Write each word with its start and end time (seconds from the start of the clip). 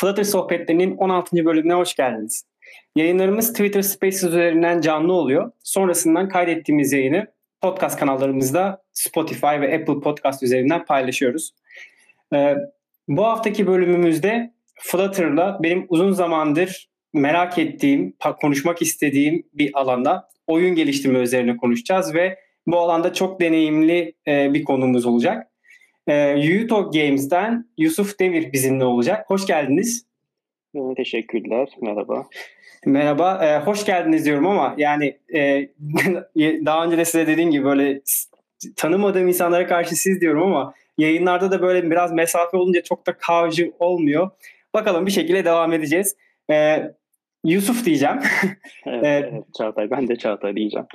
Flutter 0.00 0.24
sohbetlerinin 0.24 0.96
16. 0.96 1.44
bölümüne 1.44 1.74
hoş 1.74 1.94
geldiniz. 1.94 2.44
Yayınlarımız 2.96 3.52
Twitter 3.52 3.82
Spaces 3.82 4.24
üzerinden 4.24 4.80
canlı 4.80 5.12
oluyor. 5.12 5.52
Sonrasından 5.62 6.28
kaydettiğimiz 6.28 6.92
yayını 6.92 7.26
podcast 7.60 7.98
kanallarımızda 7.98 8.82
Spotify 8.92 9.46
ve 9.46 9.74
Apple 9.74 10.00
Podcast 10.00 10.42
üzerinden 10.42 10.84
paylaşıyoruz. 10.84 11.54
Ee, 12.34 12.56
bu 13.08 13.24
haftaki 13.24 13.66
bölümümüzde 13.66 14.52
Flutter'la 14.80 15.58
benim 15.62 15.86
uzun 15.88 16.12
zamandır 16.12 16.88
merak 17.12 17.58
ettiğim, 17.58 18.16
konuşmak 18.40 18.82
istediğim 18.82 19.42
bir 19.52 19.70
alanda 19.74 20.28
oyun 20.46 20.74
geliştirme 20.74 21.18
üzerine 21.18 21.56
konuşacağız 21.56 22.14
ve 22.14 22.38
bu 22.66 22.78
alanda 22.78 23.12
çok 23.12 23.40
deneyimli 23.40 24.14
e, 24.28 24.54
bir 24.54 24.64
konumuz 24.64 25.06
olacak. 25.06 25.46
E, 26.08 26.38
Yuto 26.38 26.90
Games'den 26.90 27.68
Yusuf 27.78 28.20
Demir 28.20 28.52
bizimle 28.52 28.84
olacak. 28.84 29.30
Hoş 29.30 29.46
geldiniz. 29.46 30.06
Teşekkürler. 30.96 31.68
Merhaba. 31.80 32.26
Merhaba. 32.86 33.44
E, 33.44 33.58
hoş 33.58 33.84
geldiniz 33.84 34.24
diyorum 34.24 34.46
ama 34.46 34.74
yani 34.78 35.18
e, 35.34 35.68
daha 36.66 36.84
önce 36.84 36.98
de 36.98 37.04
size 37.04 37.26
dediğim 37.26 37.50
gibi 37.50 37.64
böyle 37.64 38.00
tanımadığım 38.76 39.28
insanlara 39.28 39.66
karşı 39.66 39.96
siz 39.96 40.20
diyorum 40.20 40.42
ama 40.42 40.74
yayınlarda 40.98 41.50
da 41.50 41.62
böyle 41.62 41.90
biraz 41.90 42.12
mesafe 42.12 42.56
olunca 42.56 42.82
çok 42.82 43.06
da 43.06 43.12
kavcı 43.12 43.72
olmuyor. 43.78 44.30
Bakalım 44.74 45.06
bir 45.06 45.10
şekilde 45.10 45.44
devam 45.44 45.72
edeceğiz. 45.72 46.16
E, 46.50 46.82
Yusuf 47.44 47.84
diyeceğim. 47.84 48.18
evet, 48.86 49.04
evet, 49.32 49.44
Çağatay. 49.58 49.90
Ben 49.90 50.08
de 50.08 50.16
Çağatay 50.16 50.56
diyeceğim. 50.56 50.86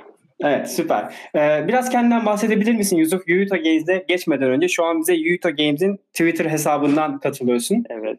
Evet 0.44 0.70
süper. 0.70 1.14
Ee, 1.36 1.68
biraz 1.68 1.90
kendinden 1.90 2.26
bahsedebilir 2.26 2.74
misin 2.74 2.96
Yusuf? 2.96 3.28
Yuto 3.28 3.56
Games'de 3.56 4.04
geçmeden 4.08 4.50
önce 4.50 4.68
şu 4.68 4.84
an 4.84 5.00
bize 5.00 5.14
Yuto 5.14 5.56
Games'in 5.56 5.96
Twitter 5.96 6.44
hesabından 6.46 7.18
katılıyorsun. 7.18 7.84
Evet. 7.90 8.18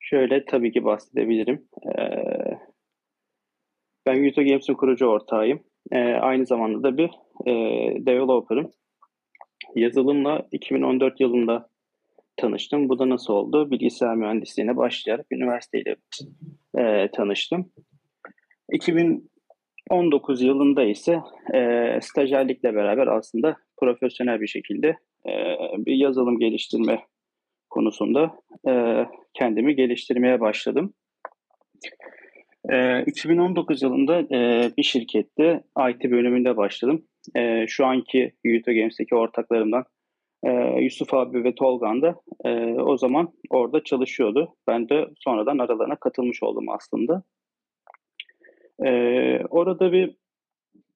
Şöyle 0.00 0.44
tabii 0.44 0.72
ki 0.72 0.84
bahsedebilirim. 0.84 1.64
Ee, 1.86 2.58
ben 4.06 4.14
Yuto 4.14 4.44
Games'in 4.44 4.74
kurucu 4.74 5.06
ortağıyım. 5.06 5.60
Ee, 5.92 5.98
aynı 5.98 6.46
zamanda 6.46 6.82
da 6.82 6.98
bir 6.98 7.10
e, 7.46 7.52
developer'ım. 8.06 8.70
Yazılımla 9.74 10.46
2014 10.52 11.20
yılında 11.20 11.68
tanıştım. 12.36 12.88
Bu 12.88 12.98
da 12.98 13.08
nasıl 13.08 13.32
oldu? 13.32 13.70
Bilgisayar 13.70 14.16
mühendisliğine 14.16 14.76
başlayarak 14.76 15.26
üniversiteyle 15.30 15.96
e, 16.78 17.08
tanıştım. 17.12 17.72
2000 18.72 19.30
19 19.90 20.42
yılında 20.42 20.84
ise 20.84 21.20
e, 21.54 21.98
stajyerlikle 22.02 22.74
beraber 22.74 23.06
aslında 23.06 23.56
profesyonel 23.76 24.40
bir 24.40 24.46
şekilde 24.46 24.88
e, 25.26 25.32
bir 25.76 25.94
yazılım 25.94 26.38
geliştirme 26.38 27.00
konusunda 27.70 28.34
e, 28.68 29.04
kendimi 29.34 29.74
geliştirmeye 29.76 30.40
başladım. 30.40 30.94
E, 32.70 33.04
2019 33.04 33.82
yılında 33.82 34.20
e, 34.20 34.70
bir 34.78 34.82
şirkette 34.82 35.62
IT 35.90 36.10
bölümünde 36.10 36.56
başladım. 36.56 37.04
E, 37.36 37.66
şu 37.68 37.86
anki 37.86 38.32
Yuto 38.44 38.72
Games'teki 38.72 39.14
ortaklarımdan 39.14 39.84
e, 40.44 40.50
Yusuf 40.80 41.14
abi 41.14 41.44
ve 41.44 41.54
Tolgan 41.54 42.02
da 42.02 42.14
e, 42.44 42.50
o 42.72 42.96
zaman 42.96 43.32
orada 43.50 43.84
çalışıyordu. 43.84 44.54
Ben 44.66 44.88
de 44.88 45.06
sonradan 45.18 45.58
aralarına 45.58 45.96
katılmış 45.96 46.42
oldum 46.42 46.68
aslında. 46.68 47.22
Ee, 48.86 49.40
orada 49.50 49.92
bir 49.92 50.16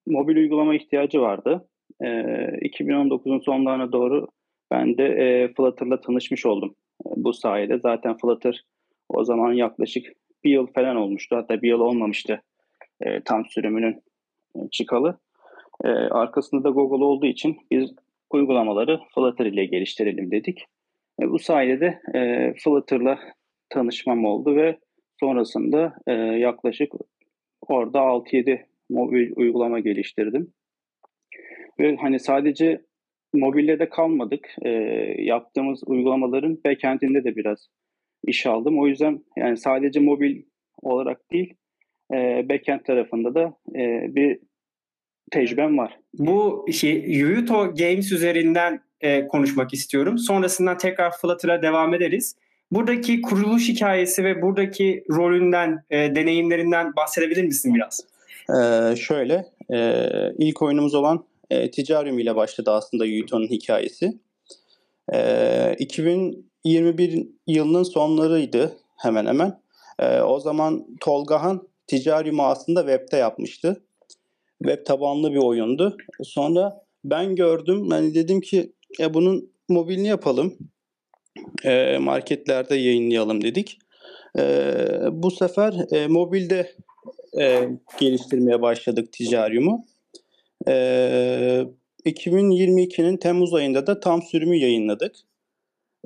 mobil 0.06 0.36
uygulama 0.36 0.74
ihtiyacı 0.74 1.20
vardı. 1.20 1.68
Ee, 2.00 2.06
2019'un 2.06 3.38
sonlarına 3.38 3.92
doğru 3.92 4.28
ben 4.70 4.98
de 4.98 5.04
e, 5.04 5.52
Flutter'la 5.54 6.00
tanışmış 6.00 6.46
oldum. 6.46 6.74
Bu 7.04 7.32
sayede 7.32 7.78
zaten 7.78 8.16
Flutter 8.16 8.64
o 9.08 9.24
zaman 9.24 9.52
yaklaşık 9.52 10.06
bir 10.44 10.50
yıl 10.50 10.66
falan 10.66 10.96
olmuştu. 10.96 11.36
Hatta 11.36 11.62
bir 11.62 11.68
yıl 11.68 11.80
olmamıştı 11.80 12.42
e, 13.00 13.20
tam 13.20 13.46
sürümünün 13.46 14.02
çıkalı. 14.70 15.18
E, 15.84 15.88
arkasında 15.88 16.64
da 16.64 16.70
Google 16.70 17.04
olduğu 17.04 17.26
için 17.26 17.56
biz 17.70 17.90
uygulamaları 18.30 19.00
Flutter 19.14 19.46
ile 19.46 19.64
geliştirelim 19.64 20.30
dedik. 20.30 20.64
E, 21.22 21.30
bu 21.30 21.38
sayede 21.38 21.80
de 21.80 22.18
e, 22.18 22.54
Flutter'la 22.64 23.18
tanışmam 23.68 24.24
oldu 24.24 24.56
ve 24.56 24.78
sonrasında 25.20 25.94
e, 26.06 26.12
yaklaşık 26.12 26.92
Orada 27.68 27.98
6-7 27.98 28.66
mobil 28.90 29.32
uygulama 29.36 29.80
geliştirdim. 29.80 30.52
Ve 31.80 31.96
hani 31.96 32.20
sadece 32.20 32.82
mobille 33.34 33.78
de 33.78 33.88
kalmadık. 33.88 34.48
E, 34.62 34.70
yaptığımız 35.18 35.82
uygulamaların 35.86 36.58
backend'inde 36.66 37.24
de 37.24 37.36
biraz 37.36 37.68
iş 38.26 38.46
aldım. 38.46 38.80
O 38.80 38.86
yüzden 38.86 39.24
yani 39.36 39.56
sadece 39.56 40.00
mobil 40.00 40.42
olarak 40.82 41.32
değil, 41.32 41.54
e, 42.12 42.48
backend 42.48 42.80
tarafında 42.80 43.34
da 43.34 43.56
e, 43.76 44.14
bir 44.14 44.38
tecrübem 45.30 45.78
var. 45.78 45.98
Bu 46.14 46.66
şey 46.72 47.04
Yuto 47.08 47.74
Games 47.74 48.12
üzerinden 48.12 48.80
e, 49.00 49.26
konuşmak 49.26 49.74
istiyorum. 49.74 50.18
Sonrasında 50.18 50.76
tekrar 50.76 51.12
Flutter'a 51.20 51.62
devam 51.62 51.94
ederiz. 51.94 52.36
Buradaki 52.72 53.22
kuruluş 53.22 53.68
hikayesi 53.68 54.24
ve 54.24 54.42
buradaki 54.42 55.04
rolünden, 55.10 55.84
e, 55.90 55.96
deneyimlerinden 55.96 56.96
bahsedebilir 56.96 57.44
misin 57.44 57.74
biraz? 57.74 58.00
Ee, 58.50 58.96
şöyle, 58.96 59.46
e, 59.72 60.08
ilk 60.38 60.62
oyunumuz 60.62 60.94
olan 60.94 61.24
e, 61.50 61.70
Ticarium 61.70 62.18
ile 62.18 62.36
başladı 62.36 62.70
aslında 62.70 63.04
Yuto'nun 63.04 63.46
hikayesi. 63.46 64.18
E, 65.12 65.76
2021 65.78 67.28
yılının 67.46 67.82
sonlarıydı 67.82 68.76
hemen 68.96 69.26
hemen. 69.26 69.60
E, 69.98 70.20
o 70.20 70.40
zaman 70.40 70.86
Tolgahan 71.00 71.68
Ticarium'u 71.86 72.42
aslında 72.42 72.80
web'te 72.80 73.16
yapmıştı. 73.16 73.82
Web 74.62 74.86
tabanlı 74.86 75.32
bir 75.32 75.38
oyundu. 75.38 75.96
Sonra 76.22 76.84
ben 77.04 77.36
gördüm, 77.36 77.90
hani 77.90 78.14
dedim 78.14 78.40
ki 78.40 78.72
e, 79.00 79.14
bunun 79.14 79.50
mobilini 79.68 80.08
yapalım 80.08 80.56
e, 81.64 81.98
marketlerde 81.98 82.74
yayınlayalım 82.74 83.42
dedik. 83.42 83.78
E, 84.38 84.42
bu 85.10 85.30
sefer 85.30 85.74
e, 85.92 86.06
mobilde 86.06 86.72
e, 87.40 87.68
geliştirmeye 88.00 88.62
başladık 88.62 89.12
Ticarium'u. 89.12 89.84
E, 90.68 91.64
2022'nin 92.06 93.16
Temmuz 93.16 93.54
ayında 93.54 93.86
da 93.86 94.00
tam 94.00 94.22
sürümü 94.22 94.56
yayınladık. 94.56 95.16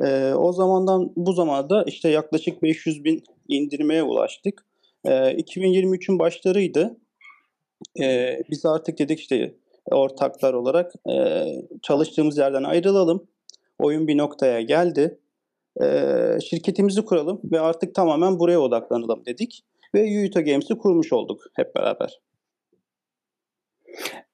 E, 0.00 0.32
o 0.32 0.52
zamandan 0.52 1.12
bu 1.16 1.32
zamana 1.32 1.70
da 1.70 1.84
işte 1.86 2.08
yaklaşık 2.08 2.62
500 2.62 3.04
bin 3.04 3.24
indirmeye 3.48 4.02
ulaştık. 4.02 4.66
E, 5.04 5.10
2023'ün 5.10 6.18
başlarıydı. 6.18 6.96
E, 8.00 8.38
biz 8.50 8.66
artık 8.66 8.98
dedik 8.98 9.20
işte 9.20 9.54
ortaklar 9.90 10.54
olarak 10.54 10.92
e, 11.10 11.44
çalıştığımız 11.82 12.38
yerden 12.38 12.62
ayrılalım 12.64 13.28
oyun 13.78 14.08
bir 14.08 14.18
noktaya 14.18 14.60
geldi. 14.60 15.18
E, 15.82 15.86
şirketimizi 16.50 17.04
kuralım 17.04 17.40
ve 17.52 17.60
artık 17.60 17.94
tamamen 17.94 18.38
buraya 18.38 18.58
odaklanalım 18.58 19.26
dedik. 19.26 19.64
Ve 19.94 20.00
Yuito 20.00 20.44
Games'i 20.44 20.78
kurmuş 20.78 21.12
olduk 21.12 21.40
hep 21.54 21.74
beraber. 21.74 22.20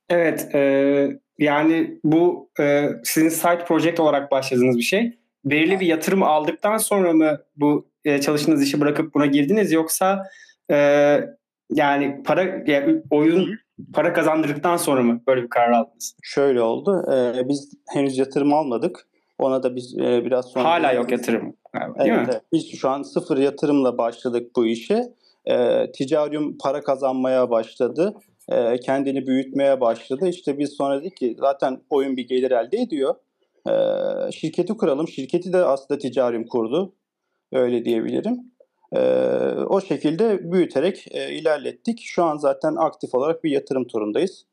Evet, 0.09 0.55
e, 0.55 1.21
yani 1.39 2.01
bu 2.05 2.51
e, 2.61 2.89
sizin 3.05 3.29
side 3.29 3.65
project 3.65 4.01
olarak 4.01 4.31
başladığınız 4.31 4.77
bir 4.77 4.83
şey. 4.83 5.19
Belirli 5.45 5.81
bir 5.81 5.87
yatırım 5.87 6.23
aldıktan 6.23 6.77
sonra 6.77 7.13
mı 7.13 7.39
bu 7.57 7.89
e, 8.05 8.21
çalıştığınız 8.21 8.63
işi 8.63 8.81
bırakıp 8.81 9.15
buna 9.15 9.27
girdiniz 9.27 9.73
yoksa 9.73 10.23
e, 10.71 10.77
yani 11.71 12.23
para 12.25 12.63
yani 12.67 13.03
oyun 13.11 13.59
para 13.93 14.13
kazandırdıktan 14.13 14.77
sonra 14.77 15.03
mı 15.03 15.23
böyle 15.27 15.43
bir 15.43 15.49
karar 15.49 15.73
aldınız? 15.73 16.17
Şöyle 16.23 16.63
oldu. 16.63 17.13
E, 17.13 17.49
biz 17.49 17.73
henüz 17.89 18.19
yatırım 18.19 18.55
almadık. 18.55 19.07
Ona 19.43 19.63
da 19.63 19.77
biz 19.77 19.99
e, 19.99 20.25
biraz 20.25 20.47
sonra... 20.47 20.65
Hala 20.65 20.93
yok 20.93 21.13
yatırım. 21.13 21.43
Değil 21.43 21.55
evet, 21.97 22.27
mi? 22.27 22.29
Evet. 22.31 22.43
Biz 22.53 22.71
şu 22.71 22.89
an 22.89 23.03
sıfır 23.03 23.37
yatırımla 23.37 23.99
başladık 23.99 24.51
bu 24.57 24.67
işe. 24.67 25.13
E, 25.47 25.93
ticarium 25.93 26.59
para 26.59 26.83
kazanmaya 26.83 27.51
başladı. 27.51 28.15
E, 28.49 28.81
kendini 28.81 29.27
büyütmeye 29.27 29.81
başladı. 29.81 30.29
İşte 30.29 30.59
biz 30.59 30.73
sonra 30.73 31.01
dedik 31.01 31.17
ki 31.17 31.37
zaten 31.39 31.81
oyun 31.91 32.17
bir 32.17 32.29
gelir 32.29 32.51
elde 32.51 32.79
ediyor. 32.79 33.15
E, 33.69 33.73
şirketi 34.33 34.77
kuralım. 34.77 35.09
Şirketi 35.09 35.53
de 35.53 35.65
aslında 35.65 35.99
ticarium 35.99 36.47
kurdu. 36.47 36.95
Öyle 37.53 37.85
diyebilirim. 37.85 38.53
E, 38.93 39.01
o 39.69 39.81
şekilde 39.81 40.53
büyüterek 40.53 41.05
e, 41.11 41.35
ilerlettik. 41.35 42.01
Şu 42.03 42.25
an 42.25 42.37
zaten 42.37 42.75
aktif 42.77 43.15
olarak 43.15 43.45
bir 43.45 43.51
yatırım 43.51 43.87
turundayız 43.87 44.47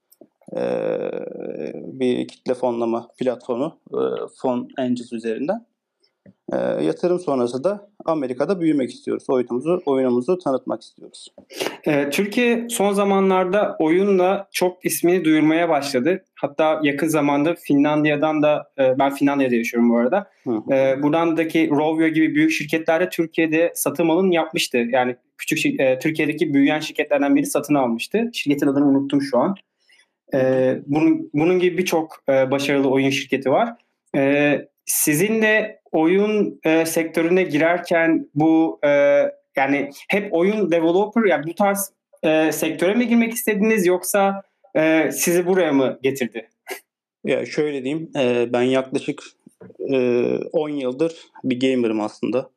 bir 2.00 2.28
kitle 2.28 2.54
fonlama 2.54 3.08
platformu 3.18 3.80
Fon 4.42 4.68
Angels 4.78 5.14
üzerinden. 5.14 5.66
E, 6.54 6.58
yatırım 6.58 7.20
sonrası 7.20 7.64
da 7.64 7.90
Amerika'da 8.06 8.62
büyümek 8.62 8.90
istiyoruz. 8.90 9.26
Oyunumuzu, 9.30 9.82
oyunumuzu 9.86 10.38
tanıtmak 10.38 10.82
istiyoruz. 10.82 11.28
E, 11.86 12.10
Türkiye 12.10 12.70
son 12.70 12.94
zamanlarda 12.94 13.76
oyunla 13.80 14.48
çok 14.52 14.86
ismini 14.86 15.26
duyurmaya 15.26 15.70
başladı. 15.70 16.26
Hatta 16.36 16.80
yakın 16.84 17.08
zamanda 17.08 17.56
Finlandiya'dan 17.56 18.44
da, 18.44 18.72
e, 18.80 19.00
ben 19.00 19.14
Finlandiya'da 19.14 19.56
yaşıyorum 19.56 19.90
bu 19.90 19.98
arada. 19.98 20.30
Hı. 20.44 20.74
E, 20.74 21.04
buradaki 21.04 21.70
Rovio 21.70 22.08
gibi 22.08 22.36
büyük 22.36 22.52
şirketlerde 22.52 23.10
Türkiye'de 23.10 23.72
satım 23.76 24.12
alım 24.12 24.32
yapmıştı. 24.32 24.78
Yani 24.78 25.16
küçük 25.38 25.80
e, 25.80 26.00
Türkiye'deki 26.00 26.54
büyüyen 26.54 26.80
şirketlerden 26.80 27.36
biri 27.36 27.46
satın 27.46 27.76
almıştı. 27.76 28.30
Şirketin 28.34 28.68
adını 28.68 28.86
unuttum 28.86 29.22
şu 29.22 29.38
an. 29.38 29.56
E, 30.34 30.76
bunun, 30.86 31.30
bunun 31.34 31.60
gibi 31.60 31.78
birçok 31.78 32.24
e, 32.30 32.52
başarılı 32.52 32.90
oyun 32.90 33.10
şirketi 33.10 33.52
var. 33.52 33.70
E, 34.16 34.56
sizin 34.86 35.42
de 35.42 35.82
oyun 35.92 36.60
e, 36.64 36.86
sektörüne 36.86 37.44
girerken 37.44 38.30
bu 38.36 38.80
e, 38.84 38.90
yani 39.58 39.90
hep 40.10 40.34
oyun 40.34 40.72
developer 40.72 41.24
yani 41.24 41.48
bu 41.48 41.56
tarz 41.56 41.92
e, 42.24 42.52
sektöre 42.52 42.94
mi 42.94 43.08
girmek 43.08 43.34
istediniz 43.34 43.86
yoksa 43.86 44.44
e, 44.76 45.12
sizi 45.12 45.46
buraya 45.46 45.72
mı 45.72 46.00
getirdi? 46.04 46.50
Ya 47.24 47.46
şöyle 47.46 47.84
diyeyim, 47.84 48.12
e, 48.18 48.54
ben 48.54 48.62
yaklaşık 48.62 49.24
e, 49.90 49.98
10 50.38 50.70
yıldır 50.70 51.16
bir 51.44 51.60
gamer'ım 51.60 52.02
aslında. 52.02 52.50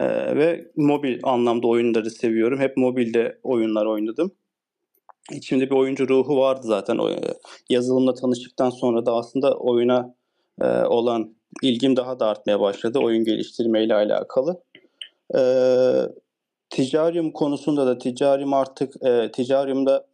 E, 0.00 0.36
ve 0.36 0.64
mobil 0.76 1.20
anlamda 1.22 1.66
oyunları 1.66 2.10
seviyorum. 2.10 2.60
Hep 2.60 2.76
mobilde 2.76 3.38
oyunlar 3.42 3.86
oynadım. 3.86 4.32
İçimde 5.32 5.70
bir 5.70 5.74
oyuncu 5.76 6.08
ruhu 6.08 6.36
vardı 6.36 6.60
zaten. 6.64 6.98
O, 6.98 7.10
yazılımla 7.70 8.14
tanıştıktan 8.14 8.70
sonra 8.70 9.06
da 9.06 9.14
aslında 9.14 9.54
oyuna 9.58 10.14
e, 10.60 10.66
olan 10.66 11.36
ilgim 11.62 11.96
daha 11.96 12.20
da 12.20 12.26
artmaya 12.26 12.60
başladı 12.60 12.98
oyun 12.98 13.24
geliştirmeyle 13.24 13.94
alakalı. 13.94 14.62
E, 15.36 15.40
ticarium 16.70 17.32
konusunda 17.32 17.86
da 17.86 17.98
ticarium 17.98 18.54
artık 18.54 19.06
e, 19.06 19.32
ticariumda 19.32 20.06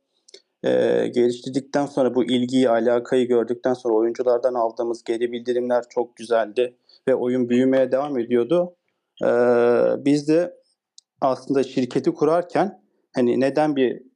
e, 0.65 0.71
geliştirdikten 1.15 1.87
sonra 1.87 2.15
bu 2.15 2.25
ilgiyi, 2.25 2.71
alakayı 2.71 3.29
gördükten 3.29 3.75
sonra 3.75 3.95
oyunculardan 3.95 4.55
aldığımız 4.55 5.05
geri 5.05 5.33
bildirimler 5.33 5.85
çok 5.91 6.17
güzeldi 6.17 6.77
ve 7.09 7.15
oyun 7.15 7.49
büyümeye 7.49 7.93
devam 7.93 8.19
ediyordu. 8.19 8.75
E, 9.25 9.29
biz 10.05 10.29
de 10.29 10.55
aslında 11.21 11.63
şirketi 11.63 12.15
kurarken 12.15 12.83
hani 13.15 13.41
neden 13.41 13.77
bir 13.77 14.12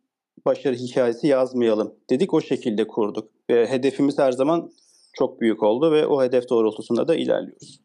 başarı 0.47 0.75
hikayesi 0.75 1.27
yazmayalım 1.27 1.95
dedik 2.11 2.35
o 2.35 2.41
şekilde 2.41 2.87
kurduk. 2.87 3.29
Ve 3.51 3.67
hedefimiz 3.67 4.19
her 4.19 4.33
zaman 4.33 4.71
çok 5.19 5.41
büyük 5.41 5.63
oldu 5.63 5.93
ve 5.93 6.07
o 6.07 6.23
hedef 6.23 6.49
doğrultusunda 6.49 7.09
da 7.09 7.15
ilerliyoruz. 7.17 7.81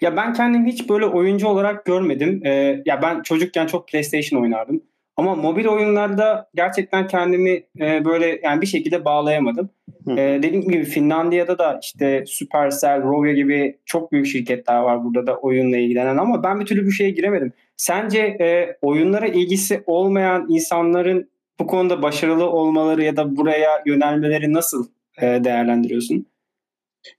Ya 0.00 0.16
ben 0.16 0.32
kendimi 0.32 0.72
hiç 0.72 0.88
böyle 0.88 1.06
oyuncu 1.06 1.48
olarak 1.48 1.84
görmedim. 1.84 2.42
Ee, 2.46 2.82
ya 2.86 3.02
ben 3.02 3.22
çocukken 3.22 3.66
çok 3.66 3.88
PlayStation 3.88 4.42
oynardım. 4.42 4.82
Ama 5.16 5.34
mobil 5.34 5.66
oyunlarda 5.66 6.50
gerçekten 6.54 7.06
kendimi 7.06 7.64
e, 7.80 8.04
böyle 8.04 8.40
yani 8.42 8.60
bir 8.60 8.66
şekilde 8.66 9.04
bağlayamadım. 9.04 9.70
Ee, 10.08 10.38
dediğim 10.42 10.60
gibi 10.60 10.84
Finlandiya'da 10.84 11.58
da 11.58 11.80
işte 11.82 12.24
Supercell, 12.26 13.02
Rovio 13.02 13.32
gibi 13.32 13.78
çok 13.86 14.12
büyük 14.12 14.26
şirketler 14.26 14.80
var 14.80 15.04
burada 15.04 15.26
da 15.26 15.36
oyunla 15.36 15.76
ilgilenen 15.76 16.16
ama 16.16 16.42
ben 16.42 16.60
bir 16.60 16.66
türlü 16.66 16.86
bir 16.86 16.90
şeye 16.90 17.10
giremedim. 17.10 17.52
Sence 17.76 18.18
e, 18.18 18.76
oyunlara 18.82 19.26
ilgisi 19.26 19.82
olmayan 19.86 20.46
insanların 20.48 21.30
bu 21.60 21.66
konuda 21.66 22.02
başarılı 22.02 22.50
olmaları 22.50 23.04
ya 23.04 23.16
da 23.16 23.36
buraya 23.36 23.82
yönelmeleri 23.86 24.52
nasıl 24.52 24.86
e, 25.22 25.26
değerlendiriyorsun? 25.44 26.26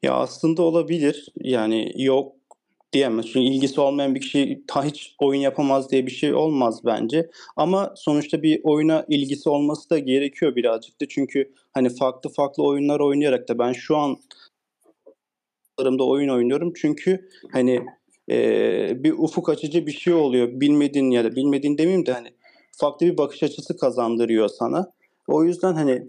Ya 0.04 0.14
aslında 0.14 0.62
olabilir. 0.62 1.28
Yani 1.40 1.94
yok 1.96 2.36
diyemez. 2.94 3.26
Çünkü 3.26 3.40
ilgisi 3.40 3.82
olmayan 3.82 4.16
bir 4.16 4.22
kişi 4.22 4.64
ta 4.68 4.86
hiç 4.86 5.16
oyun 5.20 5.42
yapamaz 5.42 5.92
diye 5.92 6.06
bir 6.06 6.12
şey 6.12 6.34
olmaz 6.34 6.82
bence. 6.86 7.30
Ama 7.56 7.94
sonuçta 7.96 8.44
bir 8.44 8.62
oyuna 8.64 9.06
ilgisi 9.08 9.50
olması 9.50 9.90
da 9.90 10.00
gerekiyor 10.00 10.56
birazcık 10.56 11.02
da. 11.02 11.06
Çünkü 11.10 11.54
hani 11.74 11.90
farklı 11.90 12.30
farklı 12.30 12.64
oyunlar 12.64 13.00
oynayarak 13.00 13.48
da 13.50 13.60
ben 13.60 13.74
şu 13.74 13.98
an 13.98 14.18
da 15.80 16.04
oyun 16.04 16.30
oynuyorum. 16.30 16.74
Çünkü 16.76 17.30
hani 17.52 17.86
e, 18.30 19.04
bir 19.04 19.12
ufuk 19.12 19.50
açıcı 19.50 19.88
bir 19.88 19.92
şey 19.92 20.14
oluyor. 20.14 20.48
Bilmediğin 20.52 21.12
ya 21.12 21.24
da 21.24 21.36
bilmediğin 21.36 21.78
demeyeyim 21.78 22.06
de 22.06 22.14
hani 22.14 22.28
farklı 22.72 23.06
bir 23.06 23.18
bakış 23.18 23.44
açısı 23.44 23.78
kazandırıyor 23.78 24.48
sana. 24.48 24.92
O 25.28 25.44
yüzden 25.44 25.74
hani 25.74 26.08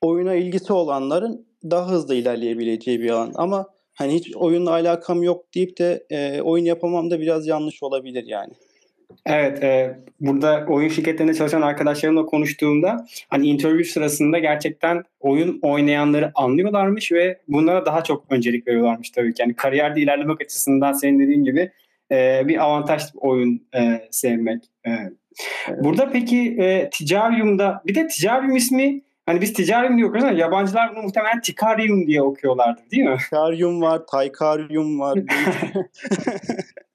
oyuna 0.00 0.34
ilgisi 0.34 0.72
olanların 0.72 1.46
daha 1.70 1.90
hızlı 1.90 2.14
ilerleyebileceği 2.14 3.00
bir 3.00 3.10
alan. 3.10 3.32
Ama 3.34 3.66
hani 3.94 4.14
hiç 4.14 4.36
oyunla 4.36 4.70
alakam 4.70 5.22
yok 5.22 5.54
deyip 5.54 5.78
de 5.78 6.06
e, 6.10 6.40
oyun 6.40 6.64
yapamam 6.64 7.10
da 7.10 7.20
biraz 7.20 7.46
yanlış 7.46 7.82
olabilir 7.82 8.24
yani. 8.26 8.52
Evet, 9.26 9.62
e, 9.62 9.98
burada 10.20 10.66
oyun 10.68 10.88
şirketlerinde 10.88 11.34
çalışan 11.34 11.62
arkadaşlarımla 11.62 12.26
konuştuğumda 12.26 13.06
hani 13.28 13.46
interview 13.46 13.84
sırasında 13.84 14.38
gerçekten 14.38 15.02
oyun 15.20 15.58
oynayanları 15.62 16.32
anlıyorlarmış 16.34 17.12
ve 17.12 17.38
bunlara 17.48 17.86
daha 17.86 18.04
çok 18.04 18.24
öncelik 18.30 18.68
veriyorlarmış 18.68 19.10
tabii 19.10 19.34
ki. 19.34 19.42
Yani 19.42 19.54
kariyerde 19.54 20.00
ilerlemek 20.00 20.40
açısından 20.40 20.92
senin 20.92 21.18
dediğin 21.18 21.44
gibi 21.44 21.72
e, 22.12 22.48
bir 22.48 22.64
avantaj 22.64 23.02
oyun 23.14 23.66
e, 23.74 24.08
sevmek. 24.10 24.64
E. 24.86 24.90
Burada 25.78 26.10
peki 26.10 26.56
e, 26.58 26.90
Ticarium'da 26.90 27.82
bir 27.86 27.94
de 27.94 28.06
Ticarium 28.06 28.56
ismi 28.56 29.02
Hani 29.26 29.40
biz 29.40 29.52
ticarium 29.52 29.96
diye 29.96 30.06
okuyoruz 30.06 30.30
ama 30.30 30.38
yabancılar 30.38 30.92
bunu 30.94 31.02
muhtemelen 31.02 31.40
tikarium 31.40 32.06
diye 32.06 32.22
okuyorlardır 32.22 32.90
değil 32.90 33.02
mi? 33.02 33.16
Tikarium 33.18 33.82
var, 33.82 34.06
taykarium 34.06 35.00
var. 35.00 35.18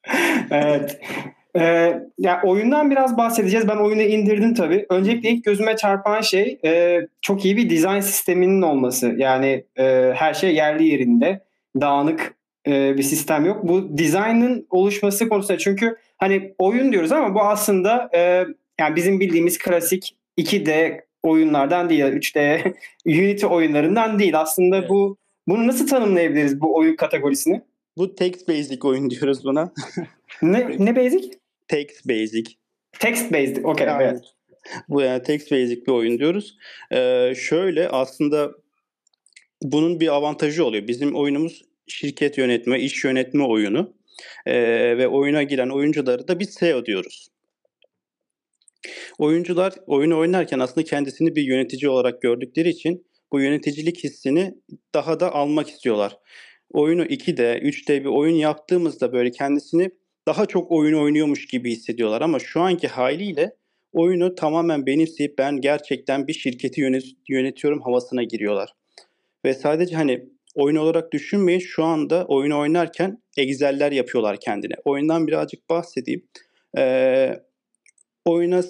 evet. 0.52 1.00
Ee, 1.60 2.00
yani 2.20 2.40
oyundan 2.44 2.92
biraz 2.92 3.18
bahsedeceğiz. 3.18 3.68
Ben 3.68 3.78
oyunu 3.78 4.02
indirdim 4.02 4.54
tabii. 4.54 4.86
Öncelikle 4.90 5.30
ilk 5.30 5.46
gözüme 5.46 5.76
çarpan 5.76 6.22
şey 6.22 6.60
e, 6.66 7.02
çok 7.22 7.46
iyi 7.46 7.58
bir 7.58 7.70
dizayn 7.70 8.00
sisteminin 8.00 8.62
olması. 8.62 9.14
Yani 9.18 9.66
e, 9.80 10.14
her 10.16 10.34
şey 10.34 10.56
yerli 10.56 10.88
yerinde. 10.88 11.48
Dağınık 11.82 12.37
e, 12.68 12.98
bir 12.98 13.04
sistem 13.04 13.46
yok. 13.46 13.64
Bu 13.64 13.98
dizaynın 13.98 14.68
oluşması 14.70 15.30
konusunda 15.30 15.58
çünkü 15.58 15.96
hani 16.18 16.54
oyun 16.58 16.92
diyoruz 16.92 17.12
ama 17.12 17.36
bu 17.36 17.42
aslında 17.42 18.10
e, 18.16 18.46
yani 18.80 18.96
bizim 18.96 19.20
bildiğimiz 19.20 19.58
klasik 19.58 20.16
2D 20.40 21.02
oyunlardan 21.24 21.90
değil. 21.90 22.04
3D 22.04 22.64
Unity 23.06 23.46
oyunlarından 23.46 24.20
değil. 24.20 24.40
Aslında 24.40 24.78
evet. 24.78 24.90
bu 24.90 25.18
bunu 25.48 25.68
nasıl 25.68 25.88
tanımlayabiliriz 25.88 26.62
bu 26.62 26.76
oyun 26.76 26.96
kategorisini? 26.96 27.62
Bu 27.98 28.16
text 28.16 28.50
basic 28.50 28.80
oyun 28.84 29.10
diyoruz 29.10 29.44
buna. 29.44 29.74
ne 30.42 30.76
ne 30.80 30.96
basic? 30.96 31.32
Text 31.68 32.08
basic. 32.10 32.52
Text 33.00 33.34
based. 33.34 33.64
Okay. 33.64 33.88
Yani, 33.88 34.04
evet. 34.04 34.22
Bu 34.90 35.02
yani 35.02 35.24
text 35.24 35.52
basic 35.52 35.86
bir 35.86 35.92
oyun 35.92 36.20
diyoruz. 36.20 36.58
Ee, 36.92 37.34
şöyle 37.36 37.90
aslında 37.90 38.52
bunun 39.62 40.00
bir 40.00 40.08
avantajı 40.08 40.66
oluyor. 40.66 40.88
Bizim 40.88 41.16
oyunumuz 41.16 41.67
şirket 41.88 42.38
yönetme, 42.38 42.80
iş 42.80 43.04
yönetme 43.04 43.44
oyunu. 43.44 43.98
Ee, 44.46 44.98
ve 44.98 45.08
oyuna 45.08 45.44
giren 45.44 45.70
oyuncuları 45.70 46.28
da 46.28 46.40
biz 46.40 46.50
SEO 46.50 46.86
diyoruz. 46.86 47.28
Oyuncular 49.18 49.74
oyunu 49.88 50.20
oynarken 50.20 50.60
aslında 50.60 50.86
kendisini 50.86 51.36
bir 51.36 51.44
yönetici 51.44 51.90
olarak 51.90 52.22
gördükleri 52.22 52.70
için 52.70 53.08
bu 53.32 53.40
yöneticilik 53.40 54.04
hissini 54.04 54.54
daha 54.94 55.20
da 55.20 55.34
almak 55.34 55.70
istiyorlar. 55.70 56.18
Oyunu 56.72 57.06
2D, 57.06 57.62
3D 57.62 58.02
bir 58.02 58.10
oyun 58.10 58.36
yaptığımızda 58.36 59.14
böyle 59.14 59.32
kendisini 59.32 59.90
daha 60.28 60.46
çok 60.46 60.72
oyun 60.72 61.00
oynuyormuş 61.00 61.48
gibi 61.48 61.72
hissediyorlar 61.72 62.22
ama 62.22 62.40
şu 62.40 62.62
anki 62.62 62.88
haliyle 62.88 63.52
oyunu 63.94 64.36
tamamen 64.36 64.86
benimseyip 64.86 65.38
ben 65.38 65.62
gerçekten 65.62 66.28
bir 66.28 66.34
şirketi 66.34 66.82
yönetiyorum 67.30 67.82
havasına 67.82 68.24
giriyorlar. 68.24 68.74
Ve 69.46 69.54
sadece 69.54 69.96
hani 69.96 70.26
oyun 70.58 70.76
olarak 70.76 71.12
düşünmeyin 71.12 71.60
şu 71.60 71.84
anda 71.84 72.26
oyunu 72.26 72.60
oynarken 72.60 73.22
Excel'ler 73.38 73.92
yapıyorlar 73.92 74.40
kendine. 74.40 74.74
Oyundan 74.86 75.28
birazcık 75.28 75.70
bahsedeyim. 75.70 76.28
Ee, 76.78 77.40
oyuna 78.26 78.64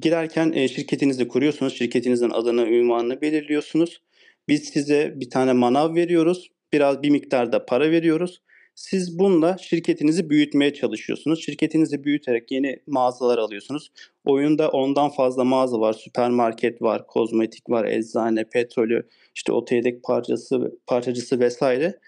girerken 0.00 0.52
e, 0.52 0.68
şirketinizi 0.68 1.28
kuruyorsunuz. 1.28 1.78
Şirketinizin 1.78 2.30
adını, 2.30 2.66
ünvanını 2.66 3.20
belirliyorsunuz. 3.20 4.02
Biz 4.48 4.64
size 4.64 5.12
bir 5.16 5.30
tane 5.30 5.52
manav 5.52 5.94
veriyoruz. 5.94 6.50
Biraz 6.72 7.02
bir 7.02 7.10
miktarda 7.10 7.66
para 7.66 7.90
veriyoruz. 7.90 8.42
Siz 8.74 9.18
bununla 9.18 9.58
şirketinizi 9.58 10.30
büyütmeye 10.30 10.74
çalışıyorsunuz. 10.74 11.44
Şirketinizi 11.44 12.04
büyüterek 12.04 12.50
yeni 12.50 12.80
mağazalar 12.86 13.38
alıyorsunuz. 13.38 13.92
Oyunda 14.24 14.68
ondan 14.68 15.10
fazla 15.10 15.44
mağaza 15.44 15.80
var. 15.80 15.92
Süpermarket 15.92 16.82
var, 16.82 17.06
kozmetik 17.06 17.70
var, 17.70 17.84
eczane, 17.84 18.44
petrolü, 18.44 19.08
işte 19.34 19.52
oto 19.52 19.74
yedek 19.74 20.02
parçası, 20.02 20.78
parçacısı 20.86 21.40
vesaire. 21.40 21.98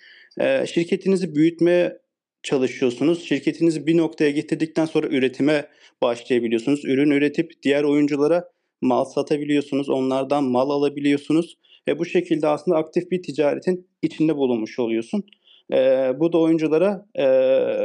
Ee, 0.41 0.67
şirketinizi 0.67 1.35
büyütmeye 1.35 1.99
çalışıyorsunuz. 2.43 3.25
Şirketinizi 3.25 3.87
bir 3.87 3.97
noktaya 3.97 4.31
getirdikten 4.31 4.85
sonra 4.85 5.07
üretime 5.07 5.69
başlayabiliyorsunuz. 6.03 6.85
Ürün 6.85 7.11
üretip 7.11 7.63
diğer 7.63 7.85
oyunculara 7.85 8.51
mal 8.81 9.05
satabiliyorsunuz. 9.05 9.89
Onlardan 9.89 10.45
mal 10.45 10.71
alabiliyorsunuz. 10.71 11.57
Ve 11.89 11.99
bu 11.99 12.05
şekilde 12.05 12.49
aslında 12.49 12.77
aktif 12.77 13.11
bir 13.11 13.23
ticaretin 13.23 13.89
içinde 14.03 14.37
bulunmuş 14.37 14.79
oluyorsun. 14.79 15.25
E, 15.73 16.13
bu 16.21 16.33
da 16.33 16.39
oyunculara 16.39 17.07
e, 17.15 17.27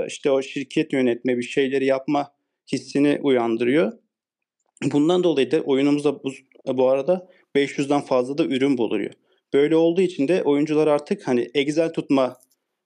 işte 0.08 0.32
o 0.32 0.42
şirket 0.42 0.94
yönetme 0.94 1.38
bir 1.38 1.44
şeyleri 1.44 1.86
yapma 1.86 2.32
hissini 2.72 3.20
uyandırıyor. 3.24 3.94
Bundan 4.84 5.24
dolayı 5.24 5.52
da 5.52 5.62
oyunumuzda 5.62 6.24
bu, 6.24 6.32
bu 6.68 6.90
arada 6.90 7.30
500'den 7.56 8.02
fazla 8.02 8.38
da 8.38 8.46
ürün 8.46 8.78
bulunuyor. 8.78 9.12
Böyle 9.54 9.76
olduğu 9.76 10.02
için 10.02 10.28
de 10.28 10.44
oyuncular 10.44 10.88
artık 10.88 11.28
hani 11.28 11.50
Excel 11.54 11.94
tutma 11.94 12.38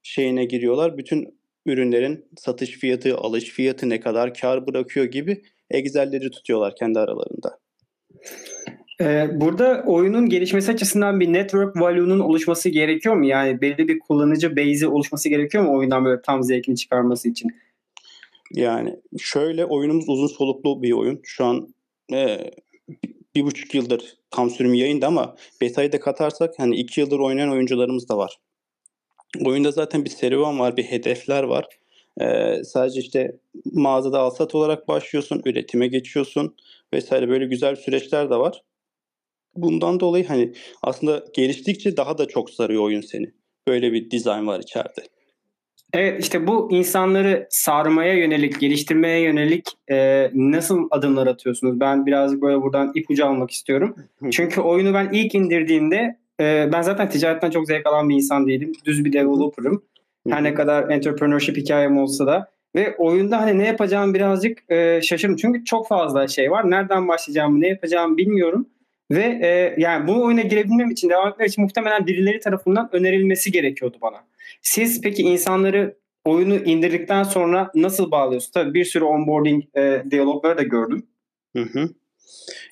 şeyine 0.02 0.44
giriyorlar. 0.44 0.98
Bütün 0.98 1.38
ürünlerin 1.66 2.28
satış 2.36 2.70
fiyatı, 2.70 3.16
alış 3.16 3.44
fiyatı 3.44 3.88
ne 3.88 4.00
kadar 4.00 4.34
kar 4.34 4.66
bırakıyor 4.66 5.06
gibi 5.06 5.42
Excel'leri 5.70 6.30
tutuyorlar 6.30 6.76
kendi 6.76 6.98
aralarında. 6.98 7.58
Ee, 9.00 9.28
burada 9.40 9.84
oyunun 9.86 10.28
gelişmesi 10.28 10.72
açısından 10.72 11.20
bir 11.20 11.32
network 11.32 11.80
value'nun 11.80 12.20
oluşması 12.20 12.68
gerekiyor 12.68 13.14
mu? 13.14 13.26
Yani 13.26 13.60
belli 13.60 13.88
bir 13.88 13.98
kullanıcı 13.98 14.56
base'i 14.56 14.86
oluşması 14.86 15.28
gerekiyor 15.28 15.64
mu 15.64 15.76
oyundan 15.78 16.04
böyle 16.04 16.22
tam 16.22 16.42
zevkini 16.42 16.76
çıkarması 16.76 17.28
için? 17.28 17.50
Yani 18.54 18.96
şöyle 19.18 19.64
oyunumuz 19.64 20.08
uzun 20.08 20.26
soluklu 20.26 20.82
bir 20.82 20.92
oyun. 20.92 21.20
Şu 21.22 21.44
an 21.44 21.74
e, 22.12 22.50
bir 23.34 23.42
buçuk 23.42 23.74
yıldır 23.74 24.16
tam 24.30 24.50
sürüm 24.50 24.74
yayında 24.74 25.06
ama 25.06 25.36
beta'yı 25.60 25.92
da 25.92 26.00
katarsak 26.00 26.54
hani 26.58 26.76
iki 26.76 27.00
yıldır 27.00 27.18
oynayan 27.18 27.52
oyuncularımız 27.52 28.08
da 28.08 28.16
var. 28.18 28.38
Oyunda 29.44 29.70
zaten 29.70 30.04
bir 30.04 30.10
serüven 30.10 30.58
var, 30.58 30.76
bir 30.76 30.84
hedefler 30.84 31.42
var. 31.42 31.66
Ee, 32.20 32.64
sadece 32.64 33.00
işte 33.00 33.36
mağazada 33.72 34.20
alsat 34.20 34.54
olarak 34.54 34.88
başlıyorsun, 34.88 35.42
üretime 35.44 35.86
geçiyorsun 35.86 36.56
vesaire 36.92 37.28
böyle 37.28 37.46
güzel 37.46 37.76
süreçler 37.76 38.30
de 38.30 38.36
var. 38.36 38.62
Bundan 39.56 40.00
dolayı 40.00 40.26
hani 40.26 40.52
aslında 40.82 41.24
geliştikçe 41.34 41.96
daha 41.96 42.18
da 42.18 42.28
çok 42.28 42.50
sarıyor 42.50 42.82
oyun 42.82 43.00
seni. 43.00 43.32
Böyle 43.68 43.92
bir 43.92 44.10
dizayn 44.10 44.46
var 44.46 44.60
içeride. 44.60 45.02
Evet 45.92 46.22
işte 46.22 46.46
bu 46.46 46.68
insanları 46.72 47.46
sarmaya 47.50 48.14
yönelik, 48.14 48.60
geliştirmeye 48.60 49.20
yönelik 49.20 49.68
e, 49.90 50.30
nasıl 50.34 50.88
adımlar 50.90 51.26
atıyorsunuz? 51.26 51.80
Ben 51.80 52.06
birazcık 52.06 52.42
böyle 52.42 52.62
buradan 52.62 52.92
ipucu 52.94 53.26
almak 53.26 53.50
istiyorum. 53.50 53.96
Çünkü 54.30 54.60
oyunu 54.60 54.94
ben 54.94 55.08
ilk 55.12 55.34
indirdiğimde 55.34 56.16
e, 56.40 56.68
ben 56.72 56.82
zaten 56.82 57.10
ticaretten 57.10 57.50
çok 57.50 57.66
zevk 57.66 57.86
alan 57.86 58.08
bir 58.08 58.14
insan 58.14 58.46
değilim. 58.46 58.72
Düz 58.84 59.04
bir 59.04 59.12
developer'ım. 59.12 59.82
Her 60.28 60.44
ne 60.44 60.54
kadar 60.54 60.90
entrepreneurship 60.90 61.56
hikayem 61.56 61.98
olsa 61.98 62.26
da. 62.26 62.50
Ve 62.74 62.96
oyunda 62.96 63.40
hani 63.40 63.58
ne 63.58 63.66
yapacağım 63.66 64.14
birazcık 64.14 64.70
e, 64.70 65.00
şaşırdım. 65.02 65.36
Çünkü 65.36 65.64
çok 65.64 65.88
fazla 65.88 66.28
şey 66.28 66.50
var. 66.50 66.70
Nereden 66.70 67.08
başlayacağım, 67.08 67.60
ne 67.60 67.68
yapacağım 67.68 68.16
bilmiyorum. 68.16 68.66
Ve 69.10 69.22
e, 69.42 69.74
yani 69.78 70.08
bu 70.08 70.24
oyuna 70.24 70.40
girebilmem 70.40 70.90
için, 70.90 71.10
devam 71.10 71.28
etmek 71.28 71.48
için 71.48 71.64
muhtemelen 71.64 72.06
birileri 72.06 72.40
tarafından 72.40 72.88
önerilmesi 72.92 73.52
gerekiyordu 73.52 73.98
bana. 74.02 74.24
Siz 74.62 75.00
peki 75.00 75.22
insanları 75.22 75.96
oyunu 76.24 76.56
indirdikten 76.56 77.22
sonra 77.22 77.70
nasıl 77.74 78.10
bağlıyorsunuz? 78.10 78.52
Tabii 78.52 78.74
bir 78.74 78.84
sürü 78.84 79.04
onboarding 79.04 79.64
e, 79.76 80.02
diyalogları 80.10 80.58
da 80.58 80.62
gördüm. 80.62 81.06
Hı 81.56 81.62
hı. 81.62 81.88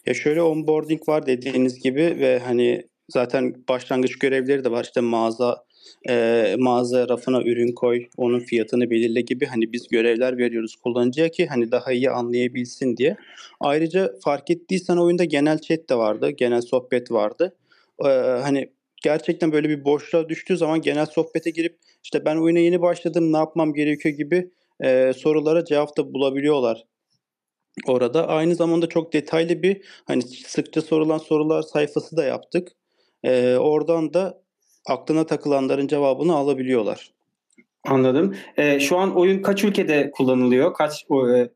Ya 0.07 0.15
şöyle 0.15 0.43
onboarding 0.43 1.09
var 1.09 1.27
dediğiniz 1.27 1.83
gibi 1.83 2.01
ve 2.01 2.39
hani 2.39 2.89
zaten 3.09 3.55
başlangıç 3.69 4.19
görevleri 4.19 4.65
de 4.65 4.71
var. 4.71 4.85
İşte 4.85 5.01
mağaza 5.01 5.65
e, 6.09 6.57
mağaza 6.59 7.09
rafına 7.09 7.43
ürün 7.43 7.73
koy, 7.73 8.07
onun 8.17 8.41
fiyatını 8.41 8.91
belirle 8.91 9.21
gibi 9.21 9.47
hani 9.47 9.73
biz 9.73 9.89
görevler 9.89 10.39
veriyoruz 10.39 10.77
kullanıcıya 10.77 11.29
ki 11.29 11.47
hani 11.47 11.71
daha 11.71 11.93
iyi 11.93 12.11
anlayabilsin 12.11 12.97
diye. 12.97 13.17
Ayrıca 13.61 14.13
fark 14.25 14.51
ettiysen 14.51 14.97
oyunda 14.97 15.25
genel 15.25 15.59
chat 15.59 15.91
de 15.91 15.95
vardı, 15.95 16.31
genel 16.31 16.63
sohbet 16.63 17.13
vardı. 17.13 17.57
Ee, 18.05 18.09
hani 18.43 18.71
gerçekten 19.03 19.53
böyle 19.53 19.69
bir 19.69 19.85
boşluğa 19.85 20.29
düştüğü 20.29 20.57
zaman 20.57 20.81
genel 20.81 21.07
sohbete 21.07 21.51
girip 21.51 21.79
işte 22.05 22.25
ben 22.25 22.37
oyuna 22.37 22.59
yeni 22.59 22.83
başladım 22.83 23.33
ne 23.33 23.37
yapmam 23.37 23.75
gerekiyor 23.75 24.15
gibi 24.15 24.51
e, 24.81 25.13
sorulara 25.13 25.65
cevap 25.65 25.97
da 25.97 26.15
bulabiliyorlar 26.15 26.85
orada. 27.87 28.29
Aynı 28.29 28.55
zamanda 28.55 28.89
çok 28.89 29.13
detaylı 29.13 29.63
bir 29.63 29.83
hani 30.05 30.23
sıkça 30.23 30.83
sorulan 30.83 31.19
sorular 31.19 31.63
sayfası 31.63 32.17
da 32.17 32.25
yaptık. 32.25 32.73
E, 33.25 33.57
oradan 33.57 34.15
da 34.15 34.44
aklına 34.87 35.27
takılanların 35.27 35.87
cevabını 35.87 36.35
alabiliyorlar. 36.35 37.11
Anladım. 37.85 38.37
E, 38.57 38.81
şu 38.81 38.99
an 38.99 39.17
oyun 39.17 39.43
kaç 39.43 39.65
ülkede 39.65 40.11
kullanılıyor? 40.11 40.75
Kaç 40.75 41.07
e, 41.35 41.49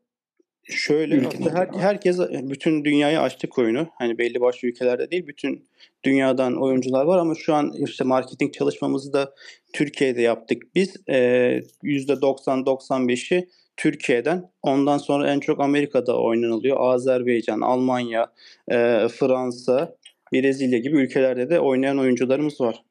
Şöyle 0.69 1.27
aslında 1.27 1.53
her, 1.53 1.67
herkes 1.79 2.19
bütün 2.29 2.85
dünyaya 2.85 3.21
açtık 3.21 3.57
oyunu. 3.57 3.87
Hani 3.97 4.17
belli 4.17 4.41
başlı 4.41 4.67
ülkelerde 4.67 5.11
değil 5.11 5.27
bütün 5.27 5.65
dünyadan 6.03 6.61
oyuncular 6.61 7.05
var 7.05 7.17
ama 7.17 7.35
şu 7.35 7.53
an 7.53 7.73
işte 7.87 8.03
marketing 8.03 8.53
çalışmamızı 8.53 9.13
da 9.13 9.33
Türkiye'de 9.73 10.21
yaptık. 10.21 10.63
Biz 10.75 10.95
e, 11.09 11.17
%90-95'i 11.83 13.49
Türkiye'den. 13.77 14.51
Ondan 14.61 14.97
sonra 14.97 15.31
en 15.31 15.39
çok 15.39 15.59
Amerika'da 15.59 16.21
oynanılıyor. 16.21 16.77
Azerbaycan, 16.79 17.61
Almanya, 17.61 18.31
e, 18.71 19.07
Fransa, 19.07 19.95
Brezilya 20.33 20.79
gibi 20.79 20.97
ülkelerde 20.97 21.49
de 21.49 21.59
oynayan 21.59 21.99
oyuncularımız 21.99 22.61
var. 22.61 22.83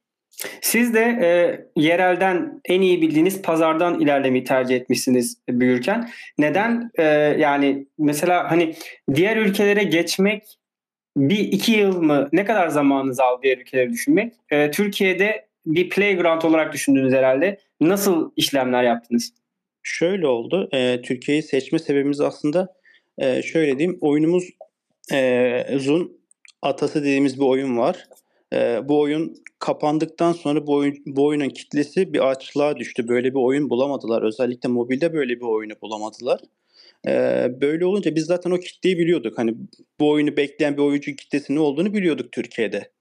Siz 0.61 0.95
de 0.95 1.01
e, 1.01 1.29
yerelden 1.77 2.61
en 2.65 2.81
iyi 2.81 3.03
bildiğiniz 3.03 3.43
pazardan 3.43 4.01
ilerlemeyi 4.01 4.45
tercih 4.45 4.77
etmişsiniz 4.77 5.37
büyürken. 5.49 6.11
Neden? 6.39 6.91
E, 6.99 7.05
yani 7.39 7.87
mesela 7.99 8.51
hani 8.51 8.75
diğer 9.15 9.37
ülkelere 9.37 9.83
geçmek 9.83 10.59
bir 11.17 11.39
iki 11.39 11.73
yıl 11.73 12.03
mı 12.03 12.29
ne 12.33 12.45
kadar 12.45 12.69
zamanınız 12.69 13.21
aldı 13.21 13.43
diğer 13.43 13.59
ülkeleri 13.59 13.91
düşünmek? 13.91 14.35
E, 14.51 14.71
Türkiye'de 14.71 15.49
bir 15.67 15.89
playground 15.89 16.43
olarak 16.43 16.73
düşündünüz 16.73 17.13
herhalde. 17.13 17.59
Nasıl 17.81 18.31
işlemler 18.37 18.83
yaptınız? 18.83 19.33
Şöyle 19.83 20.27
oldu. 20.27 20.69
E, 20.73 21.03
Türkiye'yi 21.03 21.43
seçme 21.43 21.79
sebebimiz 21.79 22.21
aslında 22.21 22.75
e, 23.19 23.43
şöyle 23.43 23.79
diyeyim. 23.79 23.99
Oyunumuz 24.01 24.45
e, 25.13 25.79
Zun 25.79 26.19
atası 26.63 27.01
dediğimiz 27.01 27.41
bir 27.41 27.45
oyun 27.45 27.79
var. 27.79 28.05
E, 28.53 28.89
bu 28.89 29.01
oyun 29.01 29.35
kapandıktan 29.59 30.33
sonra 30.33 30.67
bu, 30.67 30.75
oyun, 30.75 30.97
bu 31.07 31.27
oyunun 31.27 31.49
kitlesi 31.49 32.13
bir 32.13 32.31
açlığa 32.31 32.77
düştü. 32.77 33.09
Böyle 33.09 33.31
bir 33.31 33.41
oyun 33.41 33.71
bulamadılar. 33.71 34.23
Özellikle 34.23 34.69
mobilde 34.69 35.13
böyle 35.13 35.37
bir 35.37 35.45
oyunu 35.45 35.73
bulamadılar. 35.83 36.41
Ee, 37.07 37.49
böyle 37.61 37.87
olunca 37.87 38.15
biz 38.15 38.25
zaten 38.25 38.51
o 38.51 38.59
kitleyi 38.59 38.99
biliyorduk. 38.99 39.39
Hani 39.39 39.55
bu 40.01 40.11
oyunu 40.11 40.37
bekleyen 40.37 40.77
bir 40.77 40.83
oyuncu 40.83 41.17
kitlesi 41.17 41.59
olduğunu 41.59 41.95
biliyorduk 41.95 42.33
Türkiye'de. 42.33 42.93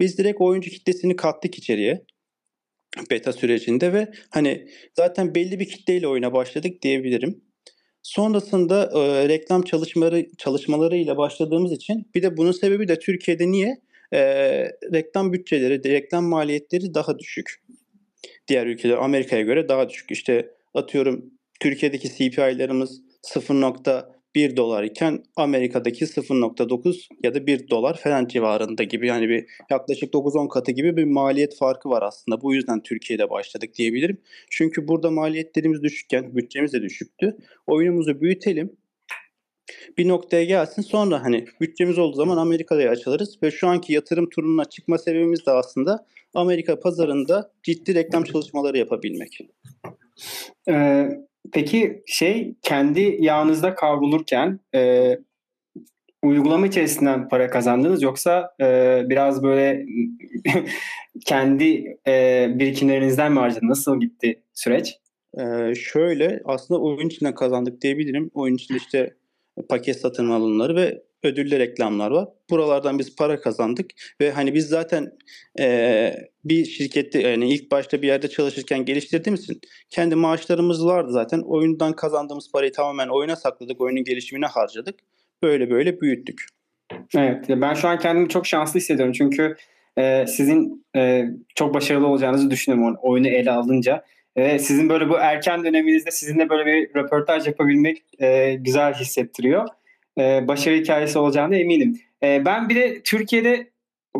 Biz 0.00 0.18
direkt 0.18 0.40
oyuncu 0.40 0.70
kitlesini 0.70 1.16
kattık 1.16 1.58
içeriye 1.58 2.04
beta 3.10 3.32
sürecinde 3.32 3.92
ve 3.92 4.12
hani 4.30 4.68
zaten 4.96 5.34
belli 5.34 5.60
bir 5.60 5.68
kitleyle 5.68 6.08
oyuna 6.08 6.32
başladık 6.32 6.82
diyebilirim. 6.82 7.44
Sonrasında 8.02 8.90
e, 8.94 9.28
reklam 9.28 9.62
çalışmaları 9.62 10.26
çalışmalarıyla 10.38 11.16
başladığımız 11.16 11.72
için 11.72 12.10
bir 12.14 12.22
de 12.22 12.36
bunun 12.36 12.52
sebebi 12.52 12.88
de 12.88 12.98
Türkiye'de 12.98 13.50
niye? 13.50 13.80
E, 14.12 14.20
reklam 14.92 15.32
bütçeleri, 15.32 15.84
reklam 15.84 16.24
maliyetleri 16.24 16.94
daha 16.94 17.18
düşük. 17.18 17.62
Diğer 18.48 18.66
ülkeler 18.66 18.96
Amerika'ya 18.96 19.42
göre 19.42 19.68
daha 19.68 19.88
düşük. 19.88 20.10
İşte 20.10 20.50
atıyorum 20.74 21.30
Türkiye'deki 21.60 22.08
CPI'larımız 22.08 23.00
0.1 23.22 24.56
dolar 24.56 24.82
iken 24.82 25.22
Amerika'daki 25.36 26.04
0.9 26.04 27.08
ya 27.24 27.34
da 27.34 27.46
1 27.46 27.68
dolar 27.68 27.96
falan 27.96 28.26
civarında 28.26 28.82
gibi 28.82 29.06
yani 29.06 29.28
bir 29.28 29.46
yaklaşık 29.70 30.14
9-10 30.14 30.48
katı 30.48 30.72
gibi 30.72 30.96
bir 30.96 31.04
maliyet 31.04 31.56
farkı 31.56 31.88
var 31.88 32.02
aslında. 32.02 32.42
Bu 32.42 32.54
yüzden 32.54 32.82
Türkiye'de 32.82 33.30
başladık 33.30 33.74
diyebilirim. 33.74 34.20
Çünkü 34.50 34.88
burada 34.88 35.10
maliyetlerimiz 35.10 35.82
düşükken 35.82 36.36
bütçemiz 36.36 36.72
de 36.72 36.82
düşüktü. 36.82 37.36
Oyunumuzu 37.66 38.20
büyütelim 38.20 38.76
bir 39.98 40.08
noktaya 40.08 40.44
gelsin. 40.44 40.82
Sonra 40.82 41.22
hani 41.22 41.46
bütçemiz 41.60 41.98
olduğu 41.98 42.16
zaman 42.16 42.36
Amerika'ya 42.36 42.90
açılırız 42.90 43.38
ve 43.42 43.50
şu 43.50 43.68
anki 43.68 43.92
yatırım 43.92 44.28
turuna 44.28 44.64
çıkma 44.64 44.98
sebebimiz 44.98 45.46
de 45.46 45.50
aslında 45.50 46.06
Amerika 46.34 46.80
pazarında 46.80 47.52
ciddi 47.62 47.94
reklam 47.94 48.24
çalışmaları 48.24 48.78
yapabilmek. 48.78 49.38
Ee, 50.68 51.08
peki 51.52 52.02
şey 52.06 52.54
kendi 52.62 53.16
yağınızda 53.20 53.74
kavrulurken 53.74 54.60
e, 54.74 55.18
uygulama 56.22 56.66
içerisinden 56.66 57.28
para 57.28 57.50
kazandınız 57.50 58.02
yoksa 58.02 58.54
e, 58.60 59.02
biraz 59.08 59.42
böyle 59.42 59.86
kendi 61.26 61.96
e, 62.06 62.46
birikimlerinizden 62.54 63.32
mi 63.32 63.38
harcadınız? 63.38 63.68
Nasıl 63.68 64.00
gitti 64.00 64.42
süreç? 64.54 65.00
Ee, 65.38 65.74
şöyle 65.74 66.42
aslında 66.44 66.80
oyun 66.80 67.08
içinden 67.08 67.34
kazandık 67.34 67.82
diyebilirim. 67.82 68.30
Oyun 68.34 68.54
içinde 68.54 68.78
işte 68.78 69.14
paket 69.66 70.00
satın 70.00 70.30
alımları 70.30 70.76
ve 70.76 71.02
ödüllü 71.22 71.58
reklamlar 71.58 72.10
var. 72.10 72.28
Buralardan 72.50 72.98
biz 72.98 73.16
para 73.16 73.40
kazandık 73.40 73.90
ve 74.20 74.30
hani 74.30 74.54
biz 74.54 74.68
zaten 74.68 75.12
e, 75.60 76.12
bir 76.44 76.64
şirkette 76.64 77.20
yani 77.20 77.54
ilk 77.54 77.70
başta 77.70 78.02
bir 78.02 78.06
yerde 78.06 78.28
çalışırken 78.28 78.84
geliştirdiğimiz 78.84 79.44
için 79.44 79.60
kendi 79.90 80.14
maaşlarımız 80.14 80.86
vardı 80.86 81.12
zaten. 81.12 81.40
Oyundan 81.40 81.92
kazandığımız 81.92 82.52
parayı 82.52 82.72
tamamen 82.72 83.08
oyuna 83.08 83.36
sakladık, 83.36 83.80
oyunun 83.80 84.04
gelişimine 84.04 84.46
harcadık. 84.46 85.00
Böyle 85.42 85.70
böyle 85.70 86.00
büyüttük. 86.00 86.46
Evet, 87.16 87.44
ben 87.48 87.74
şu 87.74 87.88
an 87.88 87.98
kendimi 87.98 88.28
çok 88.28 88.46
şanslı 88.46 88.80
hissediyorum 88.80 89.12
çünkü 89.12 89.56
e, 89.98 90.26
sizin 90.26 90.86
e, 90.96 91.24
çok 91.54 91.74
başarılı 91.74 92.06
olacağınızı 92.06 92.50
düşünüyorum 92.50 92.96
oyunu 93.02 93.28
ele 93.28 93.50
alınca. 93.50 94.04
E, 94.36 94.58
sizin 94.58 94.88
böyle 94.88 95.08
bu 95.08 95.18
erken 95.18 95.64
döneminizde 95.64 96.10
sizinle 96.10 96.48
böyle 96.48 96.66
bir 96.66 96.94
röportaj 96.94 97.46
yapabilmek 97.46 98.02
e, 98.18 98.54
güzel 98.54 98.94
hissettiriyor. 98.94 99.68
E, 100.18 100.48
başarı 100.48 100.74
hikayesi 100.74 101.18
olacağını 101.18 101.56
eminim. 101.56 102.00
E, 102.22 102.44
ben 102.44 102.68
bir 102.68 102.74
de 102.74 103.02
Türkiye'de 103.02 103.70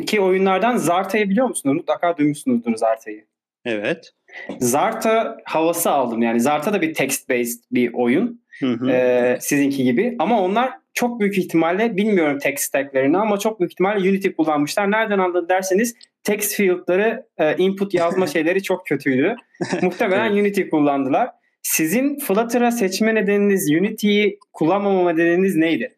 ki 0.07 0.21
oyunlardan 0.21 0.77
Zarta'yı 0.77 1.31
biliyor 1.31 1.49
musunuz? 1.49 1.77
Mutlaka 1.77 2.17
duymuşsunuzdur 2.17 2.77
Zarta'yı. 2.77 3.25
Evet. 3.65 4.13
Zarta 4.59 5.37
havası 5.45 5.91
aldım. 5.91 6.23
Yani 6.23 6.41
Zarta 6.41 6.73
da 6.73 6.83
bir 6.83 6.95
text-based 6.95 7.59
bir 7.73 7.93
oyun. 7.95 8.41
Hı 8.61 8.73
hı. 8.73 8.91
Ee, 8.91 9.39
sizinki 9.41 9.85
gibi. 9.85 10.17
Ama 10.19 10.41
onlar 10.41 10.80
çok 10.95 11.21
büyük 11.21 11.39
ihtimalle 11.39 11.97
bilmiyorum 11.97 12.39
text 12.39 12.65
stacklerini 12.65 13.19
ama 13.19 13.39
çok 13.39 13.61
büyük 13.61 13.73
ihtimalle 13.73 14.11
Unity 14.11 14.29
kullanmışlar. 14.29 14.91
Nereden 14.91 15.19
anladın 15.19 15.49
derseniz 15.49 15.95
text 16.23 16.55
field'ları 16.55 17.27
e, 17.39 17.57
input 17.57 17.95
yazma 17.95 18.27
şeyleri 18.35 18.63
çok 18.63 18.87
kötüydü. 18.87 19.37
Muhtemelen 19.83 20.33
evet. 20.33 20.41
Unity 20.41 20.63
kullandılar. 20.63 21.31
Sizin 21.63 22.19
Flutter'a 22.19 22.71
seçme 22.71 23.15
nedeniniz, 23.15 23.71
Unity'yi 23.71 24.39
kullanmama 24.53 25.13
nedeniniz 25.13 25.57
neydi? 25.57 25.97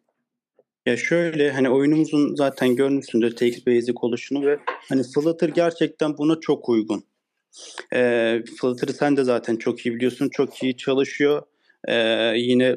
Ya 0.85 0.97
şöyle 0.97 1.51
hani 1.51 1.69
oyunumuzun 1.69 2.35
zaten 2.35 2.75
görmüşsündür 2.75 3.35
text 3.35 3.67
basic 3.67 3.93
oluşunu 4.01 4.45
ve 4.45 4.57
hani 4.89 5.03
Flutter 5.03 5.49
gerçekten 5.49 6.17
buna 6.17 6.39
çok 6.39 6.69
uygun. 6.69 7.03
Ee, 7.93 8.43
Flutter'ı 8.61 8.93
sen 8.93 9.17
de 9.17 9.23
zaten 9.23 9.55
çok 9.55 9.85
iyi 9.85 9.95
biliyorsun. 9.95 10.29
Çok 10.29 10.63
iyi 10.63 10.77
çalışıyor. 10.77 11.43
Ee, 11.87 12.33
yine 12.35 12.75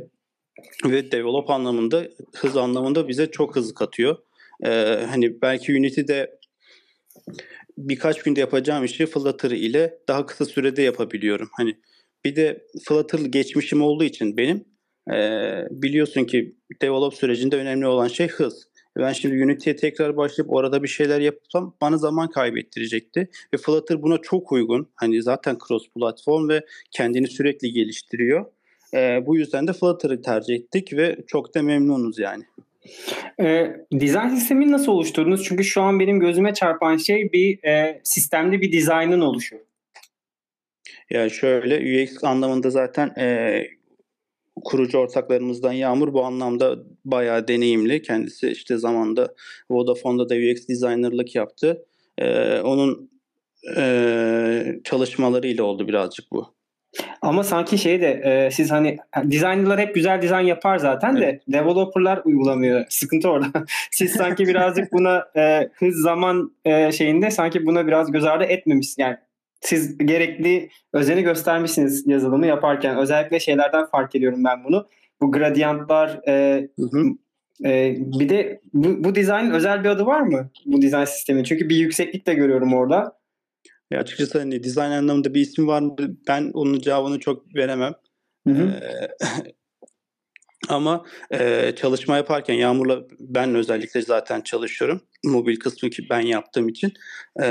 ve 0.85 1.13
develop 1.13 1.51
anlamında, 1.51 2.09
hız 2.35 2.57
anlamında 2.57 3.09
bize 3.09 3.31
çok 3.31 3.57
hızlı 3.57 3.75
katıyor. 3.75 4.17
Ee, 4.65 5.07
hani 5.11 5.43
belki 5.43 5.73
Unity'de 5.73 6.39
birkaç 7.79 8.23
günde 8.23 8.41
yapacağım 8.41 8.85
işi 8.85 9.07
Flutter 9.07 9.51
ile 9.51 9.99
daha 10.09 10.27
kısa 10.27 10.45
sürede 10.45 10.83
yapabiliyorum. 10.83 11.49
Hani 11.53 11.77
bir 12.25 12.37
de 12.37 12.67
Flutter 12.89 13.19
geçmişim 13.19 13.83
olduğu 13.83 14.05
için 14.05 14.37
benim 14.37 14.65
e, 15.13 15.19
biliyorsun 15.71 16.25
ki 16.25 16.57
develop 16.83 17.15
sürecinde 17.15 17.57
önemli 17.57 17.87
olan 17.87 18.09
şey 18.09 18.29
hız. 18.29 18.69
Ben 18.97 19.13
şimdi 19.13 19.45
Unity'ye 19.45 19.77
tekrar 19.77 20.17
başlayıp 20.17 20.53
orada 20.53 20.83
bir 20.83 20.89
şeyler 20.89 21.21
yapsam 21.21 21.77
bana 21.81 21.97
zaman 21.97 22.31
kaybettirecekti. 22.31 23.29
Ve 23.55 23.57
Flutter 23.57 24.03
buna 24.03 24.19
çok 24.19 24.53
uygun. 24.53 24.89
Hani 24.95 25.23
zaten 25.23 25.59
cross 25.69 25.83
platform 25.95 26.49
ve 26.49 26.67
kendini 26.91 27.29
sürekli 27.29 27.73
geliştiriyor. 27.73 28.47
E, 28.95 29.27
bu 29.27 29.37
yüzden 29.37 29.67
de 29.67 29.73
Flutter'ı 29.73 30.23
tercih 30.23 30.55
ettik 30.55 30.93
ve 30.93 31.17
çok 31.27 31.55
da 31.55 31.63
memnunuz 31.63 32.19
yani. 32.19 32.45
E, 33.41 33.77
dizayn 34.01 34.29
sistemini 34.29 34.73
nasıl 34.73 34.93
oluşturdunuz? 34.93 35.45
Çünkü 35.45 35.65
şu 35.65 35.83
an 35.83 36.01
benim 36.01 36.21
gözüme 36.21 36.55
çarpan 36.55 36.97
şey 36.97 37.33
bir 37.33 37.65
e, 37.65 38.01
sistemli 38.05 38.61
bir 38.61 38.73
dizaynın 38.73 39.21
oluşu. 39.21 39.57
Ya 41.11 41.29
şöyle 41.29 42.03
UX 42.03 42.25
anlamında 42.25 42.71
zaten 42.71 43.09
e, 43.19 43.63
kurucu 44.65 44.99
ortaklarımızdan 44.99 45.73
Yağmur 45.73 46.13
bu 46.13 46.25
anlamda 46.25 46.77
bayağı 47.05 47.49
deneyimli. 47.49 48.03
Kendisi 48.03 48.51
işte 48.51 48.77
zamanda 48.77 49.35
Vodafone'da 49.71 50.29
da 50.29 50.35
UX 50.35 50.69
designerlık 50.69 51.35
yaptı. 51.35 51.87
Ee, 52.19 52.61
onun 52.61 53.11
e, 53.77 54.81
çalışmalarıyla 54.85 55.65
oldu 55.65 55.89
birazcık 55.89 56.33
bu. 56.33 56.56
Ama 57.23 57.45
sanki 57.45 57.79
şey 57.79 58.01
de 58.01 58.11
e, 58.11 58.51
siz 58.51 58.71
hani 58.71 58.99
designerlar 59.25 59.81
hep 59.81 59.95
güzel 59.95 60.23
dizayn 60.23 60.45
yapar 60.47 60.79
zaten 60.79 61.17
evet. 61.17 61.47
de 61.47 61.53
developerlar 61.53 62.21
uygulamıyor. 62.25 62.85
Sıkıntı 62.89 63.31
orada. 63.31 63.65
siz 63.91 64.13
sanki 64.13 64.47
birazcık 64.47 64.93
buna 64.93 65.25
e, 65.37 65.69
hız 65.75 65.97
zaman 65.97 66.53
e, 66.65 66.93
şeyinde 66.93 67.31
sanki 67.31 67.67
buna 67.67 67.87
biraz 67.87 68.13
göz 68.13 68.25
ardı 68.25 68.45
etmemiş. 68.45 68.89
Yani 68.99 69.17
siz 69.61 69.99
gerekli 69.99 70.69
özeni 70.93 71.23
göstermişsiniz 71.23 72.07
yazılımı 72.07 72.47
yaparken. 72.47 72.97
Özellikle 72.97 73.41
şeylerden 73.41 73.87
fark 73.87 74.15
ediyorum 74.15 74.45
ben 74.45 74.65
bunu. 74.65 74.87
Bu 75.21 75.33
gradiyantlar 75.33 76.21
e, 76.29 76.69
hı 76.79 76.87
hı. 76.93 77.05
E, 77.65 77.97
bir 77.99 78.29
de 78.29 78.61
bu, 78.75 79.05
bu 79.05 79.15
dizaynın 79.15 79.51
özel 79.51 79.85
bir 79.85 79.89
adı 79.89 80.07
var 80.07 80.21
mı? 80.21 80.51
Bu 80.67 80.83
dizayn 80.83 81.05
sistemi. 81.05 81.45
Çünkü 81.45 81.69
bir 81.69 81.77
yükseklik 81.77 82.27
de 82.27 82.35
görüyorum 82.35 82.75
orada. 82.75 83.17
Ya 83.91 84.01
açıkçası 84.01 84.39
hani 84.39 84.63
dizayn 84.63 84.91
anlamında 84.91 85.35
bir 85.35 85.41
ismi 85.41 85.67
var 85.67 85.81
mı? 85.81 85.97
Ben 86.29 86.51
onun 86.55 86.79
cevabını 86.79 87.21
çok 87.21 87.55
veremem. 87.55 87.95
Hı 88.47 88.55
hı. 88.55 88.63
Ee, 88.63 89.09
ama 90.69 91.05
e, 91.31 91.73
çalışma 91.77 92.17
yaparken 92.17 92.55
Yağmur'la 92.55 93.03
ben 93.21 93.55
özellikle 93.55 94.03
zaten 94.03 94.41
çalışıyorum. 94.41 95.01
Mobil 95.25 95.57
kısmı 95.57 95.91
ki 95.91 96.07
ben 96.11 96.21
yaptığım 96.21 96.69
için. 96.69 96.93
E, 97.43 97.47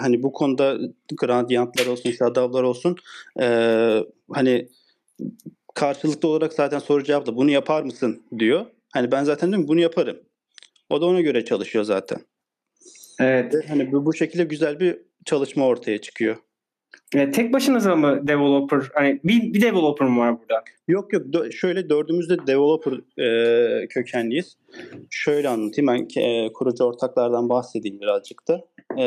hani 0.00 0.22
bu 0.22 0.32
konuda 0.32 0.78
gradiyantlar 1.16 1.86
olsun, 1.86 2.10
şadavlar 2.10 2.62
olsun 2.62 2.96
e, 3.40 3.46
hani 4.32 4.68
karşılıklı 5.74 6.28
olarak 6.28 6.52
zaten 6.52 6.78
soru 6.78 7.04
cevapla 7.04 7.36
bunu 7.36 7.50
yapar 7.50 7.82
mısın 7.82 8.22
diyor. 8.38 8.66
Hani 8.92 9.12
ben 9.12 9.24
zaten 9.24 9.48
diyorum 9.48 9.68
bunu 9.68 9.80
yaparım. 9.80 10.20
O 10.90 11.00
da 11.00 11.06
ona 11.06 11.20
göre 11.20 11.44
çalışıyor 11.44 11.84
zaten. 11.84 12.18
Evet. 13.20 13.54
Ve 13.54 13.66
hani 13.68 13.92
bu, 13.92 14.06
bu 14.06 14.14
şekilde 14.14 14.44
güzel 14.44 14.80
bir 14.80 15.05
çalışma 15.26 15.66
ortaya 15.66 16.00
çıkıyor. 16.00 16.36
E, 17.14 17.30
tek 17.30 17.52
başınıza 17.52 17.96
mı 17.96 18.28
developer? 18.28 18.80
Hani 18.94 19.20
bir, 19.24 19.54
bir 19.54 19.62
developer 19.62 20.08
mı 20.08 20.20
var 20.20 20.40
burada? 20.40 20.64
Yok 20.88 21.12
yok. 21.12 21.26
Dö- 21.26 21.52
şöyle 21.52 21.88
dördümüz 21.88 22.30
de 22.30 22.46
developer 22.46 23.22
e, 23.22 23.86
kökenliyiz. 23.86 24.56
Şöyle 25.10 25.48
anlatayım. 25.48 25.86
Ben 25.88 26.22
e, 26.22 26.52
kurucu 26.52 26.84
ortaklardan 26.84 27.48
bahsedeyim 27.48 28.00
birazcık 28.00 28.48
da. 28.48 28.64
E, 28.98 29.06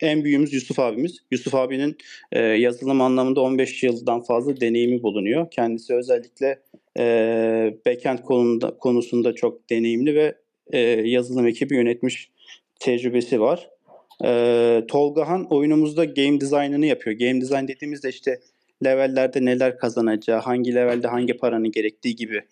en 0.00 0.24
büyüğümüz 0.24 0.52
Yusuf 0.52 0.78
abimiz. 0.78 1.18
Yusuf 1.30 1.54
abinin 1.54 1.96
e, 2.32 2.40
yazılım 2.40 3.00
anlamında 3.00 3.40
15 3.40 3.82
yıldan 3.82 4.22
fazla 4.22 4.60
deneyimi 4.60 5.02
bulunuyor. 5.02 5.50
Kendisi 5.50 5.94
özellikle 5.94 6.62
e, 6.98 7.74
backend 7.86 8.18
konunda, 8.18 8.76
konusunda 8.76 9.34
çok 9.34 9.70
deneyimli 9.70 10.14
ve 10.14 10.34
e, 10.72 10.78
yazılım 10.88 11.46
ekibi 11.46 11.74
yönetmiş 11.74 12.30
tecrübesi 12.80 13.40
var. 13.40 13.75
Ee, 14.24 14.84
Tolgahan 14.88 15.46
oyunumuzda 15.50 16.04
game 16.04 16.40
design'ını 16.40 16.86
yapıyor. 16.86 17.18
Game 17.18 17.40
design 17.40 17.68
dediğimizde 17.68 18.08
işte 18.08 18.40
levellerde 18.84 19.44
neler 19.44 19.78
kazanacağı, 19.78 20.40
hangi 20.40 20.74
levelde 20.74 21.08
hangi 21.08 21.36
paranın 21.36 21.72
gerektiği 21.72 22.16
gibi 22.16 22.42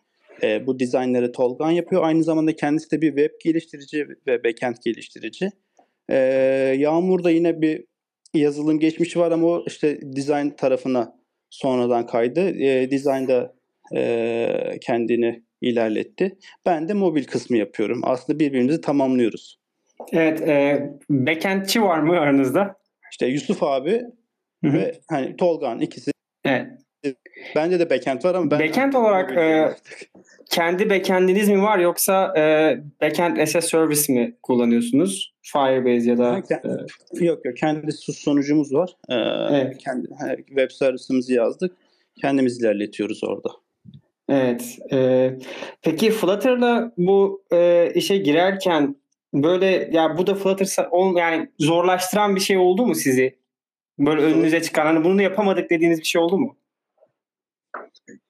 e, 0.43 0.67
bu 0.67 0.79
dizaynları 0.79 1.33
Tolgahan 1.33 1.71
yapıyor. 1.71 2.03
Aynı 2.05 2.25
zamanda 2.25 2.57
kendisi 2.57 2.91
de 2.91 3.03
bir 3.03 3.09
web 3.09 3.31
geliştirici 3.45 4.09
ve 4.27 4.45
backend 4.45 4.77
geliştirici. 4.85 5.51
E, 6.11 6.17
Yağmur 6.79 7.25
da 7.25 7.31
yine 7.31 7.61
bir 7.63 7.85
yazılım 8.35 8.79
geçmişi 8.81 9.19
var 9.19 9.33
ama 9.33 9.47
o 9.47 9.65
işte 9.67 9.99
design 10.03 10.49
tarafına 10.49 11.17
sonradan 11.51 12.07
kaydı. 12.07 12.41
E, 12.41 12.91
design'da 12.91 13.55
e, 13.95 14.79
kendini 14.81 15.43
ilerletti. 15.61 16.39
Ben 16.67 16.89
de 16.89 16.95
mobil 16.95 17.25
kısmı 17.25 17.57
yapıyorum. 17.57 18.01
Aslında 18.05 18.39
birbirimizi 18.39 18.81
tamamlıyoruz. 18.81 19.64
Evet, 20.13 20.41
e, 20.41 20.83
backendçi 21.11 21.83
var 21.83 21.99
mı 21.99 22.21
aranızda? 22.21 22.77
İşte 23.11 23.27
Yusuf 23.27 23.63
abi 23.63 24.03
Hı-hı. 24.65 24.73
ve 24.73 25.01
hani 25.09 25.37
Tolgan 25.37 25.81
ikisi. 25.81 26.11
Evet. 26.45 26.67
Bende 27.57 27.81
de 27.81 27.91
backend 27.91 28.25
var 28.25 28.35
ama 28.35 28.51
ben 28.51 28.61
backend 28.61 28.93
olarak 28.93 29.37
e, 29.37 29.77
kendi 30.51 30.91
backendiniz 30.91 31.49
mi 31.49 31.63
var 31.63 31.79
yoksa 31.79 32.35
e, 32.39 32.77
backend 33.03 33.37
as 33.37 33.57
a 33.57 33.61
service 33.61 34.13
mi 34.13 34.37
kullanıyorsunuz? 34.43 35.35
Firebase 35.43 36.11
ya 36.11 36.19
da 36.19 36.43
e, 37.21 37.25
yok 37.25 37.45
yok 37.45 37.57
kendi 37.57 37.93
sus 37.93 38.19
sonucumuz 38.19 38.75
var. 38.75 38.97
Ee, 39.09 39.15
evet. 39.51 39.79
kendi 39.79 40.09
web 40.47 40.71
servisimizi 40.71 41.35
yazdık. 41.35 41.73
Kendimiz 42.21 42.61
ilerletiyoruz 42.61 43.25
orada. 43.25 43.49
Evet. 44.29 44.79
E, 44.93 45.31
peki 45.83 46.11
Flutter'la 46.11 46.93
bu 46.99 47.43
e, 47.53 47.91
işe 47.95 48.17
girerken 48.17 48.97
böyle 49.35 49.91
ya 49.93 50.19
bu 50.19 50.27
da 50.27 50.35
Flutter 50.35 50.89
yani 51.17 51.51
zorlaştıran 51.59 52.37
bir 52.37 52.41
şey 52.41 52.59
oldu 52.59 52.87
mu 52.87 52.95
sizi? 52.95 53.39
Böyle 53.99 54.23
önünüze 54.23 54.63
çıkan 54.63 54.87
hani 54.87 55.05
bunu 55.05 55.23
yapamadık 55.23 55.71
dediğiniz 55.71 55.99
bir 55.99 56.05
şey 56.05 56.23
oldu 56.23 56.39
mu? 56.39 56.57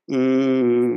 Hmm. 0.08 0.96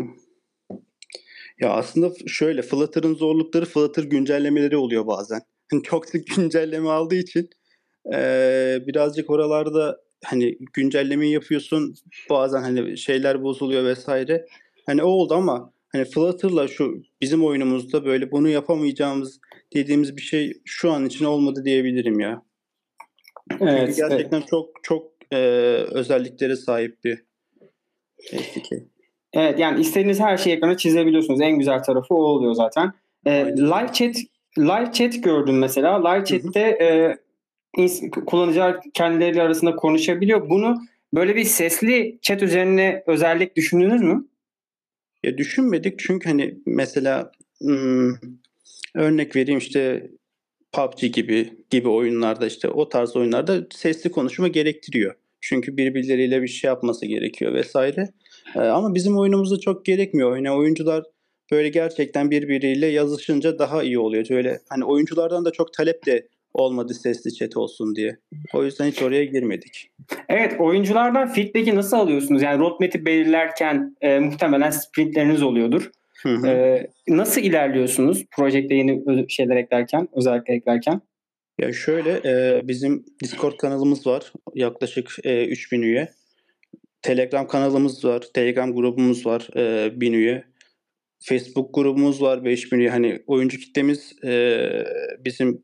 Ya 1.59 1.69
aslında 1.69 2.13
şöyle 2.27 2.61
Flutter'ın 2.61 3.15
zorlukları 3.15 3.65
Flutter 3.65 4.03
güncellemeleri 4.03 4.77
oluyor 4.77 5.07
bazen. 5.07 5.41
Hani 5.71 5.83
çok 5.83 6.05
sık 6.05 6.27
güncelleme 6.35 6.89
aldığı 6.89 7.15
için 7.15 7.49
ee, 8.13 8.79
birazcık 8.87 9.29
oralarda 9.29 9.97
hani 10.25 10.57
güncelleme 10.73 11.27
yapıyorsun 11.27 11.95
bazen 12.29 12.61
hani 12.61 12.97
şeyler 12.97 13.43
bozuluyor 13.43 13.85
vesaire. 13.85 14.45
Hani 14.85 15.03
o 15.03 15.07
oldu 15.07 15.33
ama 15.33 15.73
hani 15.97 16.09
Flutter'la 16.09 16.67
şu 16.67 17.03
bizim 17.21 17.45
oyunumuzda 17.45 18.05
böyle 18.05 18.31
bunu 18.31 18.49
yapamayacağımız 18.49 19.39
dediğimiz 19.73 20.17
bir 20.17 20.21
şey 20.21 20.53
şu 20.65 20.91
an 20.91 21.05
için 21.05 21.25
olmadı 21.25 21.65
diyebilirim 21.65 22.19
ya. 22.19 22.41
Evet, 23.59 23.79
Çünkü 23.79 24.09
gerçekten 24.09 24.37
evet. 24.37 24.47
çok 24.49 24.69
çok 24.83 25.11
e, 25.31 25.37
özelliklere 25.91 26.55
sahip 26.55 27.03
bir 27.03 27.23
SDK. 28.19 28.71
Evet 29.33 29.59
yani 29.59 29.81
istediğiniz 29.81 30.19
her 30.19 30.37
şeyi 30.37 30.55
ekrana 30.55 30.77
çizebiliyorsunuz. 30.77 31.41
En 31.41 31.59
güzel 31.59 31.83
tarafı 31.83 32.15
o 32.15 32.23
oluyor 32.23 32.53
zaten. 32.53 32.93
E, 33.25 33.31
live 33.45 33.93
chat 33.93 34.15
live 34.57 34.91
chat 34.93 35.23
gördüm 35.23 35.57
mesela. 35.59 36.09
Live 36.09 36.25
chat'te 36.25 36.59
e, 36.59 37.17
kullanıcılar 38.25 38.79
kendileriyle 38.93 39.41
arasında 39.41 39.75
konuşabiliyor. 39.75 40.49
Bunu 40.49 40.77
böyle 41.13 41.35
bir 41.35 41.43
sesli 41.43 42.19
chat 42.21 42.43
üzerine 42.43 43.03
özellik 43.07 43.55
düşündünüz 43.55 44.01
mü? 44.01 44.25
Ya 45.23 45.37
düşünmedik 45.37 45.99
çünkü 45.99 46.29
hani 46.29 46.57
mesela 46.65 47.31
hmm, 47.61 48.13
örnek 48.95 49.35
vereyim 49.35 49.57
işte 49.57 50.11
PUBG 50.71 51.13
gibi 51.13 51.53
gibi 51.69 51.89
oyunlarda 51.89 52.47
işte 52.47 52.67
o 52.67 52.89
tarz 52.89 53.15
oyunlarda 53.15 53.67
sesli 53.71 54.11
konuşma 54.11 54.47
gerektiriyor. 54.47 55.15
Çünkü 55.41 55.77
birbirleriyle 55.77 56.41
bir 56.41 56.47
şey 56.47 56.67
yapması 56.67 57.05
gerekiyor 57.05 57.53
vesaire. 57.53 58.09
Ee, 58.55 58.59
ama 58.59 58.95
bizim 58.95 59.17
oyunumuzda 59.17 59.59
çok 59.59 59.85
gerekmiyor. 59.85 60.35
Yani 60.35 60.51
oyuncular 60.51 61.03
böyle 61.51 61.69
gerçekten 61.69 62.31
birbiriyle 62.31 62.87
yazışınca 62.87 63.59
daha 63.59 63.83
iyi 63.83 63.99
oluyor. 63.99 64.25
Öyle 64.29 64.59
hani 64.69 64.85
oyunculardan 64.85 65.45
da 65.45 65.51
çok 65.51 65.73
talep 65.73 66.05
de 66.05 66.27
olmadı 66.53 66.93
sesli 66.93 67.33
chat 67.33 67.57
olsun 67.57 67.95
diye. 67.95 68.17
O 68.53 68.63
yüzden 68.63 68.85
hiç 68.85 69.01
oraya 69.01 69.25
girmedik. 69.25 69.91
Evet 70.29 70.55
oyunculardan 70.59 71.27
feedback'i 71.27 71.75
nasıl 71.75 71.97
alıyorsunuz? 71.97 72.41
Yani 72.41 72.59
roadmap'i 72.59 73.05
belirlerken 73.05 73.95
e, 74.01 74.19
muhtemelen 74.19 74.69
sprintleriniz 74.69 75.43
oluyordur. 75.43 75.91
Hı 76.23 76.29
hı. 76.29 76.47
E, 76.47 76.87
nasıl 77.07 77.41
ilerliyorsunuz 77.41 78.25
projekte 78.35 78.75
yeni 78.75 79.25
şeyler 79.29 79.55
eklerken, 79.55 80.07
özellikle 80.13 80.53
eklerken? 80.53 81.01
Ya 81.59 81.73
şöyle 81.73 82.11
e, 82.25 82.61
bizim 82.67 83.05
Discord 83.23 83.57
kanalımız 83.57 84.07
var. 84.07 84.33
Yaklaşık 84.55 85.15
e, 85.23 85.45
3000 85.45 85.81
üye. 85.81 86.09
Telegram 87.01 87.47
kanalımız 87.47 88.05
var. 88.05 88.23
Telegram 88.33 88.73
grubumuz 88.73 89.25
var. 89.25 89.47
E, 89.55 90.01
1000 90.01 90.13
üye. 90.13 90.43
Facebook 91.19 91.75
grubumuz 91.75 92.21
var 92.21 92.45
5000 92.45 92.79
üye. 92.79 92.89
Hani 92.89 93.23
oyuncu 93.27 93.57
kitlemiz 93.57 94.23
e, 94.23 94.59
bizim 95.25 95.63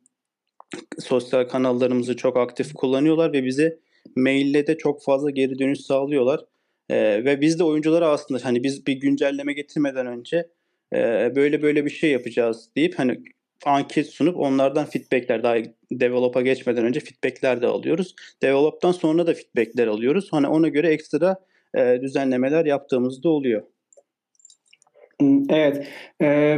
sosyal 1.00 1.44
kanallarımızı 1.44 2.18
çok 2.18 2.38
aktif 2.38 2.74
kullanıyorlar 2.74 3.34
ve 3.34 3.46
bize 3.46 3.80
maille 4.16 4.68
de 4.68 4.78
çok 4.78 5.04
fazla 5.04 5.30
geri 5.30 5.60
dönüş 5.60 5.80
sağlıyorlar. 5.80 6.46
E, 6.90 7.26
ve 7.26 7.42
biz 7.42 7.60
de 7.60 7.64
oyunculara 7.64 8.08
aslında 8.08 8.46
hani 8.46 8.64
biz 8.64 8.88
bir 8.88 8.94
güncelleme 8.94 9.54
getirmeden 9.54 10.08
önce 10.08 10.48
e, 10.94 11.32
böyle 11.36 11.62
böyle 11.62 11.86
bir 11.86 11.90
şey 11.90 12.12
yapacağız 12.12 12.70
deyip 12.76 13.00
hani 13.00 13.20
anket 13.66 14.08
sunup 14.08 14.38
onlardan 14.38 14.86
feedbackler 14.86 15.44
daha 15.44 15.56
develop'a 15.92 16.42
geçmeden 16.42 16.86
önce 16.86 17.00
feedbackler 17.00 17.62
de 17.62 17.68
alıyoruz. 17.68 18.16
Develop'tan 18.42 18.92
sonra 18.92 19.28
da 19.28 19.34
feedbackler 19.34 19.88
alıyoruz. 19.88 20.28
Hani 20.32 20.48
ona 20.48 20.68
göre 20.68 20.88
ekstra 20.88 21.36
e, 21.78 22.02
düzenlemeler 22.02 22.66
yaptığımızda 22.66 23.30
oluyor. 23.30 23.64
Evet. 25.50 25.88
Ee, 26.22 26.58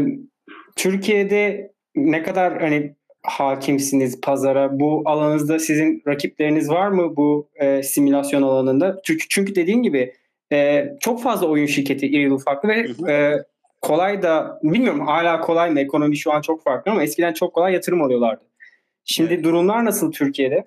Türkiye'de 0.76 1.72
ne 1.96 2.24
kadar 2.24 2.62
hani 2.62 2.96
hakimsiniz 3.26 4.22
pazara? 4.22 4.80
Bu 4.80 5.02
alanınızda 5.06 5.60
sizin 5.60 6.04
rakipleriniz 6.08 6.70
var 6.70 6.88
mı 6.88 7.16
bu 7.16 7.48
e, 7.56 7.84
simülasyon 7.84 8.42
alanında? 8.42 9.02
Çünkü 9.04 9.26
çünkü 9.30 9.56
dediğim 9.56 9.84
gibi 9.84 10.14
e, 10.52 10.90
çok 11.00 11.24
fazla 11.24 11.48
oyun 11.48 11.66
şirketi 11.66 12.08
iri 12.08 12.34
ufaklı 12.34 12.70
ve 12.70 12.88
hı 12.88 13.06
hı. 13.06 13.12
E, 13.12 13.44
kolay 13.82 14.22
da 14.22 14.60
bilmiyorum 14.64 15.08
hala 15.08 15.42
kolay 15.42 15.72
mı 15.72 15.80
ekonomi 15.80 16.18
şu 16.18 16.32
an 16.32 16.42
çok 16.42 16.64
farklı 16.64 16.92
ama 16.92 17.04
eskiden 17.04 17.34
çok 17.34 17.54
kolay 17.54 17.74
yatırım 17.74 18.02
alıyorlardı. 18.02 18.44
Şimdi 19.06 19.34
evet. 19.34 19.44
durumlar 19.44 19.86
nasıl 19.86 20.12
Türkiye'de? 20.12 20.66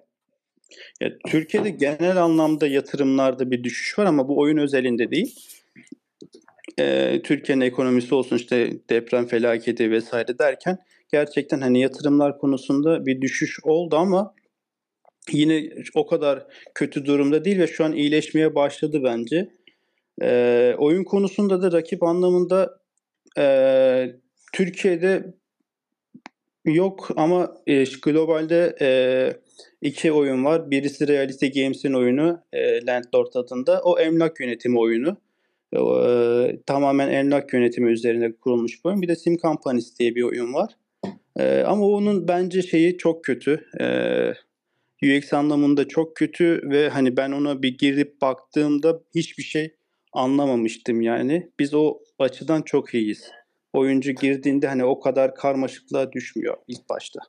Ya, 1.00 1.10
Türkiye'de 1.26 1.70
genel 1.70 2.16
anlamda 2.16 2.66
yatırımlarda 2.66 3.50
bir 3.50 3.64
düşüş 3.64 3.98
var 3.98 4.06
ama 4.06 4.28
bu 4.28 4.38
oyun 4.38 4.58
özelinde 4.58 5.10
değil. 5.10 5.34
Ee, 6.80 7.20
Türkiye'nin 7.24 7.64
ekonomisi 7.64 8.14
olsun 8.14 8.36
işte 8.36 8.72
deprem 8.90 9.26
felaketi 9.26 9.90
vesaire 9.90 10.38
derken 10.38 10.78
gerçekten 11.12 11.60
hani 11.60 11.80
yatırımlar 11.80 12.38
konusunda 12.38 13.06
bir 13.06 13.20
düşüş 13.20 13.60
oldu 13.64 13.96
ama 13.96 14.34
yine 15.32 15.70
o 15.94 16.06
kadar 16.06 16.46
kötü 16.74 17.04
durumda 17.04 17.44
değil 17.44 17.58
ve 17.58 17.66
şu 17.66 17.84
an 17.84 17.92
iyileşmeye 17.92 18.54
başladı 18.54 19.00
bence. 19.04 19.48
Ee, 20.22 20.74
oyun 20.78 21.04
konusunda 21.04 21.62
da 21.62 21.72
rakip 21.72 22.02
anlamında 22.02 22.80
e, 23.38 24.16
Türkiye'de 24.52 25.34
yok 26.64 27.08
ama 27.16 27.54
e, 27.66 27.84
globalde 28.02 28.76
e, 28.80 28.88
iki 29.82 30.12
oyun 30.12 30.44
var. 30.44 30.70
Birisi 30.70 31.08
Reality 31.08 31.46
Games'in 31.46 31.92
oyunu 31.92 32.40
e, 32.52 32.86
Landlord 32.86 33.34
adında. 33.34 33.80
O 33.84 33.98
emlak 33.98 34.40
yönetimi 34.40 34.78
oyunu. 34.78 35.16
E, 35.72 35.80
tamamen 36.66 37.08
emlak 37.08 37.52
yönetimi 37.52 37.90
üzerine 37.90 38.32
kurulmuş 38.32 38.84
bir 38.84 38.88
oyun. 38.88 39.02
Bir 39.02 39.08
de 39.08 39.16
Sim 39.16 39.36
Companies 39.36 39.98
diye 39.98 40.14
bir 40.14 40.22
oyun 40.22 40.54
var. 40.54 40.76
E, 41.38 41.62
ama 41.62 41.86
onun 41.86 42.28
bence 42.28 42.62
şeyi 42.62 42.98
çok 42.98 43.24
kötü. 43.24 43.64
E, 43.80 43.86
UX 45.02 45.32
anlamında 45.32 45.88
çok 45.88 46.16
kötü 46.16 46.60
ve 46.70 46.88
hani 46.88 47.16
ben 47.16 47.32
ona 47.32 47.62
bir 47.62 47.78
girip 47.78 48.22
baktığımda 48.22 49.00
hiçbir 49.14 49.42
şey 49.42 49.74
anlamamıştım 50.12 51.00
yani. 51.00 51.50
Biz 51.58 51.74
o 51.74 51.98
açıdan 52.18 52.62
çok 52.62 52.94
iyiyiz. 52.94 53.30
Oyuncu 53.72 54.12
girdiğinde 54.12 54.68
hani 54.68 54.84
o 54.84 55.00
kadar 55.00 55.34
karmaşıklığa 55.34 56.12
düşmüyor 56.12 56.56
ilk 56.68 56.88
başta. 56.88 57.20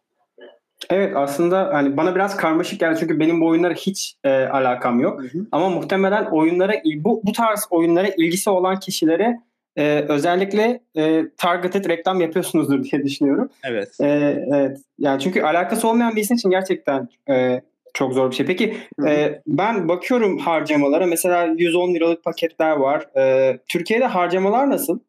Evet 0.90 1.14
aslında 1.16 1.70
hani 1.74 1.98
bana 1.98 2.16
biraz 2.16 2.38
karmaşık 2.38 2.80
geldi 2.80 2.98
çünkü 3.00 3.20
benim 3.20 3.42
bu 3.42 3.48
oyunlara 3.48 3.74
hiç 3.74 4.16
e, 4.24 4.30
alakam 4.30 5.00
yok. 5.00 5.22
Hı 5.22 5.38
hı. 5.38 5.48
Ama 5.52 5.70
muhtemelen 5.70 6.26
oyunlara 6.26 6.74
bu 6.96 7.22
bu 7.24 7.32
tarz 7.32 7.68
oyunlara 7.70 8.08
ilgisi 8.08 8.50
olan 8.50 8.80
kişilere 8.80 9.40
e, 9.76 10.06
özellikle 10.10 10.82
e, 10.98 11.24
targeted 11.38 11.86
reklam 11.86 12.22
yapıyorsunuzdur 12.22 12.84
diye 12.84 13.04
düşünüyorum. 13.04 13.50
Evet. 13.64 13.90
E, 14.02 14.08
evet. 14.54 14.78
Yani 15.00 15.22
çünkü 15.22 15.42
alakası 15.42 15.88
olmayan 15.88 16.16
bir 16.16 16.22
için 16.22 16.50
gerçekten 16.50 17.10
e, 17.30 17.62
çok 17.94 18.14
zor 18.14 18.32
bir 18.32 18.36
şey. 18.36 18.46
Peki 18.46 18.78
e, 19.08 19.42
ben 19.48 19.88
bakıyorum 19.88 20.38
harcamalara. 20.38 21.06
Mesela 21.06 21.46
110 21.58 21.94
liralık 21.94 22.24
paketler 22.24 22.72
var. 22.72 23.18
E, 23.18 23.58
Türkiye'de 23.68 24.06
harcamalar 24.06 24.70
nasıl? 24.70 25.00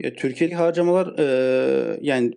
Ya 0.00 0.14
Türkiye'deki 0.14 0.56
harcamalar 0.56 1.18
e, 1.18 1.98
yani 2.00 2.32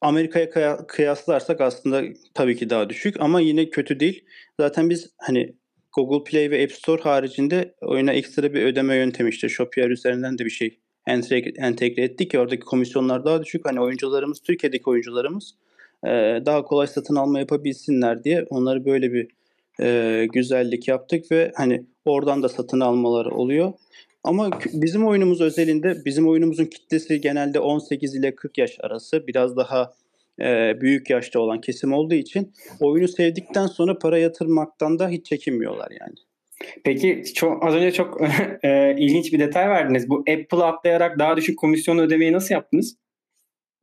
Amerika'ya 0.00 0.86
kıyaslarsak 0.86 1.60
aslında 1.60 2.02
tabii 2.34 2.56
ki 2.56 2.70
daha 2.70 2.90
düşük 2.90 3.20
ama 3.20 3.40
yine 3.40 3.70
kötü 3.70 4.00
değil. 4.00 4.24
Zaten 4.60 4.90
biz 4.90 5.10
hani 5.18 5.54
Google 5.98 6.30
Play 6.30 6.50
ve 6.50 6.64
App 6.64 6.72
Store 6.72 7.02
haricinde 7.02 7.74
oyuna 7.80 8.12
ekstra 8.12 8.54
bir 8.54 8.62
ödeme 8.62 8.96
yöntemi 8.96 9.30
işte 9.30 9.48
Shopify 9.48 9.92
üzerinden 9.92 10.38
de 10.38 10.44
bir 10.44 10.50
şey 10.50 10.78
entegre 11.56 12.02
ettik 12.02 12.30
ki 12.30 12.38
oradaki 12.38 12.60
komisyonlar 12.60 13.24
daha 13.24 13.44
düşük. 13.44 13.64
Hani 13.64 13.80
oyuncularımız, 13.80 14.40
Türkiye'deki 14.40 14.90
oyuncularımız 14.90 15.54
e, 16.04 16.08
daha 16.46 16.62
kolay 16.62 16.86
satın 16.86 17.16
alma 17.16 17.38
yapabilsinler 17.38 18.24
diye 18.24 18.46
onları 18.50 18.84
böyle 18.84 19.12
bir 19.12 19.28
e, 19.80 20.26
güzellik 20.32 20.88
yaptık 20.88 21.32
ve 21.32 21.52
hani 21.56 21.84
oradan 22.04 22.42
da 22.42 22.48
satın 22.48 22.80
almaları 22.80 23.30
oluyor. 23.30 23.72
Ama 24.24 24.50
bizim 24.72 25.06
oyunumuz 25.06 25.40
özelinde 25.40 26.04
bizim 26.04 26.28
oyunumuzun 26.28 26.64
kitlesi 26.64 27.20
genelde 27.20 27.60
18 27.60 28.14
ile 28.14 28.34
40 28.34 28.58
yaş 28.58 28.76
arası 28.80 29.26
biraz 29.26 29.56
daha 29.56 29.92
e, 30.40 30.80
büyük 30.80 31.10
yaşta 31.10 31.40
olan 31.40 31.60
kesim 31.60 31.92
olduğu 31.92 32.14
için 32.14 32.52
oyunu 32.80 33.08
sevdikten 33.08 33.66
sonra 33.66 33.98
para 33.98 34.18
yatırmaktan 34.18 34.98
da 34.98 35.08
hiç 35.08 35.26
çekinmiyorlar 35.26 35.88
yani. 36.00 36.14
Peki 36.84 37.22
çok, 37.34 37.64
az 37.64 37.74
önce 37.74 37.92
çok 37.92 38.20
e, 38.62 38.96
ilginç 38.98 39.32
bir 39.32 39.38
detay 39.38 39.68
verdiniz. 39.68 40.08
Bu 40.08 40.18
Apple 40.18 40.64
atlayarak 40.64 41.18
daha 41.18 41.36
düşük 41.36 41.58
komisyon 41.58 41.98
ödemeyi 41.98 42.32
nasıl 42.32 42.54
yaptınız? 42.54 42.96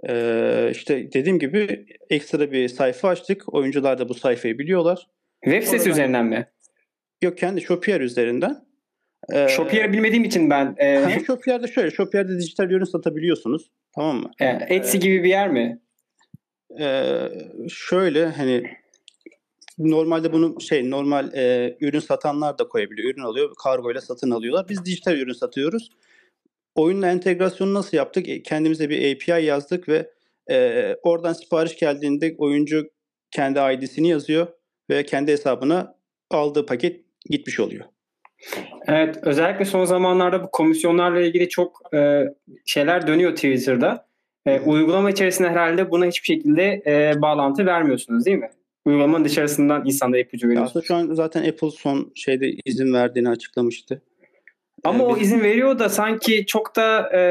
Ee, 0.10 0.70
işte 0.72 1.13
dediğim 1.13 1.39
gibi 1.39 1.86
ekstra 2.10 2.52
bir 2.52 2.68
sayfa 2.68 3.10
açtık. 3.10 3.54
Oyuncular 3.54 3.98
da 3.98 4.10
bu 4.10 4.13
sayfayı 4.13 4.60
biliyorlar. 4.60 5.08
Web 5.44 5.63
sitesi 5.63 5.89
üzerinden 5.89 6.26
mi? 6.26 6.48
Yok 7.22 7.38
kendi 7.38 7.62
Shopier 7.62 8.02
üzerinden. 8.02 8.65
Ee, 9.34 9.48
Shopier'i 9.48 9.94
bilmediğim 9.94 10.24
için 10.24 10.50
ben... 10.50 10.76
E... 10.78 11.20
Shopier'de 11.28 11.68
şöyle, 11.68 11.91
Shopier'de 11.91 12.38
dijital 12.38 12.72
ürün 12.72 12.86
satabiliyorsunuz. 12.86 13.72
Tamam 13.96 14.18
mı? 14.18 14.32
Yani 14.39 14.63
Etsy 14.70 14.98
ee, 14.98 15.00
gibi 15.00 15.24
bir 15.24 15.30
yer 15.30 15.50
mi? 15.50 15.80
E, 16.79 17.29
şöyle 17.69 18.25
hani 18.25 18.63
normalde 19.77 20.33
bunu 20.33 20.61
şey 20.61 20.89
normal 20.89 21.33
e, 21.33 21.77
ürün 21.81 21.99
satanlar 21.99 22.59
da 22.59 22.67
koyabiliyor. 22.67 23.13
Ürün 23.13 23.21
alıyor, 23.21 23.53
kargo 23.63 23.91
ile 23.91 24.01
satın 24.01 24.31
alıyorlar. 24.31 24.69
Biz 24.69 24.85
dijital 24.85 25.17
ürün 25.17 25.33
satıyoruz. 25.33 25.89
Oyunla 26.75 27.11
entegrasyonu 27.11 27.73
nasıl 27.73 27.97
yaptık? 27.97 28.29
E, 28.29 28.43
kendimize 28.43 28.89
bir 28.89 29.15
API 29.15 29.45
yazdık 29.45 29.89
ve 29.89 30.11
e, 30.51 30.95
oradan 31.03 31.33
sipariş 31.33 31.75
geldiğinde 31.75 32.35
oyuncu 32.38 32.89
kendi 33.31 33.59
ID'sini 33.59 34.09
yazıyor 34.09 34.47
ve 34.89 35.05
kendi 35.05 35.31
hesabına 35.31 35.95
aldığı 36.31 36.65
paket 36.65 37.05
gitmiş 37.29 37.59
oluyor. 37.59 37.85
Evet 38.88 39.17
özellikle 39.21 39.65
son 39.65 39.85
zamanlarda 39.85 40.43
bu 40.43 40.51
komisyonlarla 40.51 41.21
ilgili 41.21 41.49
çok 41.49 41.93
e, 41.93 42.23
şeyler 42.65 43.07
dönüyor 43.07 43.35
Twitter'da. 43.35 44.05
E, 44.45 44.60
uygulama 44.60 45.10
içerisinde 45.10 45.49
herhalde 45.49 45.91
buna 45.91 46.05
hiçbir 46.05 46.25
şekilde 46.25 46.84
e, 46.86 47.21
bağlantı 47.21 47.65
vermiyorsunuz 47.65 48.25
değil 48.25 48.38
mi? 48.38 48.49
Uygulamanın 48.86 49.25
dışarısından 49.25 49.86
insanlara 49.86 50.21
ipucu 50.21 50.47
veriyorsunuz. 50.47 50.69
Aslında 50.69 50.86
şu 50.86 50.95
an 50.95 51.15
zaten 51.15 51.49
Apple 51.49 51.71
son 51.71 52.12
şeyde 52.15 52.51
izin 52.65 52.93
verdiğini 52.93 53.29
açıklamıştı. 53.29 54.01
Ama 54.84 55.03
ee, 55.03 55.08
o 55.08 55.17
izin 55.17 55.39
veriyor 55.39 55.79
da 55.79 55.89
sanki 55.89 56.45
çok 56.45 56.75
da 56.75 57.17
e, 57.17 57.21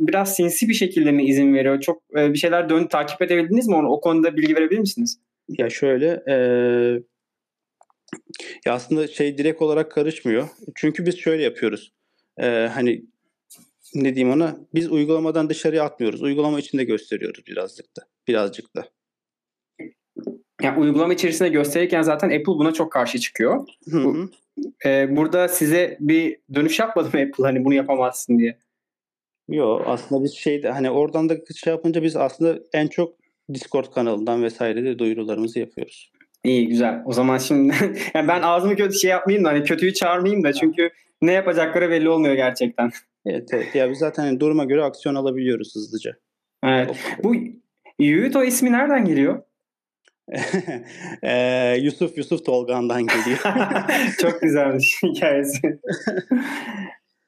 biraz 0.00 0.36
sinsi 0.36 0.68
bir 0.68 0.74
şekilde 0.74 1.12
mi 1.12 1.24
izin 1.24 1.54
veriyor? 1.54 1.80
Çok 1.80 2.02
e, 2.16 2.32
bir 2.32 2.38
şeyler 2.38 2.68
dön 2.68 2.86
takip 2.86 3.22
edebildiniz 3.22 3.68
mi 3.68 3.74
onu? 3.74 3.88
O 3.88 4.00
konuda 4.00 4.36
bilgi 4.36 4.56
verebilir 4.56 4.80
misiniz? 4.80 5.20
Ya 5.48 5.70
şöyle 5.70 6.22
e, 6.28 6.34
ya 8.66 8.74
aslında 8.74 9.06
şey 9.06 9.38
direkt 9.38 9.62
olarak 9.62 9.92
karışmıyor. 9.92 10.48
Çünkü 10.74 11.06
biz 11.06 11.18
şöyle 11.18 11.42
yapıyoruz. 11.42 11.92
E, 12.40 12.46
hani 12.74 13.02
ne 13.94 14.14
diyeyim 14.14 14.36
ona? 14.36 14.56
Biz 14.74 14.92
uygulamadan 14.92 15.48
dışarıya 15.48 15.84
atmıyoruz. 15.84 16.22
Uygulama 16.22 16.58
içinde 16.58 16.84
gösteriyoruz 16.84 17.46
birazcık 17.46 17.96
da. 17.96 18.02
Birazcık 18.28 18.76
da. 18.76 18.88
Yani 20.62 20.80
uygulama 20.80 21.14
içerisinde 21.14 21.48
gösterirken 21.48 22.02
zaten 22.02 22.26
Apple 22.26 22.52
buna 22.52 22.72
çok 22.72 22.92
karşı 22.92 23.18
çıkıyor. 23.18 23.66
Hı 23.90 23.98
hı. 23.98 24.28
e, 24.86 25.16
burada 25.16 25.48
size 25.48 25.96
bir 26.00 26.36
dönüş 26.54 26.78
yapmadı 26.78 27.08
mı 27.12 27.20
Apple 27.22 27.44
hani 27.44 27.64
bunu 27.64 27.74
yapamazsın 27.74 28.38
diye? 28.38 28.58
Yok 29.48 29.82
aslında 29.86 30.24
biz 30.24 30.34
şey 30.34 30.62
hani 30.62 30.90
oradan 30.90 31.28
da 31.28 31.36
şey 31.56 31.72
yapınca 31.72 32.02
biz 32.02 32.16
aslında 32.16 32.58
en 32.72 32.86
çok 32.86 33.14
Discord 33.54 33.92
kanalından 33.94 34.42
vesaire 34.42 34.84
de 34.84 34.98
duyurularımızı 34.98 35.58
yapıyoruz. 35.58 36.12
İyi 36.44 36.68
güzel. 36.68 37.02
O 37.04 37.12
zaman 37.12 37.38
şimdi 37.38 37.74
yani 38.14 38.28
ben 38.28 38.42
ağzımı 38.42 38.76
kötü 38.76 38.98
şey 38.98 39.10
yapmayayım 39.10 39.44
da 39.44 39.48
hani 39.48 39.62
kötüyü 39.62 39.94
çağırmayayım 39.94 40.44
da 40.44 40.52
çünkü 40.52 40.90
ne 41.22 41.32
yapacakları 41.32 41.90
belli 41.90 42.08
olmuyor 42.08 42.34
gerçekten. 42.34 42.90
Evet 43.26 43.48
evet. 43.52 43.74
Ya 43.74 43.90
biz 43.90 43.98
zaten 43.98 44.22
hani 44.22 44.40
duruma 44.40 44.64
göre 44.64 44.82
aksiyon 44.84 45.14
alabiliyoruz 45.14 45.74
hızlıca. 45.74 46.16
Evet. 46.64 46.96
Bu 47.24 47.34
Yuito 47.98 48.44
ismi 48.44 48.72
nereden 48.72 49.04
geliyor? 49.04 49.42
ee, 51.22 51.76
Yusuf 51.80 52.18
Yusuf 52.18 52.46
Tolgan'dan 52.46 53.06
geliyor. 53.06 53.38
Çok 54.20 54.40
güzelmiş 54.40 55.02
hikayesi. 55.02 55.80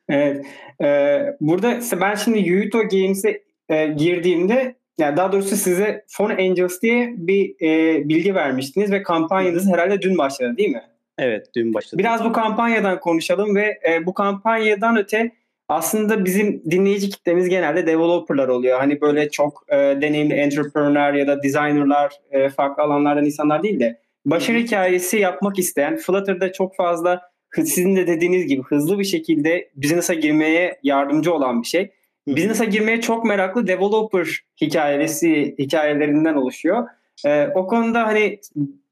evet. 0.09 0.47
Ee, 0.83 1.27
burada 1.41 1.81
ben 2.01 2.15
şimdi 2.15 2.39
Yuito 2.39 2.89
Games'e 2.89 3.43
e, 3.69 3.87
girdiğimde 3.87 4.75
yani 4.99 5.17
daha 5.17 5.33
doğrusu 5.33 5.57
size 5.57 6.05
Phone 6.17 6.35
Angels 6.35 6.83
diye 6.83 7.15
bir 7.17 7.55
e, 7.61 8.09
bilgi 8.09 8.35
vermiştiniz 8.35 8.93
ve 8.93 9.03
kampanyanız 9.03 9.69
herhalde 9.73 10.03
dün 10.03 10.19
başladı 10.19 10.57
değil 10.57 10.71
mi? 10.71 10.83
Evet 11.19 11.47
dün 11.57 11.75
başladı. 11.75 11.99
Biraz 11.99 12.25
bu 12.25 12.33
kampanyadan 12.33 13.01
konuşalım 13.01 13.57
ve 13.57 13.81
e, 13.89 14.07
bu 14.07 14.15
kampanyadan 14.15 14.97
öte 14.97 15.31
aslında 15.73 16.25
bizim 16.25 16.63
dinleyici 16.71 17.11
kitlemiz 17.11 17.49
genelde 17.49 17.87
developerlar 17.87 18.49
oluyor. 18.49 18.79
Hani 18.79 19.01
böyle 19.01 19.31
çok 19.31 19.65
e, 19.69 19.77
deneyimli 19.77 20.35
entrepreneur 20.35 21.15
ya 21.15 21.27
da 21.27 21.43
designerlar, 21.43 22.13
e, 22.31 22.49
farklı 22.49 22.83
alanlardan 22.83 23.25
insanlar 23.25 23.63
değil 23.63 23.81
de 23.81 24.01
başarı 24.27 24.59
hikayesi 24.59 25.19
yapmak 25.19 25.59
isteyen, 25.59 25.97
Flutter'da 25.97 26.53
çok 26.53 26.77
fazla 26.77 27.21
sizin 27.55 27.97
de 27.97 28.07
dediğiniz 28.07 28.47
gibi 28.47 28.63
hızlı 28.63 28.99
bir 28.99 29.05
şekilde 29.05 29.71
business'a 29.77 30.15
girmeye 30.15 30.79
yardımcı 30.83 31.35
olan 31.35 31.63
bir 31.63 31.67
şey. 31.67 31.91
Business'a 32.29 32.65
girmeye 32.65 33.01
çok 33.01 33.25
meraklı 33.25 33.67
developer 33.67 34.41
hikayesi 34.61 35.55
hikayelerinden 35.59 36.35
oluşuyor. 36.35 36.89
Ee, 37.27 37.49
o 37.55 37.67
konuda 37.67 38.07
hani 38.07 38.41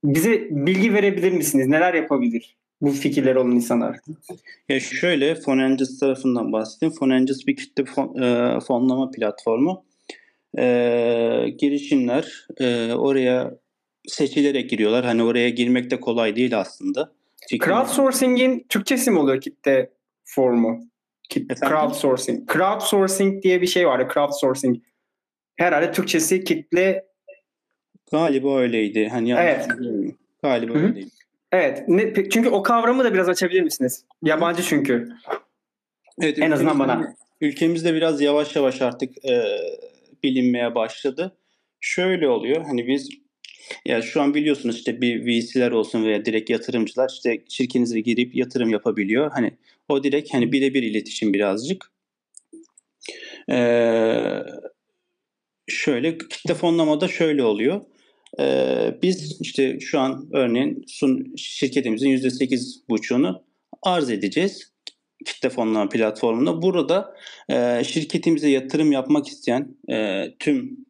bize 0.04 0.48
bilgi 0.50 0.94
verebilir 0.94 1.32
misiniz? 1.32 1.66
Neler 1.66 1.94
yapabilir 1.94 2.56
bu 2.80 2.90
fikirler 2.90 3.36
olan 3.36 3.50
insanlar? 3.50 3.96
Ya 4.68 4.80
şöyle 4.80 5.34
Fonengis 5.34 5.98
tarafından 5.98 6.52
bahsedeyim. 6.52 6.94
Fonengis 6.94 7.46
bir 7.46 7.56
kitle 7.56 7.84
fon, 7.84 8.22
e, 8.22 8.60
fonlama 8.60 9.10
platformu. 9.10 9.84
E, 10.58 10.64
girişimler 11.58 12.46
e, 12.60 12.92
oraya 12.92 13.54
seçilerek 14.08 14.70
giriyorlar. 14.70 15.04
Hani 15.04 15.22
oraya 15.22 15.50
girmek 15.50 15.90
de 15.90 16.00
kolay 16.00 16.36
değil 16.36 16.58
aslında. 16.58 17.12
Fikrim 17.48 17.74
Crowdsourcing'in 17.74 18.66
Türkçesi 18.68 19.10
mi 19.10 19.18
oluyor 19.18 19.40
kitle 19.40 19.90
formu? 20.24 20.80
Kitle, 21.28 21.54
crowdsourcing. 21.54 22.52
Crowdsourcing 22.52 23.42
diye 23.42 23.62
bir 23.62 23.66
şey 23.66 23.86
var. 23.86 24.12
Crowdsourcing. 24.14 24.76
Herhalde 25.56 25.92
Türkçesi 25.92 26.44
kitle 26.44 27.10
Galiba 28.12 28.58
öyleydi. 28.58 29.08
Hani 29.08 29.32
evet. 29.32 29.68
Galiba 30.42 30.74
Hı-hı. 30.74 30.86
öyleydi. 30.86 31.10
Evet. 31.52 31.88
Ne, 31.88 32.14
çünkü 32.30 32.48
o 32.48 32.62
kavramı 32.62 33.04
da 33.04 33.14
biraz 33.14 33.28
açabilir 33.28 33.62
misiniz? 33.62 34.04
Yabancı 34.22 34.62
çünkü. 34.62 35.08
Evet, 36.20 36.38
en 36.38 36.50
azından 36.50 36.78
bana. 36.78 37.14
Ülkemizde 37.40 37.94
biraz 37.94 38.20
yavaş 38.20 38.56
yavaş 38.56 38.82
artık 38.82 39.24
e, 39.24 39.44
bilinmeye 40.22 40.74
başladı. 40.74 41.36
Şöyle 41.80 42.28
oluyor. 42.28 42.64
Hani 42.66 42.86
biz 42.86 43.08
ya 43.86 44.02
şu 44.02 44.22
an 44.22 44.34
biliyorsunuz 44.34 44.76
işte 44.76 45.00
bir 45.00 45.26
VC'ler 45.26 45.70
olsun 45.70 46.04
veya 46.04 46.24
direkt 46.24 46.50
yatırımcılar 46.50 47.08
işte 47.08 47.42
şirketinize 47.48 48.00
girip 48.00 48.36
yatırım 48.36 48.70
yapabiliyor. 48.70 49.30
Hani 49.30 49.52
o 49.88 50.04
direkt 50.04 50.34
hani 50.34 50.52
birebir 50.52 50.82
iletişim 50.82 51.34
birazcık. 51.34 51.90
Ee, 53.50 54.42
şöyle 55.66 56.18
kitle 56.18 56.54
fonlamada 56.54 57.08
şöyle 57.08 57.42
oluyor. 57.42 57.80
Ee, 58.40 58.98
biz 59.02 59.40
işte 59.40 59.80
şu 59.80 60.00
an 60.00 60.28
örneğin 60.32 60.84
sun 60.86 61.34
şirketimizin 61.36 62.10
%8,5'unu 62.10 63.42
arz 63.82 64.10
edeceğiz 64.10 64.72
kitle 65.24 65.48
fonlama 65.48 65.88
platformunda. 65.88 66.62
Burada 66.62 67.14
e, 67.48 67.84
şirketimize 67.84 68.48
yatırım 68.48 68.92
yapmak 68.92 69.28
isteyen 69.28 69.76
e, 69.90 70.24
tüm 70.38 70.86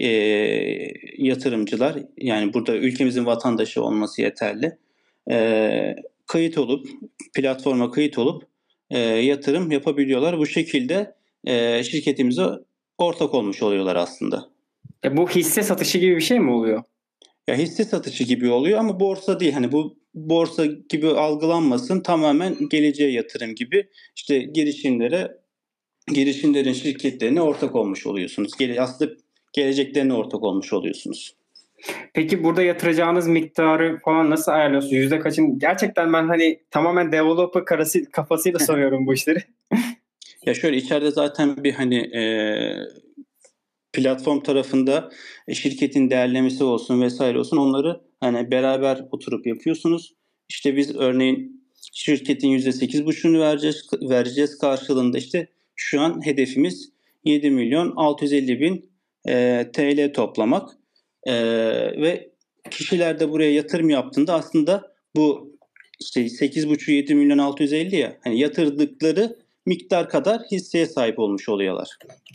e, 0.00 0.08
yatırımcılar 1.18 1.96
yani 2.16 2.54
burada 2.54 2.76
ülkemizin 2.76 3.26
vatandaşı 3.26 3.82
olması 3.82 4.22
yeterli. 4.22 4.78
E, 5.30 5.96
kayıt 6.26 6.58
olup 6.58 6.86
platforma 7.34 7.90
kayıt 7.90 8.18
olup 8.18 8.42
e, 8.90 8.98
yatırım 8.98 9.70
yapabiliyorlar. 9.70 10.38
Bu 10.38 10.46
şekilde 10.46 11.14
e, 11.46 11.82
şirketimize 11.82 12.46
ortak 12.98 13.34
olmuş 13.34 13.62
oluyorlar 13.62 13.96
aslında. 13.96 14.57
E 15.04 15.16
bu 15.16 15.28
hisse 15.28 15.62
satışı 15.62 15.98
gibi 15.98 16.16
bir 16.16 16.20
şey 16.20 16.40
mi 16.40 16.50
oluyor? 16.50 16.82
Ya 17.48 17.54
hisse 17.54 17.84
satışı 17.84 18.24
gibi 18.24 18.50
oluyor 18.50 18.78
ama 18.78 19.00
borsa 19.00 19.40
değil. 19.40 19.52
Hani 19.52 19.72
bu 19.72 19.98
borsa 20.14 20.66
gibi 20.66 21.08
algılanmasın. 21.08 22.00
Tamamen 22.00 22.68
geleceğe 22.68 23.12
yatırım 23.12 23.54
gibi. 23.54 23.88
İşte 24.16 24.38
girişimlere 24.38 25.38
girişimlerin 26.14 26.72
şirketlerine 26.72 27.42
ortak 27.42 27.74
olmuş 27.74 28.06
oluyorsunuz. 28.06 28.52
Gele, 28.58 28.80
aslında 28.80 29.12
geleceklerine 29.52 30.14
ortak 30.14 30.42
olmuş 30.42 30.72
oluyorsunuz. 30.72 31.34
Peki 32.14 32.44
burada 32.44 32.62
yatıracağınız 32.62 33.28
miktarı 33.28 33.98
falan 34.04 34.30
nasıl 34.30 34.52
ayarlıyorsunuz? 34.52 34.92
Yüzde 34.92 35.18
kaçın? 35.18 35.58
Gerçekten 35.58 36.12
ben 36.12 36.28
hani 36.28 36.60
tamamen 36.70 37.12
developer 37.12 37.64
karası, 37.64 38.10
kafasıyla 38.10 38.58
soruyorum 38.66 39.06
bu 39.06 39.14
işleri. 39.14 39.38
ya 40.46 40.54
şöyle 40.54 40.76
içeride 40.76 41.10
zaten 41.10 41.64
bir 41.64 41.72
hani 41.72 41.96
e, 41.96 42.22
platform 43.92 44.40
tarafında 44.40 45.10
e, 45.48 45.54
şirketin 45.54 46.10
değerlemesi 46.10 46.64
olsun 46.64 47.02
vesaire 47.02 47.38
olsun 47.38 47.56
onları 47.56 48.00
hani 48.20 48.50
beraber 48.50 49.04
oturup 49.10 49.46
yapıyorsunuz. 49.46 50.14
İşte 50.48 50.76
biz 50.76 50.96
örneğin 50.96 51.64
şirketin 51.92 52.48
%8,5'unu 52.48 53.40
vereceğiz, 53.40 53.88
vereceğiz 54.02 54.58
karşılığında 54.58 55.18
işte 55.18 55.48
şu 55.76 56.00
an 56.00 56.26
hedefimiz 56.26 56.92
7 57.24 57.50
milyon 57.50 57.92
650 57.96 58.60
bin 58.60 58.90
e, 59.28 59.66
TL 59.72 60.12
toplamak 60.12 60.68
e, 61.26 61.34
ve 62.02 62.30
kişiler 62.70 63.20
de 63.20 63.30
buraya 63.30 63.52
yatırım 63.52 63.90
yaptığında 63.90 64.34
aslında 64.34 64.92
bu 65.16 65.58
işte 66.00 66.20
8,5-7 66.20 67.14
milyon 67.14 67.38
650 67.38 67.96
ya 67.96 68.16
hani 68.24 68.38
yatırdıkları 68.40 69.36
miktar 69.68 70.08
kadar 70.08 70.40
hisseye 70.52 70.86
sahip 70.86 71.18
olmuş 71.18 71.48
oluyorlar. 71.48 71.88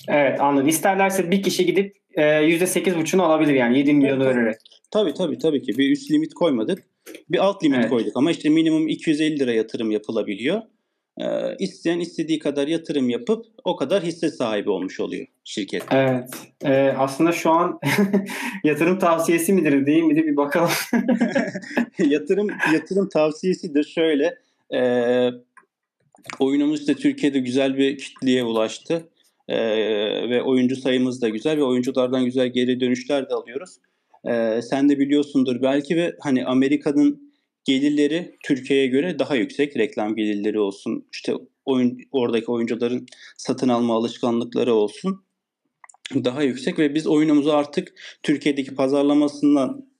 Evet 0.08 0.41
anladım. 0.41 0.67
İsterlerse 0.67 1.32
bir 1.32 1.43
kişi 1.43 1.65
gidip 1.65 1.98
e, 2.15 2.22
%8,5'unu 2.22 3.22
alabilir 3.22 3.54
yani 3.54 3.78
7 3.78 3.93
milyonu 3.93 4.24
evet, 4.24 4.36
vererek. 4.36 4.56
Tabii 4.91 5.13
tabii 5.13 5.38
tabii 5.38 5.62
ki. 5.62 5.78
Bir 5.78 5.91
üst 5.91 6.12
limit 6.12 6.34
koymadık. 6.34 6.84
Bir 7.30 7.38
alt 7.38 7.63
limit 7.63 7.80
evet. 7.80 7.89
koyduk 7.89 8.17
ama 8.17 8.32
işte 8.32 8.50
minimum 8.50 8.88
250 8.88 9.39
lira 9.39 9.54
yatırım 9.54 9.91
yapılabiliyor. 9.91 10.62
Ee, 11.22 11.56
isteyen 11.60 12.00
istediği 12.00 12.39
kadar 12.39 12.67
yatırım 12.67 13.10
yapıp 13.10 13.46
o 13.63 13.76
kadar 13.76 14.04
hisse 14.04 14.30
sahibi 14.30 14.69
olmuş 14.69 15.00
oluyor 15.00 15.28
şirket. 15.43 15.84
Evet. 15.91 16.30
Ee, 16.65 16.93
aslında 16.98 17.32
şu 17.32 17.52
an 17.52 17.80
yatırım 18.63 19.00
tavsiyesi 19.00 19.54
midir 19.54 19.86
değil 19.86 20.04
midir 20.04 20.24
bir 20.24 20.38
bakalım. 20.38 20.72
yatırım 22.00 22.48
yatırım 22.74 23.10
tavsiyesidir 23.10 23.84
şöyle. 23.84 24.38
E, 24.74 24.80
oyunumuz 26.40 26.80
işte 26.80 26.94
Türkiye'de 26.94 27.40
güzel 27.40 27.78
bir 27.78 27.98
kitleye 27.98 28.44
ulaştı. 28.44 29.10
E, 29.48 29.58
ve 30.30 30.42
oyuncu 30.42 30.76
sayımız 30.76 31.22
da 31.22 31.30
güzel 31.30 31.58
ve 31.58 31.64
oyunculardan 31.64 32.26
güzel 32.26 32.48
geri 32.48 32.80
dönüşler 32.80 33.30
de 33.30 33.34
alıyoruz. 33.34 33.78
E, 34.26 34.62
sen 34.62 34.90
de 34.90 35.00
biliyorsundur 35.00 35.62
belki 35.62 35.96
ve 35.96 36.16
hani 36.22 36.46
Amerika'nın 36.46 37.34
gelirleri 37.66 38.36
Türkiye'ye 38.44 38.88
göre 38.88 39.20
daha 39.20 39.36
yüksek. 39.36 39.78
Reklam 39.78 40.16
gelirleri 40.16 40.60
olsun, 40.60 41.08
işte 41.14 41.34
oyun 41.66 41.98
oradaki 42.12 42.52
oyuncuların 42.52 43.06
satın 43.38 43.70
alma 43.70 43.96
alışkanlıkları 43.96 44.74
olsun 44.74 45.24
daha 46.16 46.44
yüksek 46.44 46.80
ve 46.80 46.96
biz 46.96 47.08
oyunumuzu 47.08 47.52
artık 47.52 47.94
Türkiye'deki 48.24 48.76
pazarlamasından 48.76 49.92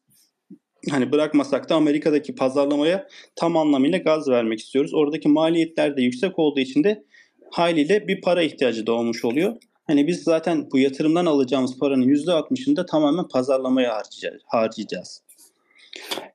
hani 0.90 1.12
bırakmasak 1.12 1.70
da 1.70 1.76
Amerika'daki 1.76 2.36
pazarlamaya 2.36 3.08
tam 3.36 3.58
anlamıyla 3.58 3.98
gaz 3.98 4.30
vermek 4.30 4.60
istiyoruz. 4.60 4.94
Oradaki 4.94 5.28
maliyetler 5.28 5.98
de 5.98 6.02
yüksek 6.02 6.40
olduğu 6.40 6.60
için 6.60 6.84
de 6.84 7.04
haliyle 7.52 8.08
bir 8.08 8.22
para 8.22 8.42
ihtiyacı 8.42 8.88
doğmuş 8.88 9.26
oluyor. 9.26 9.56
Hani 9.88 10.08
biz 10.08 10.24
zaten 10.24 10.72
bu 10.72 10.80
yatırımdan 10.80 11.26
alacağımız 11.26 11.80
paranın 11.80 12.08
%60'ını 12.08 12.76
da 12.76 12.86
tamamen 12.86 13.28
pazarlamaya 13.28 13.96
harcayacağız. 13.96 14.42
harcayacağız. 14.46 15.22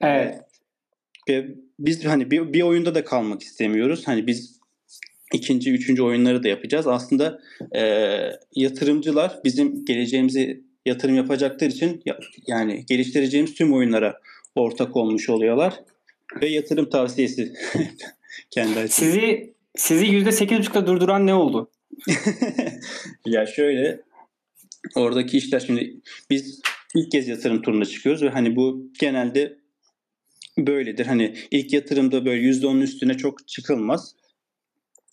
Evet. 0.00 0.40
Ee, 1.30 1.46
biz 1.78 2.04
hani 2.04 2.30
bir, 2.30 2.52
bir 2.52 2.62
oyunda 2.62 2.94
da 2.94 3.04
kalmak 3.04 3.42
istemiyoruz. 3.42 4.02
Hani 4.06 4.26
biz 4.26 4.58
ikinci, 5.34 5.72
üçüncü 5.72 6.02
oyunları 6.02 6.42
da 6.42 6.48
yapacağız. 6.48 6.86
Aslında 6.86 7.40
e, 7.76 7.82
yatırımcılar 8.54 9.40
bizim 9.44 9.84
geleceğimizi 9.84 10.64
yatırım 10.86 11.14
yapacaklar 11.14 11.66
için 11.66 12.02
yani 12.46 12.86
geliştireceğimiz 12.86 13.54
tüm 13.54 13.74
oyunlara 13.74 14.20
ortak 14.54 14.96
olmuş 14.96 15.28
oluyorlar. 15.28 15.80
Ve 16.42 16.48
yatırım 16.48 16.90
tavsiyesi 16.90 17.52
kendi 18.50 18.78
açısından. 18.78 19.10
Sizi 19.10 19.54
sizi 19.76 20.06
%8.5'da 20.06 20.86
durduran 20.86 21.26
ne 21.26 21.34
oldu? 21.34 21.70
ya 23.26 23.46
şöyle 23.46 24.00
oradaki 24.94 25.38
işler 25.38 25.60
şimdi 25.60 25.96
biz 26.30 26.60
ilk 26.94 27.10
kez 27.10 27.28
yatırım 27.28 27.62
turuna 27.62 27.84
çıkıyoruz 27.84 28.22
ve 28.22 28.28
hani 28.28 28.56
bu 28.56 28.90
genelde 29.00 29.58
böyledir. 30.58 31.06
Hani 31.06 31.34
ilk 31.50 31.72
yatırımda 31.72 32.24
böyle 32.24 32.42
%10'un 32.42 32.80
üstüne 32.80 33.16
çok 33.16 33.48
çıkılmaz. 33.48 34.14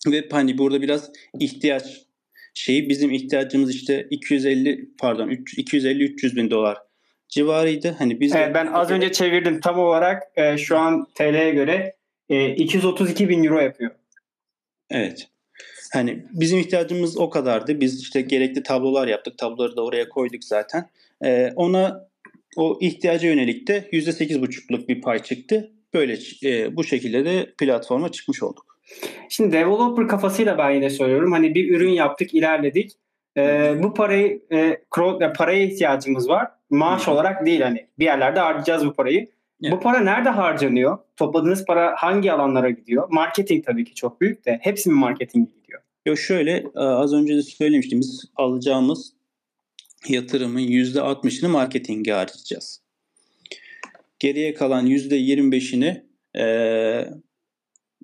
Ve 0.08 0.28
hani 0.32 0.58
burada 0.58 0.82
biraz 0.82 1.12
ihtiyaç 1.39 2.06
şeyi 2.54 2.89
bizim 2.89 3.12
ihtiyacımız 3.12 3.76
işte 3.76 4.08
250 4.10 4.89
pardon 4.98 5.30
250-300 5.30 6.36
bin 6.36 6.52
dolar 6.52 6.78
civarıydı. 7.36 7.95
Hani 8.00 8.19
biz 8.19 8.36
evet, 8.36 8.56
ben 8.56 8.67
az 8.67 8.91
önce 8.91 9.12
çevirdim 9.12 9.60
tam 9.60 9.80
olarak 9.80 10.24
e, 10.36 10.58
şu 10.58 10.78
an 10.78 11.08
TL'ye 11.15 11.52
göre 11.52 11.95
e, 12.30 12.56
232 12.56 13.30
bin 13.30 13.43
euro 13.43 13.60
yapıyor. 13.60 13.91
Evet. 14.89 15.28
Hani 15.93 16.26
bizim 16.32 16.60
ihtiyacımız 16.60 17.17
o 17.17 17.30
kadardı. 17.30 17.80
Biz 17.82 18.02
işte 18.02 18.21
gerekli 18.21 18.63
tablolar 18.63 19.08
yaptık. 19.08 19.38
Tabloları 19.38 19.76
da 19.76 19.84
oraya 19.84 20.10
koyduk 20.10 20.43
zaten. 20.43 20.89
Ee, 21.24 21.52
ona 21.56 22.10
o 22.58 22.78
ihtiyaca 22.82 23.30
yönelik 23.30 23.67
de 23.67 23.89
%8,5'luk 23.91 24.88
bir 24.88 25.02
pay 25.02 25.24
çıktı. 25.24 25.71
Böyle 25.93 26.17
e, 26.43 26.76
bu 26.76 26.84
şekilde 26.84 27.26
de 27.26 27.54
platforma 27.58 28.12
çıkmış 28.12 28.43
olduk. 28.43 28.80
Şimdi 29.30 29.52
developer 29.52 30.08
kafasıyla 30.08 30.58
ben 30.58 30.71
yine 30.71 30.89
söylüyorum. 30.89 31.32
Hani 31.32 31.56
bir 31.56 31.76
ürün 31.76 31.91
yaptık, 31.91 32.34
ilerledik. 32.34 32.91
Ee, 33.38 33.76
bu 33.84 33.93
parayı 33.93 34.41
e, 34.52 34.80
paraya 35.38 35.63
ihtiyacımız 35.63 36.30
var. 36.30 36.52
Maaş 36.69 37.08
Hı. 37.08 37.12
olarak 37.12 37.45
değil 37.45 37.62
hani 37.62 37.88
bir 38.00 38.06
yerlerde 38.06 38.39
harcayacağız 38.39 38.86
bu 38.86 38.93
parayı. 38.93 39.28
Evet. 39.63 39.74
Bu 39.74 39.80
para 39.80 40.00
nerede 40.00 40.30
harcanıyor? 40.30 40.98
Topladığınız 41.17 41.65
para 41.65 41.95
hangi 41.98 42.32
alanlara 42.32 42.69
gidiyor? 42.69 43.08
Marketing 43.12 43.65
tabii 43.65 43.86
ki 43.86 43.95
çok 43.95 44.21
büyük 44.21 44.45
de 44.45 44.60
hepsi 44.62 44.89
mi 44.89 44.95
marketing 44.95 45.50
gidiyor? 45.56 45.82
Yok 46.06 46.19
şöyle 46.19 46.52
e, 46.76 46.80
az 46.80 47.13
önce 47.13 47.36
de 47.36 47.41
söylemiştim 47.41 48.00
biz 48.00 48.26
alacağımız 48.36 49.13
yatırımın 50.08 50.60
%60'ını 50.60 51.48
marketinge 51.48 52.12
harcayacağız. 52.12 52.82
Geriye 54.19 54.54
kalan 54.54 54.88
%25'ini 54.88 56.04
e, 56.38 56.45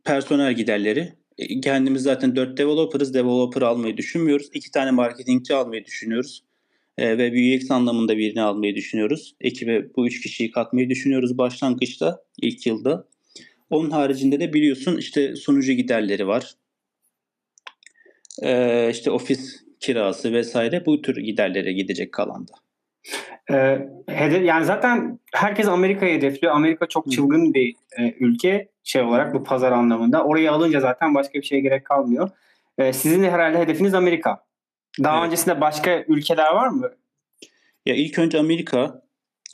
personel 0.04 0.54
giderleri. 0.54 1.14
E, 1.38 1.62
kendimiz 1.62 2.04
zaten 2.04 2.36
4 2.36 2.58
developer'ız. 2.58 3.14
Developer 3.14 3.62
almayı 3.62 3.98
düşünmüyoruz. 3.98 4.50
2 4.54 4.72
tane 4.72 4.92
marketingçi 4.92 5.56
almayı 5.56 5.86
düşünüyoruz. 5.86 6.44
E, 6.98 7.18
ve 7.18 7.58
UX 7.58 7.72
anlamında 7.72 8.18
birini 8.18 8.42
almayı 8.42 8.76
düşünüyoruz. 8.76 9.36
Ekibe 9.42 9.96
bu 9.96 10.08
3 10.08 10.22
kişiyi 10.22 10.52
katmayı 10.52 10.90
düşünüyoruz 10.90 11.38
başlangıçta, 11.38 12.24
ilk 12.42 12.66
yılda. 12.68 13.08
Onun 13.70 13.90
haricinde 13.90 14.40
de 14.40 14.54
biliyorsun 14.54 14.98
işte 14.98 15.36
sunucu 15.36 15.74
giderleri 15.74 16.28
var. 16.28 16.54
E, 18.44 18.90
işte 18.92 19.12
ofis 19.12 19.64
kirası 19.80 20.34
vesaire 20.34 20.86
bu 20.86 21.02
tür 21.02 21.18
giderlere 21.18 21.74
gidecek 21.74 22.12
kalanda. 22.12 22.52
Ee, 23.52 23.88
hedef, 24.08 24.46
yani 24.46 24.66
zaten 24.66 25.20
herkes 25.34 25.68
Amerika'yı 25.68 26.18
hedefliyor. 26.18 26.56
Amerika 26.56 26.86
çok 26.86 27.12
çılgın 27.12 27.54
bir 27.54 27.76
e, 28.00 28.16
ülke 28.20 28.68
şey 28.84 29.02
olarak 29.02 29.34
bu 29.34 29.44
pazar 29.44 29.72
anlamında. 29.72 30.24
Orayı 30.24 30.52
alınca 30.52 30.80
zaten 30.80 31.16
başka 31.16 31.34
bir 31.34 31.44
şeye 31.44 31.62
gerek 31.62 31.86
kalmıyor. 31.86 32.30
Ee, 32.78 32.94
sizin 32.94 33.24
de 33.24 33.32
herhalde 33.32 33.60
hedefiniz 33.60 33.94
Amerika. 33.94 34.44
Daha 35.04 35.18
evet. 35.18 35.28
öncesinde 35.28 35.62
başka 35.62 36.04
ülkeler 36.08 36.54
var 36.54 36.68
mı? 36.68 36.92
Ya 37.86 37.96
ilk 37.96 38.20
önce 38.20 38.40
Amerika, 38.40 39.02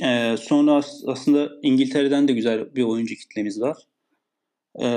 e, 0.03 0.35
sonra 0.37 0.81
aslında 1.07 1.49
İngiltere'den 1.61 2.27
de 2.27 2.33
güzel 2.33 2.75
bir 2.75 2.83
oyuncu 2.83 3.15
kitlemiz 3.15 3.61
var. 3.61 3.77
E, 4.81 4.87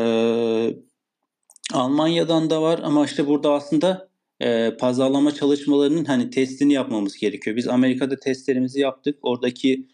Almanya'dan 1.72 2.50
da 2.50 2.62
var 2.62 2.80
ama 2.82 3.04
işte 3.04 3.26
burada 3.26 3.52
aslında 3.52 4.08
e, 4.40 4.76
pazarlama 4.76 5.34
çalışmalarının 5.34 6.04
hani 6.04 6.30
testini 6.30 6.72
yapmamız 6.72 7.16
gerekiyor. 7.16 7.56
Biz 7.56 7.68
Amerika'da 7.68 8.16
testlerimizi 8.16 8.80
yaptık. 8.80 9.18
Oradaki 9.22 9.86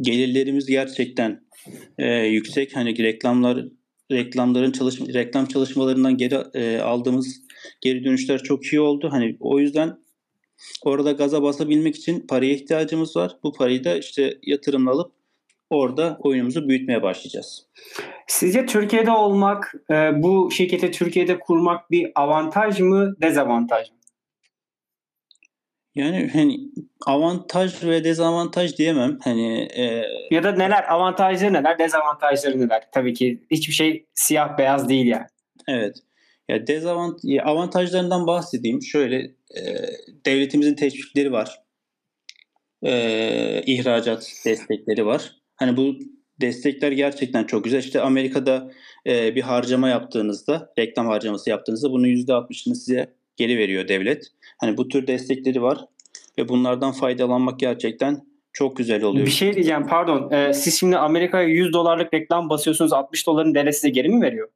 gelirlerimiz 0.00 0.66
gerçekten 0.66 1.40
e, 1.98 2.14
yüksek. 2.14 2.76
Hani 2.76 2.98
reklamlar 2.98 3.64
reklamların 4.14 4.72
çalışma 4.72 5.06
reklam 5.06 5.46
çalışmalarından 5.46 6.16
geri 6.16 6.34
e, 6.54 6.78
aldığımız 6.78 7.40
geri 7.80 8.04
dönüşler 8.04 8.42
çok 8.42 8.64
iyi 8.64 8.80
oldu. 8.80 9.08
Hani 9.12 9.36
o 9.40 9.58
yüzden 9.58 9.98
orada 10.82 11.12
gaza 11.12 11.42
basabilmek 11.42 11.96
için 11.96 12.26
paraya 12.26 12.54
ihtiyacımız 12.54 13.16
var. 13.16 13.36
Bu 13.42 13.52
parayı 13.52 13.84
da 13.84 13.96
işte 13.96 14.38
yatırımla 14.42 14.90
alıp 14.90 15.12
orada 15.70 16.18
oyunumuzu 16.20 16.68
büyütmeye 16.68 17.02
başlayacağız. 17.02 17.66
Sizce 18.26 18.66
Türkiye'de 18.66 19.10
olmak, 19.10 19.74
e, 19.90 20.22
bu 20.22 20.50
şirketi 20.50 20.90
Türkiye'de 20.90 21.38
kurmak 21.38 21.90
bir 21.90 22.12
avantaj 22.14 22.80
mı, 22.80 23.14
dezavantaj 23.22 23.90
mı? 23.90 23.93
Yani 25.94 26.30
hani 26.32 26.60
avantaj 27.06 27.84
ve 27.84 28.04
dezavantaj 28.04 28.78
diyemem. 28.78 29.18
Hani 29.24 29.68
e... 29.76 30.04
ya 30.30 30.42
da 30.42 30.52
neler 30.52 30.92
avantajları 30.92 31.52
neler, 31.52 31.78
dezavantajları 31.78 32.60
neler? 32.60 32.82
Tabii 32.92 33.14
ki 33.14 33.42
hiçbir 33.50 33.74
şey 33.74 34.06
siyah 34.14 34.58
beyaz 34.58 34.88
değil 34.88 35.06
yani. 35.06 35.26
Evet. 35.68 35.96
Ya 36.48 36.66
dezavant 36.66 37.20
ya 37.22 37.44
avantajlarından 37.44 38.26
bahsedeyim. 38.26 38.82
Şöyle 38.82 39.16
e, 39.56 39.62
devletimizin 40.26 40.74
teşvikleri 40.74 41.32
var. 41.32 41.60
E, 42.82 43.62
ihracat 43.66 44.32
destekleri 44.44 45.06
var. 45.06 45.36
Hani 45.56 45.76
bu 45.76 45.98
destekler 46.40 46.92
gerçekten 46.92 47.44
çok 47.44 47.64
güzel. 47.64 47.78
İşte 47.78 48.00
Amerika'da 48.00 48.70
e, 49.06 49.34
bir 49.34 49.42
harcama 49.42 49.88
yaptığınızda, 49.88 50.72
reklam 50.78 51.06
harcaması 51.06 51.50
yaptığınızda 51.50 51.90
bunun 51.90 52.08
%60'ını 52.08 52.74
size 52.74 53.14
geri 53.36 53.58
veriyor 53.58 53.88
devlet. 53.88 54.26
Hani 54.60 54.76
bu 54.76 54.88
tür 54.88 55.06
destekleri 55.06 55.62
var 55.62 55.78
ve 56.38 56.48
bunlardan 56.48 56.92
faydalanmak 56.92 57.60
gerçekten 57.60 58.20
çok 58.52 58.76
güzel 58.76 59.02
oluyor. 59.02 59.26
Bir 59.26 59.30
şey 59.30 59.54
diyeceğim 59.54 59.86
pardon. 59.86 60.30
Ee, 60.30 60.52
siz 60.52 60.78
şimdi 60.80 60.96
Amerika'ya 60.96 61.48
100 61.48 61.72
dolarlık 61.72 62.14
reklam 62.14 62.50
basıyorsunuz 62.50 62.92
60 62.92 63.26
doların 63.26 63.54
devlet 63.54 63.74
size 63.74 63.88
geri 63.88 64.08
mi 64.08 64.22
veriyor? 64.22 64.48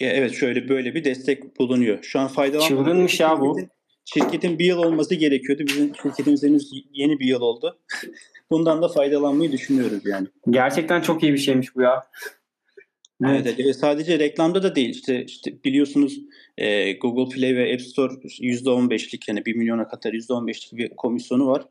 Ya 0.00 0.10
evet 0.10 0.34
şöyle 0.34 0.68
böyle 0.68 0.94
bir 0.94 1.04
destek 1.04 1.58
bulunuyor. 1.58 1.98
Şu 2.02 2.20
an 2.20 2.28
faydalanmak 2.28 2.68
Çılgınmış 2.68 3.20
ya 3.20 3.40
bu. 3.40 3.58
Şirketin 4.04 4.58
bir 4.58 4.64
yıl 4.64 4.78
olması 4.78 5.14
gerekiyordu. 5.14 5.62
Bizim 5.66 5.92
şirketimiz 6.02 6.42
henüz 6.42 6.70
yeni 6.92 7.18
bir 7.18 7.26
yıl 7.26 7.40
oldu. 7.40 7.78
Bundan 8.50 8.82
da 8.82 8.88
faydalanmayı 8.88 9.52
düşünüyoruz 9.52 10.06
yani. 10.06 10.26
Gerçekten 10.50 11.00
çok 11.00 11.22
iyi 11.22 11.32
bir 11.32 11.38
şeymiş 11.38 11.76
bu 11.76 11.82
ya. 11.82 12.06
Evet. 13.24 13.54
evet. 13.58 13.76
Sadece 13.76 14.18
reklamda 14.18 14.62
da 14.62 14.74
değil. 14.74 14.90
İşte, 14.90 15.24
işte 15.24 15.64
biliyorsunuz 15.64 16.20
e, 16.58 16.92
Google 16.92 17.34
Play 17.34 17.56
ve 17.56 17.74
App 17.74 17.82
Store 17.82 18.12
%15'lik 18.12 19.28
yani 19.28 19.46
1 19.46 19.56
milyona 19.56 19.88
kadar 19.88 20.12
%15'lik 20.12 20.72
bir 20.72 20.88
komisyonu 20.96 21.46
var. 21.46 21.62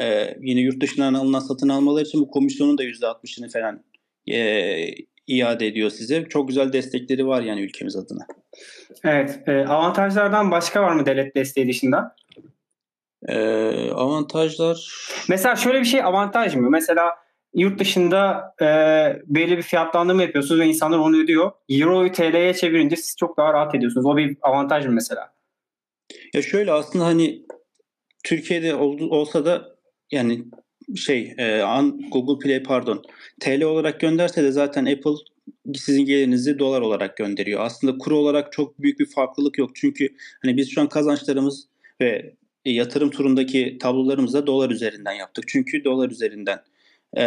E, 0.00 0.36
yine 0.40 0.60
yurt 0.60 0.80
dışından 0.80 1.14
alınan 1.14 1.38
satın 1.38 1.68
almalar 1.68 2.02
için 2.02 2.20
bu 2.20 2.30
komisyonun 2.30 2.78
da 2.78 2.84
%60'ını 2.84 3.52
falan 3.52 3.84
e, 4.30 4.88
iade 5.26 5.66
ediyor 5.66 5.90
size. 5.90 6.24
Çok 6.28 6.48
güzel 6.48 6.72
destekleri 6.72 7.26
var 7.26 7.42
yani 7.42 7.60
ülkemiz 7.60 7.96
adına. 7.96 8.26
Evet. 9.04 9.40
E, 9.46 9.52
avantajlardan 9.52 10.50
başka 10.50 10.82
var 10.82 10.92
mı 10.92 11.06
devlet 11.06 11.36
desteği 11.36 11.68
dışında? 11.68 12.16
E, 13.28 13.36
avantajlar... 13.90 14.90
Mesela 15.28 15.56
şöyle 15.56 15.80
bir 15.80 15.84
şey 15.84 16.02
avantaj 16.02 16.54
mı? 16.54 16.70
Mesela 16.70 17.25
yurt 17.56 17.80
dışında 17.80 18.54
e, 18.60 18.66
belli 19.26 19.56
bir 19.56 19.62
fiyatlandırma 19.62 20.22
yapıyorsunuz 20.22 20.60
ve 20.60 20.66
insanlar 20.66 20.98
onu 20.98 21.16
ödüyor. 21.16 21.52
Euro'yu 21.68 22.12
TL'ye 22.12 22.54
çevirince 22.54 22.96
siz 22.96 23.16
çok 23.16 23.36
daha 23.36 23.52
rahat 23.52 23.74
ediyorsunuz. 23.74 24.06
O 24.06 24.16
bir 24.16 24.36
avantaj 24.42 24.86
mı 24.86 24.92
mesela? 24.92 25.32
Ya 26.34 26.42
şöyle 26.42 26.72
aslında 26.72 27.04
hani 27.04 27.42
Türkiye'de 28.24 28.74
ol, 28.74 29.00
olsa 29.00 29.44
da 29.44 29.76
yani 30.10 30.44
şey 30.96 31.34
e, 31.38 31.62
Google 32.12 32.38
Play 32.44 32.62
pardon 32.62 33.02
TL 33.40 33.62
olarak 33.62 34.00
gönderse 34.00 34.42
de 34.42 34.52
zaten 34.52 34.86
Apple 34.86 35.14
sizin 35.74 36.04
gelirinizi 36.04 36.58
dolar 36.58 36.80
olarak 36.80 37.16
gönderiyor. 37.16 37.60
Aslında 37.60 37.98
kuru 37.98 38.16
olarak 38.16 38.52
çok 38.52 38.82
büyük 38.82 39.00
bir 39.00 39.06
farklılık 39.06 39.58
yok. 39.58 39.70
Çünkü 39.74 40.08
hani 40.42 40.56
biz 40.56 40.70
şu 40.70 40.80
an 40.80 40.88
kazançlarımız 40.88 41.68
ve 42.00 42.34
yatırım 42.64 43.10
turundaki 43.10 43.78
tablolarımızı 43.80 44.38
da 44.38 44.46
dolar 44.46 44.70
üzerinden 44.70 45.12
yaptık. 45.12 45.44
Çünkü 45.48 45.84
dolar 45.84 46.10
üzerinden 46.10 46.58
e, 47.14 47.22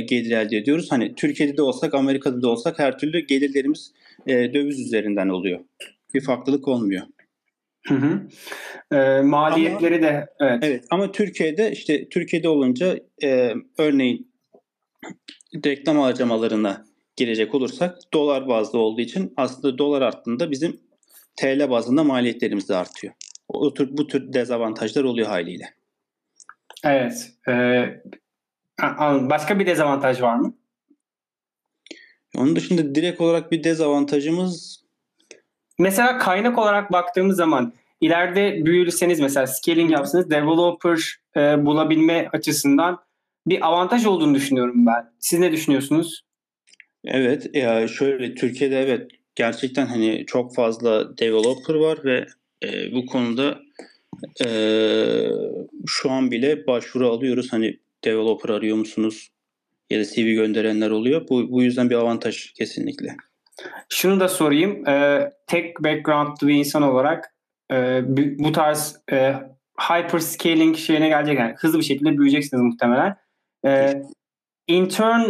gelir 0.00 0.30
elde 0.30 0.56
ediyoruz. 0.56 0.92
Hani 0.92 1.14
Türkiye'de 1.14 1.56
de 1.56 1.62
olsak, 1.62 1.94
Amerika'da 1.94 2.42
da 2.42 2.48
olsak 2.48 2.78
her 2.78 2.98
türlü 2.98 3.20
gelirlerimiz 3.26 3.92
e, 4.26 4.54
döviz 4.54 4.80
üzerinden 4.80 5.28
oluyor. 5.28 5.60
Bir 6.14 6.20
farklılık 6.20 6.68
olmuyor. 6.68 7.02
Hı 7.86 7.94
hı. 7.94 8.20
E, 8.96 9.20
maliyetleri 9.22 9.94
ama, 9.94 10.06
de 10.06 10.26
evet. 10.40 10.58
Evet 10.62 10.84
ama 10.90 11.12
Türkiye'de 11.12 11.72
işte 11.72 12.08
Türkiye'de 12.08 12.48
olunca 12.48 12.98
e, 13.22 13.54
örneğin 13.78 14.32
reklam 15.66 15.98
harcamalarına 15.98 16.84
girecek 17.16 17.54
olursak 17.54 17.98
dolar 18.12 18.48
bazlı 18.48 18.78
olduğu 18.78 19.00
için 19.00 19.32
aslında 19.36 19.78
dolar 19.78 20.02
arttığında 20.02 20.50
bizim 20.50 20.80
TL 21.36 21.70
bazında 21.70 22.04
maliyetlerimiz 22.04 22.68
de 22.68 22.76
artıyor. 22.76 23.14
O 23.48 23.74
tür, 23.74 23.96
bu 23.96 24.06
tür 24.06 24.32
dezavantajlar 24.32 25.04
oluyor 25.04 25.28
haliyle. 25.28 25.74
Evet. 26.84 27.32
Başka 29.30 29.58
bir 29.58 29.66
dezavantaj 29.66 30.22
var 30.22 30.36
mı? 30.36 30.54
Onun 32.36 32.56
dışında 32.56 32.94
direkt 32.94 33.20
olarak 33.20 33.52
bir 33.52 33.64
dezavantajımız 33.64 34.84
Mesela 35.78 36.18
kaynak 36.18 36.58
olarak 36.58 36.92
baktığımız 36.92 37.36
zaman 37.36 37.72
ileride 38.00 38.66
büyürseniz 38.66 39.20
mesela 39.20 39.46
scaling 39.46 39.90
yapsanız 39.90 40.30
developer 40.30 41.16
e, 41.36 41.66
bulabilme 41.66 42.28
açısından 42.32 42.98
bir 43.46 43.66
avantaj 43.66 44.06
olduğunu 44.06 44.34
düşünüyorum 44.34 44.86
ben. 44.86 45.12
Siz 45.18 45.38
ne 45.38 45.52
düşünüyorsunuz? 45.52 46.24
Evet 47.04 47.54
ya 47.54 47.88
şöyle 47.88 48.34
Türkiye'de 48.34 48.80
evet 48.80 49.10
gerçekten 49.34 49.86
hani 49.86 50.24
çok 50.26 50.54
fazla 50.54 51.18
developer 51.18 51.74
var 51.74 51.98
ve 52.04 52.26
e, 52.64 52.92
bu 52.94 53.06
konuda 53.06 53.58
e, 54.46 54.48
şu 55.86 56.10
an 56.10 56.30
bile 56.30 56.66
başvuru 56.66 57.10
alıyoruz. 57.10 57.52
Hani 57.52 57.78
developer 58.04 58.48
arıyor 58.48 58.76
musunuz? 58.76 59.30
Ya 59.90 60.00
da 60.00 60.04
CV 60.04 60.34
gönderenler 60.34 60.90
oluyor. 60.90 61.28
Bu, 61.28 61.50
bu 61.50 61.62
yüzden 61.62 61.90
bir 61.90 61.94
avantaj 61.94 62.52
kesinlikle. 62.52 63.16
Şunu 63.88 64.20
da 64.20 64.28
sorayım. 64.28 64.88
E, 64.88 65.30
tek 65.46 65.84
backgroundlı 65.84 66.48
bir 66.48 66.54
insan 66.54 66.82
olarak 66.82 67.34
e, 67.72 68.02
bu 68.38 68.52
tarz 68.52 68.96
e, 69.12 69.34
hyper 69.80 70.18
scaling 70.18 70.76
şeyine 70.76 71.08
gelecek. 71.08 71.38
Yani 71.38 71.54
hızlı 71.58 71.78
bir 71.78 71.84
şekilde 71.84 72.18
büyüyeceksiniz 72.18 72.62
muhtemelen. 72.62 73.16
E, 73.66 74.02
intern 74.68 75.22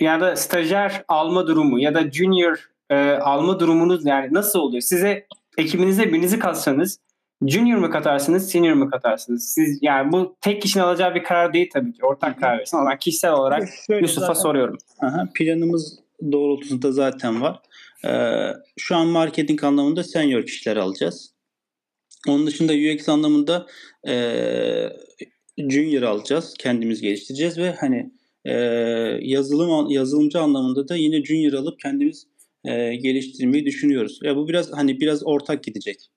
ya 0.00 0.20
da 0.20 0.36
stajyer 0.36 1.04
alma 1.08 1.46
durumu 1.46 1.80
ya 1.80 1.94
da 1.94 2.10
junior 2.10 2.70
e, 2.90 3.10
alma 3.10 3.60
durumunuz 3.60 4.06
yani 4.06 4.34
nasıl 4.34 4.58
oluyor? 4.58 4.80
Size 4.80 5.26
ekibinize 5.58 6.12
birinizi 6.12 6.38
katsanız 6.38 7.00
junior 7.46 7.78
mu 7.78 7.90
katarsınız, 7.90 8.50
senior 8.50 8.74
mu 8.74 8.90
katarsınız? 8.90 9.48
Siz 9.48 9.78
yani 9.82 10.12
bu 10.12 10.36
tek 10.40 10.62
kişinin 10.62 10.84
alacağı 10.84 11.14
bir 11.14 11.22
karar 11.22 11.52
değil 11.52 11.70
tabii 11.72 11.92
ki. 11.92 12.04
Ortak 12.04 12.40
karar 12.40 12.58
versin. 12.58 12.76
Ama 12.76 12.98
kişisel 12.98 13.32
olarak 13.32 13.68
Yusuf'a 14.00 14.34
soruyorum. 14.34 14.78
Aha, 15.00 15.28
planımız 15.34 15.98
doğrultusunda 16.32 16.92
zaten 16.92 17.42
var. 17.42 17.60
Ee, 18.04 18.52
şu 18.76 18.96
an 18.96 19.06
marketing 19.06 19.64
anlamında 19.64 20.04
senior 20.04 20.46
kişiler 20.46 20.76
alacağız. 20.76 21.34
Onun 22.28 22.46
dışında 22.46 22.72
UX 22.72 23.08
anlamında 23.08 23.66
e, 24.08 24.14
junior 25.58 26.02
alacağız. 26.02 26.54
Kendimiz 26.58 27.00
geliştireceğiz 27.00 27.58
ve 27.58 27.72
hani 27.80 28.10
e, 28.44 28.52
yazılım 29.20 29.90
yazılımcı 29.90 30.40
anlamında 30.40 30.88
da 30.88 30.96
yine 30.96 31.24
junior 31.24 31.52
alıp 31.52 31.80
kendimiz 31.80 32.26
e, 32.64 32.96
geliştirmeyi 32.96 33.66
düşünüyoruz. 33.66 34.18
Ya 34.22 34.36
bu 34.36 34.48
biraz 34.48 34.72
hani 34.72 35.00
biraz 35.00 35.26
ortak 35.26 35.64
gidecek. 35.64 36.10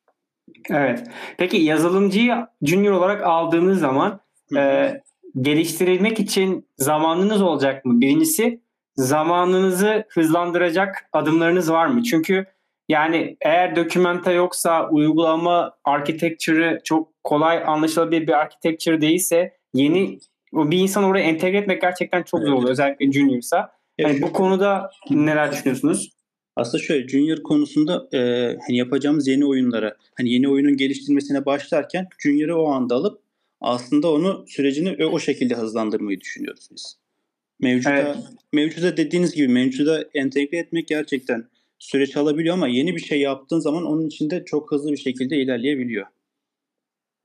Evet. 0.69 1.03
Peki 1.37 1.57
yazılımcıyı 1.57 2.47
junior 2.61 2.93
olarak 2.93 3.23
aldığınız 3.23 3.79
zaman 3.79 4.19
e, 4.57 4.93
geliştirilmek 5.41 6.19
için 6.19 6.67
zamanınız 6.77 7.41
olacak 7.41 7.85
mı? 7.85 8.01
Birincisi 8.01 8.61
zamanınızı 8.95 10.05
hızlandıracak 10.09 11.09
adımlarınız 11.13 11.71
var 11.71 11.87
mı? 11.87 12.03
Çünkü 12.03 12.45
yani 12.89 13.37
eğer 13.41 13.75
dokümenta 13.75 14.31
yoksa 14.31 14.89
uygulama 14.89 15.73
architecture'ı 15.83 16.79
çok 16.83 17.23
kolay 17.23 17.63
anlaşılabilir 17.65 18.27
bir 18.27 18.33
architecture 18.33 19.01
değilse 19.01 19.57
yeni 19.73 20.19
bir 20.53 20.77
insan 20.77 21.03
oraya 21.03 21.23
entegre 21.23 21.57
etmek 21.57 21.81
gerçekten 21.81 22.23
çok 22.23 22.39
zor 22.39 22.53
oluyor. 22.53 22.71
Özellikle 22.71 23.11
juniorsa. 23.11 23.71
Yani 23.97 24.21
bu 24.21 24.33
konuda 24.33 24.91
neler 25.09 25.51
düşünüyorsunuz? 25.51 26.09
Aslında 26.55 26.83
şöyle 26.83 27.07
Junior 27.07 27.43
konusunda 27.43 28.09
e, 28.13 28.19
hani 28.67 28.77
yapacağımız 28.77 29.27
yeni 29.27 29.45
oyunlara 29.45 29.95
hani 30.17 30.33
yeni 30.33 30.49
oyunun 30.49 30.77
geliştirmesine 30.77 31.45
başlarken 31.45 32.07
Junior'ı 32.19 32.55
o 32.55 32.65
anda 32.65 32.95
alıp 32.95 33.21
aslında 33.61 34.11
onu 34.11 34.45
sürecini 34.47 35.05
o 35.05 35.19
şekilde 35.19 35.55
hızlandırmayı 35.55 36.19
düşünüyoruz 36.19 36.69
biz. 36.73 36.97
Mevcuda, 37.59 37.97
evet. 37.97 38.15
mevcuda 38.53 38.97
dediğiniz 38.97 39.35
gibi 39.35 39.47
mevcuda 39.47 40.05
entegre 40.13 40.57
etmek 40.57 40.87
gerçekten 40.87 41.45
süreç 41.79 42.17
alabiliyor 42.17 42.55
ama 42.55 42.67
yeni 42.67 42.95
bir 42.95 43.01
şey 43.01 43.19
yaptığın 43.19 43.59
zaman 43.59 43.85
onun 43.85 44.07
içinde 44.07 44.45
çok 44.45 44.71
hızlı 44.71 44.91
bir 44.91 44.97
şekilde 44.97 45.37
ilerleyebiliyor. 45.37 46.05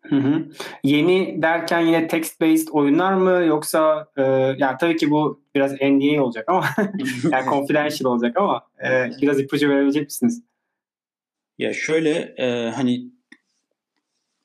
Hı 0.09 0.17
hı. 0.17 0.45
Yeni 0.85 1.43
derken 1.43 1.81
yine 1.81 2.09
text 2.09 2.41
based 2.41 2.69
oyunlar 2.71 3.13
mı 3.13 3.45
yoksa 3.47 4.09
e, 4.17 4.23
yani 4.59 4.77
tabii 4.81 4.97
ki 4.97 5.11
bu 5.11 5.41
biraz 5.55 5.73
NDA 5.73 6.23
olacak 6.23 6.45
ama 6.49 6.65
yani 7.33 7.45
confidential 7.51 8.11
olacak 8.11 8.37
ama 8.37 8.63
e, 8.85 9.11
biraz 9.23 9.41
ipucu 9.41 9.69
verebilecek 9.69 10.05
misiniz? 10.05 10.43
Ya 11.59 11.75
şöyle 11.75 12.35
e, 12.39 12.71
hani 12.71 13.05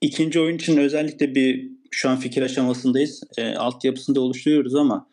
ikinci 0.01 0.39
oyun 0.39 0.55
için 0.55 0.77
özellikle 0.77 1.35
bir 1.35 1.71
şu 1.91 2.09
an 2.09 2.17
fikir 2.17 2.41
aşamasındayız. 2.41 3.23
E, 3.37 3.55
altyapısını 3.55 4.15
da 4.15 4.21
oluşturuyoruz 4.21 4.75
ama 4.75 5.07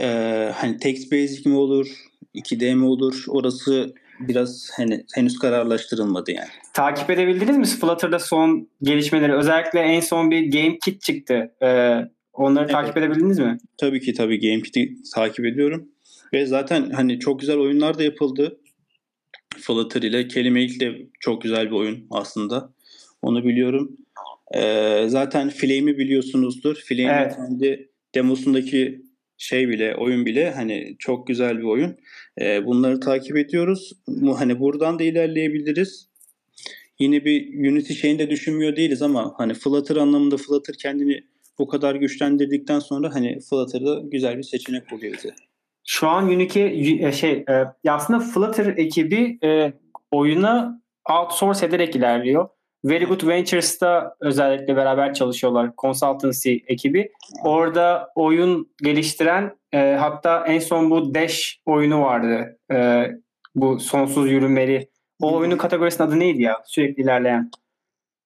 e, 0.00 0.06
hani 0.54 0.78
text 0.78 1.12
basic 1.12 1.50
mi 1.50 1.56
olur, 1.56 1.88
2D 2.34 2.74
mi 2.74 2.84
olur 2.84 3.24
orası 3.28 3.94
biraz 4.20 4.70
hani 4.76 5.04
henüz 5.14 5.38
kararlaştırılmadı 5.38 6.32
yani. 6.32 6.48
Takip 6.74 7.10
edebildiniz 7.10 7.56
mi 7.56 7.66
Flutter'da 7.66 8.18
son 8.18 8.68
gelişmeleri? 8.82 9.32
Özellikle 9.32 9.80
en 9.80 10.00
son 10.00 10.30
bir 10.30 10.52
Game 10.52 10.78
Kit 10.78 11.02
çıktı. 11.02 11.54
Ee, 11.62 11.98
onları 12.32 12.64
evet. 12.64 12.72
takip 12.72 12.96
edebildiniz 12.96 13.38
mi? 13.38 13.58
Tabii 13.76 14.00
ki 14.00 14.14
tabii 14.14 14.40
Game 14.40 14.62
Kit'i 14.62 14.96
takip 15.14 15.44
ediyorum. 15.44 15.88
Ve 16.32 16.46
zaten 16.46 16.90
hani 16.90 17.18
çok 17.18 17.40
güzel 17.40 17.56
oyunlar 17.56 17.98
da 17.98 18.02
yapıldı. 18.02 18.60
Flutter 19.60 20.02
ile 20.02 20.28
Kelime 20.28 20.64
ilk 20.64 20.80
de 20.80 20.92
çok 21.20 21.42
güzel 21.42 21.66
bir 21.66 21.76
oyun 21.76 22.06
aslında. 22.10 22.72
Onu 23.22 23.44
biliyorum. 23.44 23.96
Ee, 24.54 25.04
zaten 25.08 25.50
Flame'i 25.50 25.98
biliyorsunuzdur. 25.98 26.76
Flame'in 26.76 27.08
evet. 27.08 27.36
kendi 27.36 27.90
demosundaki 28.14 29.02
şey 29.38 29.68
bile 29.68 29.94
oyun 29.96 30.26
bile 30.26 30.50
hani 30.50 30.96
çok 30.98 31.26
güzel 31.26 31.58
bir 31.58 31.64
oyun. 31.64 31.96
E, 32.40 32.66
bunları 32.66 33.00
takip 33.00 33.36
ediyoruz. 33.36 33.92
Hani 34.36 34.60
buradan 34.60 34.98
da 34.98 35.02
ilerleyebiliriz. 35.02 36.08
Yine 36.98 37.24
bir 37.24 37.70
Unity 37.70 37.92
şeyini 37.92 38.18
de 38.18 38.30
düşünmüyor 38.30 38.76
değiliz 38.76 39.02
ama 39.02 39.34
hani 39.36 39.54
Flutter 39.54 39.96
anlamında 39.96 40.36
Flutter 40.36 40.74
kendini 40.74 41.24
bu 41.58 41.68
kadar 41.68 41.94
güçlendirdikten 41.94 42.78
sonra 42.78 43.14
hani 43.14 43.38
Flutter'da 43.50 44.00
güzel 44.04 44.38
bir 44.38 44.42
seçenek 44.42 44.92
oluyor 44.92 45.12
bize. 45.12 45.34
Şu 45.84 46.08
an 46.08 46.24
Unity 46.24 46.62
e, 47.06 47.12
şey 47.12 47.44
e, 47.84 47.90
aslında 47.90 48.20
Flutter 48.20 48.66
ekibi 48.76 49.38
e, 49.44 49.72
oyuna 50.10 50.82
outsource 51.10 51.66
ederek 51.66 51.96
ilerliyor. 51.96 52.48
Very 52.84 53.04
Good 53.04 53.26
Ventures'ta 53.26 54.14
özellikle 54.20 54.76
beraber 54.76 55.14
çalışıyorlar. 55.14 55.70
Consultancy 55.78 56.56
ekibi. 56.66 57.12
Orada 57.44 58.10
oyun 58.14 58.70
geliştiren 58.82 59.56
e, 59.72 59.96
hatta 60.00 60.46
en 60.46 60.58
son 60.58 60.90
bu 60.90 61.14
Dash 61.14 61.58
oyunu 61.66 62.02
vardı. 62.02 62.58
E, 62.72 63.06
bu 63.54 63.80
sonsuz 63.80 64.30
yürümeli. 64.30 64.88
O 65.20 65.36
oyunun 65.36 65.56
kategorisinin 65.56 66.08
adı 66.08 66.18
neydi 66.18 66.42
ya? 66.42 66.62
Sürekli 66.66 67.02
ilerleyen. 67.02 67.50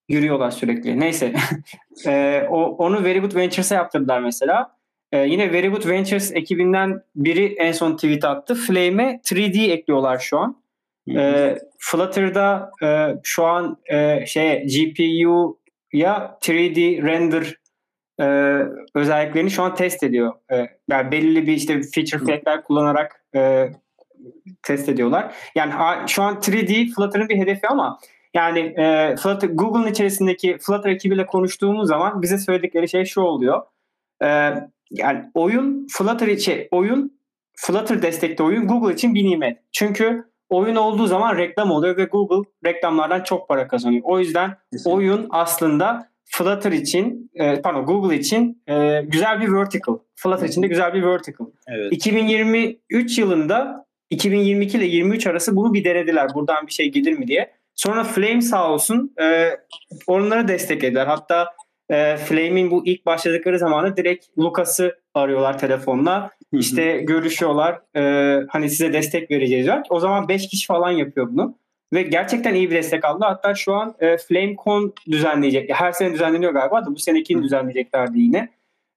Yürüyorlar 0.09 0.51
sürekli. 0.51 0.99
Neyse. 0.99 1.33
e, 2.07 2.43
o, 2.49 2.63
onu 2.63 3.03
Very 3.03 3.19
Good 3.19 3.35
Ventures'a 3.35 3.75
yaptırdılar 3.75 4.19
mesela. 4.19 4.77
E, 5.11 5.17
yine 5.17 5.53
Very 5.53 5.67
Good 5.67 5.87
Ventures 5.87 6.31
ekibinden 6.31 7.01
biri 7.15 7.53
en 7.53 7.71
son 7.71 7.95
tweet 7.95 8.25
attı. 8.25 8.55
Flame'e 8.55 9.19
3D 9.23 9.71
ekliyorlar 9.71 10.19
şu 10.19 10.39
an. 10.39 10.62
E, 11.09 11.55
Flutter'da 11.79 12.71
e, 12.83 13.15
şu 13.23 13.45
an 13.45 13.77
e, 13.85 14.25
şey 14.25 14.67
GPU'ya 14.67 16.37
3D 16.41 17.03
render 17.03 17.55
e, 18.19 18.25
özelliklerini 18.95 19.51
şu 19.51 19.63
an 19.63 19.75
test 19.75 20.03
ediyor. 20.03 20.33
E, 20.51 20.67
yani 20.89 21.11
belli 21.11 21.47
bir 21.47 21.53
işte 21.53 21.81
feature 21.95 22.25
flag'ler 22.25 22.63
kullanarak 22.63 23.25
e, 23.35 23.71
test 24.63 24.89
ediyorlar. 24.89 25.35
Yani 25.55 25.73
şu 26.07 26.23
an 26.23 26.35
3D 26.35 26.93
Flutter'ın 26.93 27.29
bir 27.29 27.37
hedefi 27.37 27.67
ama 27.67 27.99
yani 28.33 28.59
e, 28.59 29.15
Flutter, 29.15 29.47
Google'ın 29.47 29.87
içerisindeki 29.87 30.57
Flutter 30.61 30.89
ekibiyle 30.89 31.25
konuştuğumuz 31.25 31.87
zaman 31.87 32.21
bize 32.21 32.37
söyledikleri 32.37 32.89
şey 32.89 33.05
şu 33.05 33.21
oluyor. 33.21 33.61
E, 34.23 34.27
yani 34.91 35.31
oyun 35.33 35.87
Flutter 35.97 36.27
için 36.27 36.67
oyun 36.71 37.19
Flutter 37.55 38.01
destekli 38.01 38.43
oyun 38.43 38.67
Google 38.67 38.93
için 38.93 39.15
bir 39.15 39.23
nimet. 39.23 39.57
Çünkü 39.71 40.32
oyun 40.53 40.75
olduğu 40.75 41.07
zaman 41.07 41.37
reklam 41.37 41.71
oluyor 41.71 41.97
ve 41.97 42.03
Google 42.03 42.49
reklamlardan 42.65 43.23
çok 43.23 43.47
para 43.47 43.67
kazanıyor. 43.67 44.01
O 44.05 44.19
yüzden 44.19 44.57
oyun 44.85 45.27
aslında 45.29 46.13
Flutter 46.25 46.71
için, 46.71 47.31
e, 47.35 47.61
pardon 47.61 47.85
Google 47.85 48.15
için 48.15 48.63
e, 48.67 49.01
güzel 49.07 49.41
bir 49.41 49.53
vertical. 49.53 49.97
Flutter 50.15 50.47
için 50.47 50.63
de 50.63 50.67
güzel 50.67 50.93
bir 50.93 51.03
vertical. 51.03 51.47
Evet. 51.67 51.93
2023 51.93 53.17
yılında 53.17 53.85
2022 54.09 54.77
ile 54.77 54.85
23 54.85 55.27
arası 55.27 55.55
bunu 55.55 55.73
bir 55.73 55.83
denediler. 55.83 56.29
Buradan 56.33 56.67
bir 56.67 56.71
şey 56.71 56.91
gelir 56.91 57.19
mi 57.19 57.27
diye. 57.27 57.51
Sonra 57.75 58.03
Flame 58.03 58.41
sağ 58.41 58.71
olsun 58.71 59.13
e, 59.21 59.49
onları 60.07 60.47
desteklediler. 60.47 61.07
Hatta 61.07 61.47
e, 61.89 62.17
Flame'in 62.17 62.71
bu 62.71 62.85
ilk 62.85 63.05
başladıkları 63.05 63.59
zamanı 63.59 63.97
direkt 63.97 64.25
Lucas'ı 64.37 64.99
arıyorlar 65.13 65.59
telefonla. 65.59 66.31
İşte 66.53 66.97
görüşüyorlar. 66.97 67.81
E, 67.95 68.01
hani 68.49 68.69
size 68.69 68.93
destek 68.93 69.31
vereceğiz 69.31 69.65
diyor. 69.65 69.81
O 69.89 69.99
zaman 69.99 70.27
5 70.27 70.47
kişi 70.47 70.65
falan 70.65 70.91
yapıyor 70.91 71.27
bunu. 71.31 71.57
Ve 71.93 72.01
gerçekten 72.01 72.53
iyi 72.53 72.69
bir 72.69 72.75
destek 72.75 73.05
aldı. 73.05 73.25
Hatta 73.25 73.55
şu 73.55 73.73
an 73.73 73.95
e, 73.99 74.17
FlameCon 74.17 74.93
düzenleyecek. 75.11 75.69
Her 75.73 75.91
sene 75.91 76.13
düzenleniyor 76.13 76.53
galiba 76.53 76.85
da 76.85 76.91
bu 76.91 76.99
senekini 76.99 77.43
düzenleyeceklerdi 77.43 78.19
yine. 78.19 78.49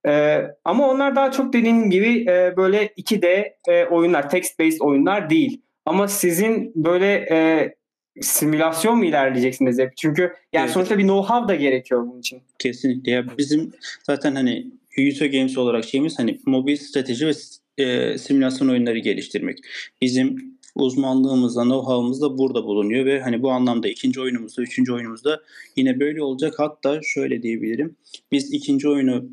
E, 0.07 0.43
ama 0.65 0.89
onlar 0.89 1.17
daha 1.17 1.31
çok 1.31 1.53
dediğim 1.53 1.91
gibi 1.91 2.23
e, 2.31 2.57
böyle 2.57 2.87
2D 2.87 3.53
e, 3.69 3.85
oyunlar, 3.85 4.23
text-based 4.23 4.81
oyunlar 4.81 5.31
değil. 5.31 5.63
Ama 5.87 6.09
sizin 6.09 6.73
böyle 6.75 7.27
e, 7.31 7.75
simülasyon 8.21 8.99
mu 8.99 9.05
ilerleyeceksiniz 9.05 9.79
hep? 9.79 9.97
Çünkü 9.97 10.23
yani 10.53 10.65
Evet. 10.65 10.71
sonuçta 10.71 10.99
bir 10.99 11.05
know-how 11.05 11.49
da 11.49 11.55
gerekiyor 11.55 12.07
bunun 12.07 12.21
için. 12.21 12.41
Kesinlikle. 12.59 13.13
Ya 13.13 13.39
bizim 13.39 13.73
zaten 14.03 14.35
hani 14.35 14.67
Yuto 14.97 15.31
Games 15.31 15.59
olarak 15.59 15.85
şeyimiz 15.85 16.19
hani 16.19 16.39
mobil 16.47 16.77
strateji 16.77 17.27
ve 17.27 17.33
e, 17.79 18.19
simülasyon 18.19 18.69
oyunları 18.69 18.99
geliştirmek. 18.99 19.59
Bizim 20.03 20.57
uzmanlığımızda, 20.75 21.63
know-how'ımız 21.63 22.21
da 22.21 22.39
burada 22.39 22.65
bulunuyor 22.65 23.07
ve 23.07 23.21
hani 23.21 23.43
bu 23.43 23.51
anlamda 23.51 23.89
ikinci 23.89 24.21
oyunumuzda, 24.21 24.63
üçüncü 24.63 24.93
oyunumuzda 24.93 25.43
yine 25.77 26.01
böyle 26.01 26.23
olacak. 26.23 26.55
Hatta 26.59 27.01
şöyle 27.03 27.43
diyebilirim. 27.43 27.97
Biz 28.33 28.53
ikinci 28.53 28.89
oyunu 28.89 29.29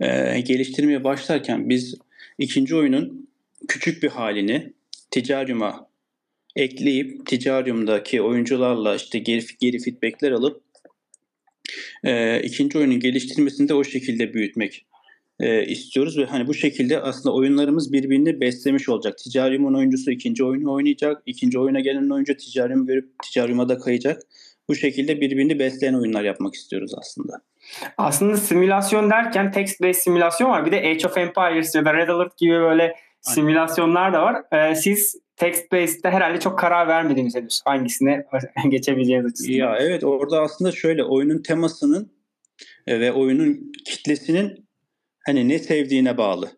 e, 0.00 0.40
geliştirmeye 0.40 1.04
başlarken 1.04 1.68
biz 1.68 1.94
ikinci 2.38 2.76
oyunun 2.76 3.28
küçük 3.68 4.02
bir 4.02 4.08
halini 4.08 4.72
Ticarium'a 5.10 5.85
ekleyip 6.56 7.26
Ticarium'daki 7.26 8.22
oyuncularla 8.22 8.94
işte 8.94 9.18
geri, 9.18 9.44
geri 9.60 9.78
feedbackler 9.78 10.32
alıp 10.32 10.62
e, 12.04 12.40
ikinci 12.42 12.78
oyunun 12.78 13.00
geliştirmesini 13.00 13.68
de 13.68 13.74
o 13.74 13.84
şekilde 13.84 14.34
büyütmek 14.34 14.86
e, 15.40 15.66
istiyoruz 15.66 16.18
ve 16.18 16.24
hani 16.24 16.46
bu 16.46 16.54
şekilde 16.54 17.00
aslında 17.00 17.34
oyunlarımız 17.34 17.92
birbirini 17.92 18.40
beslemiş 18.40 18.88
olacak. 18.88 19.18
Ticarium'un 19.18 19.74
oyuncusu 19.74 20.10
ikinci 20.10 20.44
oyunu 20.44 20.72
oynayacak, 20.72 21.22
ikinci 21.26 21.58
oyuna 21.58 21.80
gelen 21.80 22.10
oyuncu 22.10 22.36
Ticarium'u 22.36 22.86
görüp 22.86 23.10
Ticarium'a 23.22 23.68
da 23.68 23.78
kayacak. 23.78 24.22
Bu 24.68 24.74
şekilde 24.74 25.20
birbirini 25.20 25.58
besleyen 25.58 25.94
oyunlar 25.94 26.24
yapmak 26.24 26.54
istiyoruz 26.54 26.92
aslında. 26.98 27.32
Aslında 27.96 28.36
simülasyon 28.36 29.10
derken 29.10 29.50
text-based 29.50 29.94
simülasyon 29.94 30.50
var. 30.50 30.66
Bir 30.66 30.72
de 30.72 30.76
Age 30.76 31.06
of 31.06 31.18
Empires 31.18 31.74
ya 31.74 31.84
da 31.84 31.94
Red 31.94 32.08
Alert 32.08 32.38
gibi 32.38 32.52
böyle 32.52 32.94
simülasyonlar 33.20 34.12
da 34.12 34.22
var. 34.22 34.42
Ee, 34.52 34.74
siz 34.74 35.25
text-based'de 35.36 36.10
herhalde 36.10 36.40
çok 36.40 36.58
karar 36.58 36.88
vermediniz 36.88 37.34
henüz. 37.34 37.60
Hangisine 37.64 38.26
geçebileceğiniz 38.68 39.32
açısından. 39.32 39.56
Ya 39.56 39.76
evet 39.80 40.04
orada 40.04 40.40
aslında 40.40 40.72
şöyle 40.72 41.04
oyunun 41.04 41.42
temasının 41.42 42.12
e, 42.86 43.00
ve 43.00 43.12
oyunun 43.12 43.72
kitlesinin 43.86 44.66
hani 45.26 45.48
ne 45.48 45.58
sevdiğine 45.58 46.18
bağlı. 46.18 46.50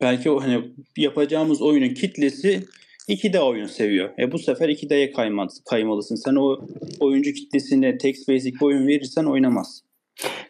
Belki 0.00 0.30
o 0.30 0.42
hani 0.42 0.74
yapacağımız 0.96 1.62
oyunun 1.62 1.94
kitlesi 1.94 2.64
2D 3.08 3.38
oyun 3.38 3.66
seviyor. 3.66 4.10
E 4.18 4.32
bu 4.32 4.38
sefer 4.38 4.68
2D'ye 4.68 5.12
kaymalısın, 5.12 5.64
kaymalısın. 5.70 6.14
Sen 6.14 6.34
o 6.34 6.68
oyuncu 7.00 7.32
kitlesine 7.32 7.98
text 7.98 8.28
basic 8.28 8.54
bir 8.54 8.66
oyun 8.66 8.86
verirsen 8.86 9.24
oynamaz. 9.24 9.82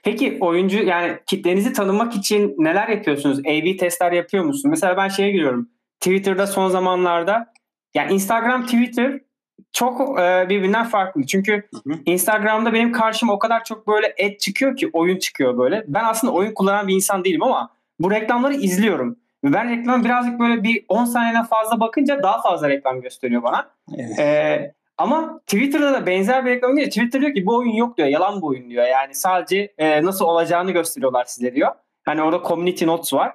Peki 0.02 0.38
oyuncu 0.40 0.82
yani 0.82 1.18
kitlenizi 1.26 1.72
tanımak 1.72 2.16
için 2.16 2.54
neler 2.58 2.88
yapıyorsunuz? 2.88 3.38
A-B 3.38 3.76
testler 3.76 4.12
yapıyor 4.12 4.44
musunuz? 4.44 4.70
Mesela 4.70 4.96
ben 4.96 5.08
şeye 5.08 5.30
giriyorum. 5.30 5.68
Twitter'da 6.00 6.46
son 6.46 6.68
zamanlarda 6.68 7.52
yani 7.94 8.12
Instagram, 8.12 8.64
Twitter 8.64 9.20
çok 9.72 10.20
e, 10.20 10.46
birbirinden 10.48 10.84
farklı. 10.84 11.26
Çünkü 11.26 11.52
Hı 11.52 11.92
hı. 11.92 11.98
Instagram'da 12.06 12.72
benim 12.72 12.92
karşıma 12.92 13.32
o 13.32 13.38
kadar 13.38 13.64
çok 13.64 13.88
böyle 13.88 14.06
ad 14.06 14.38
çıkıyor 14.38 14.76
ki 14.76 14.90
oyun 14.92 15.18
çıkıyor 15.18 15.58
böyle. 15.58 15.84
Ben 15.88 16.04
aslında 16.04 16.32
oyun 16.32 16.54
kullanan 16.54 16.88
bir 16.88 16.94
insan 16.94 17.24
değilim 17.24 17.42
ama 17.42 17.70
bu 18.00 18.10
reklamları 18.10 18.54
izliyorum. 18.54 19.16
Ben 19.44 19.70
reklam 19.70 20.04
birazcık 20.04 20.40
böyle 20.40 20.62
bir 20.62 20.84
10 20.88 21.04
saniyeden 21.04 21.44
fazla 21.44 21.80
bakınca 21.80 22.22
daha 22.22 22.42
fazla 22.42 22.68
reklam 22.68 23.00
gösteriyor 23.00 23.42
bana. 23.42 23.70
Evet. 23.96 24.18
Ee, 24.18 24.74
ama 24.98 25.38
Twitter'da 25.38 25.92
da 25.92 26.06
benzer 26.06 26.46
bir 26.46 26.50
reklam 26.50 26.76
geliyor. 26.76 26.90
Twitter 26.90 27.20
diyor 27.20 27.34
ki 27.34 27.46
bu 27.46 27.56
oyun 27.56 27.72
yok 27.72 27.96
diyor. 27.96 28.08
Yalan 28.08 28.42
bu 28.42 28.46
oyun 28.46 28.70
diyor. 28.70 28.86
Yani 28.86 29.14
sadece 29.14 29.72
e, 29.78 30.04
nasıl 30.04 30.24
olacağını 30.24 30.70
gösteriyorlar 30.70 31.24
size 31.24 31.54
diyor. 31.54 31.70
Hani 32.04 32.22
orada 32.22 32.48
community 32.48 32.86
notes 32.86 33.12
var. 33.12 33.32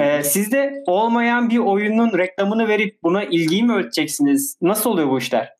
Ee, 0.00 0.22
siz 0.22 0.52
de 0.52 0.82
olmayan 0.86 1.50
bir 1.50 1.58
oyunun 1.58 2.18
reklamını 2.18 2.68
verip 2.68 3.02
buna 3.02 3.24
ilgiyi 3.24 3.62
mi 3.62 3.72
ölçeceksiniz? 3.72 4.56
Nasıl 4.62 4.90
oluyor 4.90 5.10
bu 5.10 5.18
işler? 5.18 5.52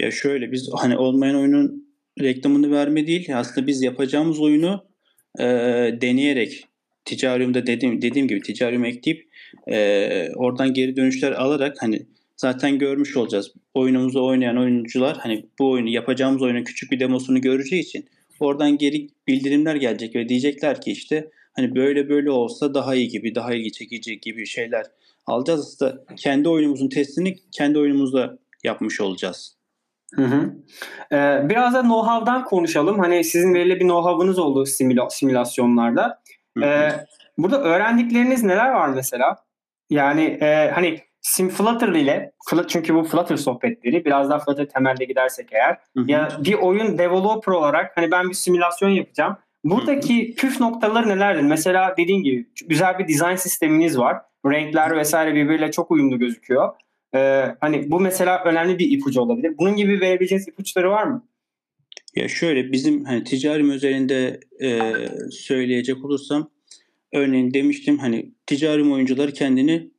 Ya 0.00 0.10
şöyle 0.10 0.52
biz 0.52 0.70
hani 0.74 0.96
olmayan 0.96 1.36
oyunun 1.36 1.84
reklamını 2.20 2.70
verme 2.70 3.06
değil 3.06 3.36
aslında 3.36 3.66
biz 3.66 3.82
yapacağımız 3.82 4.40
oyunu 4.40 4.84
e, 5.38 5.44
deneyerek 6.00 6.66
ticariumda 7.04 7.66
dediğim 7.66 8.02
dediğim 8.02 8.28
gibi 8.28 8.42
ticarium 8.42 8.84
ekleyip 8.84 9.28
e, 9.68 10.28
oradan 10.36 10.74
geri 10.74 10.96
dönüşler 10.96 11.32
alarak 11.32 11.76
hani 11.82 12.06
zaten 12.36 12.78
görmüş 12.78 13.16
olacağız. 13.16 13.52
Oyunumuzu 13.74 14.24
oynayan 14.24 14.56
oyuncular 14.56 15.16
hani 15.18 15.46
bu 15.58 15.70
oyunu 15.70 15.88
yapacağımız 15.88 16.42
oyunun 16.42 16.64
küçük 16.64 16.92
bir 16.92 17.00
demosunu 17.00 17.40
göreceği 17.40 17.82
için 17.82 18.06
oradan 18.40 18.78
geri 18.78 19.08
bildirimler 19.28 19.76
gelecek 19.76 20.14
ve 20.16 20.28
diyecekler 20.28 20.80
ki 20.80 20.92
işte 20.92 21.30
hani 21.60 21.74
böyle 21.76 22.08
böyle 22.08 22.30
olsa 22.30 22.74
daha 22.74 22.94
iyi 22.94 23.08
gibi 23.08 23.34
daha 23.34 23.54
ilgi 23.54 23.72
çekici 23.72 24.20
gibi 24.20 24.46
şeyler 24.46 24.86
alacağız. 25.26 25.60
Aslında 25.60 26.04
kendi 26.16 26.48
oyunumuzun 26.48 26.88
testini 26.88 27.36
kendi 27.52 27.78
oyunumuzda 27.78 28.38
yapmış 28.64 29.00
olacağız. 29.00 29.56
Hı 30.14 30.22
hı. 30.22 30.54
Ee, 31.12 31.48
biraz 31.48 31.74
da 31.74 31.80
know-how'dan 31.80 32.44
konuşalım. 32.44 32.98
Hani 32.98 33.24
sizin 33.24 33.54
belli 33.54 33.80
bir 33.80 33.84
know-how'ınız 33.84 34.38
oldu 34.38 34.66
simüla- 34.66 35.10
simülasyonlarda. 35.10 36.22
Hı 36.58 36.64
hı. 36.64 36.64
Ee, 36.64 37.06
burada 37.38 37.62
öğrendikleriniz 37.62 38.42
neler 38.42 38.70
var 38.70 38.88
mesela? 38.88 39.36
Yani 39.90 40.22
e, 40.22 40.70
hani 40.74 41.00
Sim 41.20 41.48
Flutter 41.48 41.88
ile 41.88 42.32
çünkü 42.68 42.94
bu 42.94 43.04
Flutter 43.04 43.36
sohbetleri 43.36 44.04
biraz 44.04 44.30
daha 44.30 44.38
Flutter 44.38 44.68
temelde 44.68 45.04
gidersek 45.04 45.48
eğer 45.52 45.78
Hı 45.96 46.00
hı. 46.00 46.10
ya 46.10 46.28
bir 46.44 46.54
oyun 46.54 46.98
developer 46.98 47.52
olarak 47.52 47.92
hani 47.96 48.10
ben 48.10 48.28
bir 48.28 48.34
simülasyon 48.34 48.90
yapacağım. 48.90 49.36
Buradaki 49.64 50.34
püf 50.34 50.60
noktaları 50.60 51.08
nelerdir? 51.08 51.42
Mesela 51.42 51.94
dediğin 51.98 52.22
gibi 52.22 52.46
güzel 52.66 52.98
bir 52.98 53.08
design 53.08 53.34
sisteminiz 53.34 53.98
var. 53.98 54.16
Renkler 54.46 54.96
vesaire 54.96 55.34
birbiriyle 55.34 55.70
çok 55.70 55.90
uyumlu 55.90 56.18
gözüküyor. 56.18 56.72
Ee, 57.14 57.44
hani 57.60 57.90
bu 57.90 58.00
mesela 58.00 58.44
önemli 58.44 58.78
bir 58.78 58.90
ipucu 58.90 59.20
olabilir. 59.20 59.54
Bunun 59.58 59.76
gibi 59.76 60.00
verebileceğiniz 60.00 60.48
ipuçları 60.48 60.90
var 60.90 61.04
mı? 61.04 61.26
Ya 62.14 62.28
şöyle 62.28 62.72
bizim 62.72 63.04
hani 63.04 63.24
ticarim 63.24 63.70
özelinde 63.70 64.40
e, 64.62 64.92
söyleyecek 65.30 66.04
olursam 66.04 66.50
örneğin 67.12 67.54
demiştim 67.54 67.98
hani 67.98 68.30
ticarim 68.46 68.92
oyuncular 68.92 69.34
kendini 69.34 69.90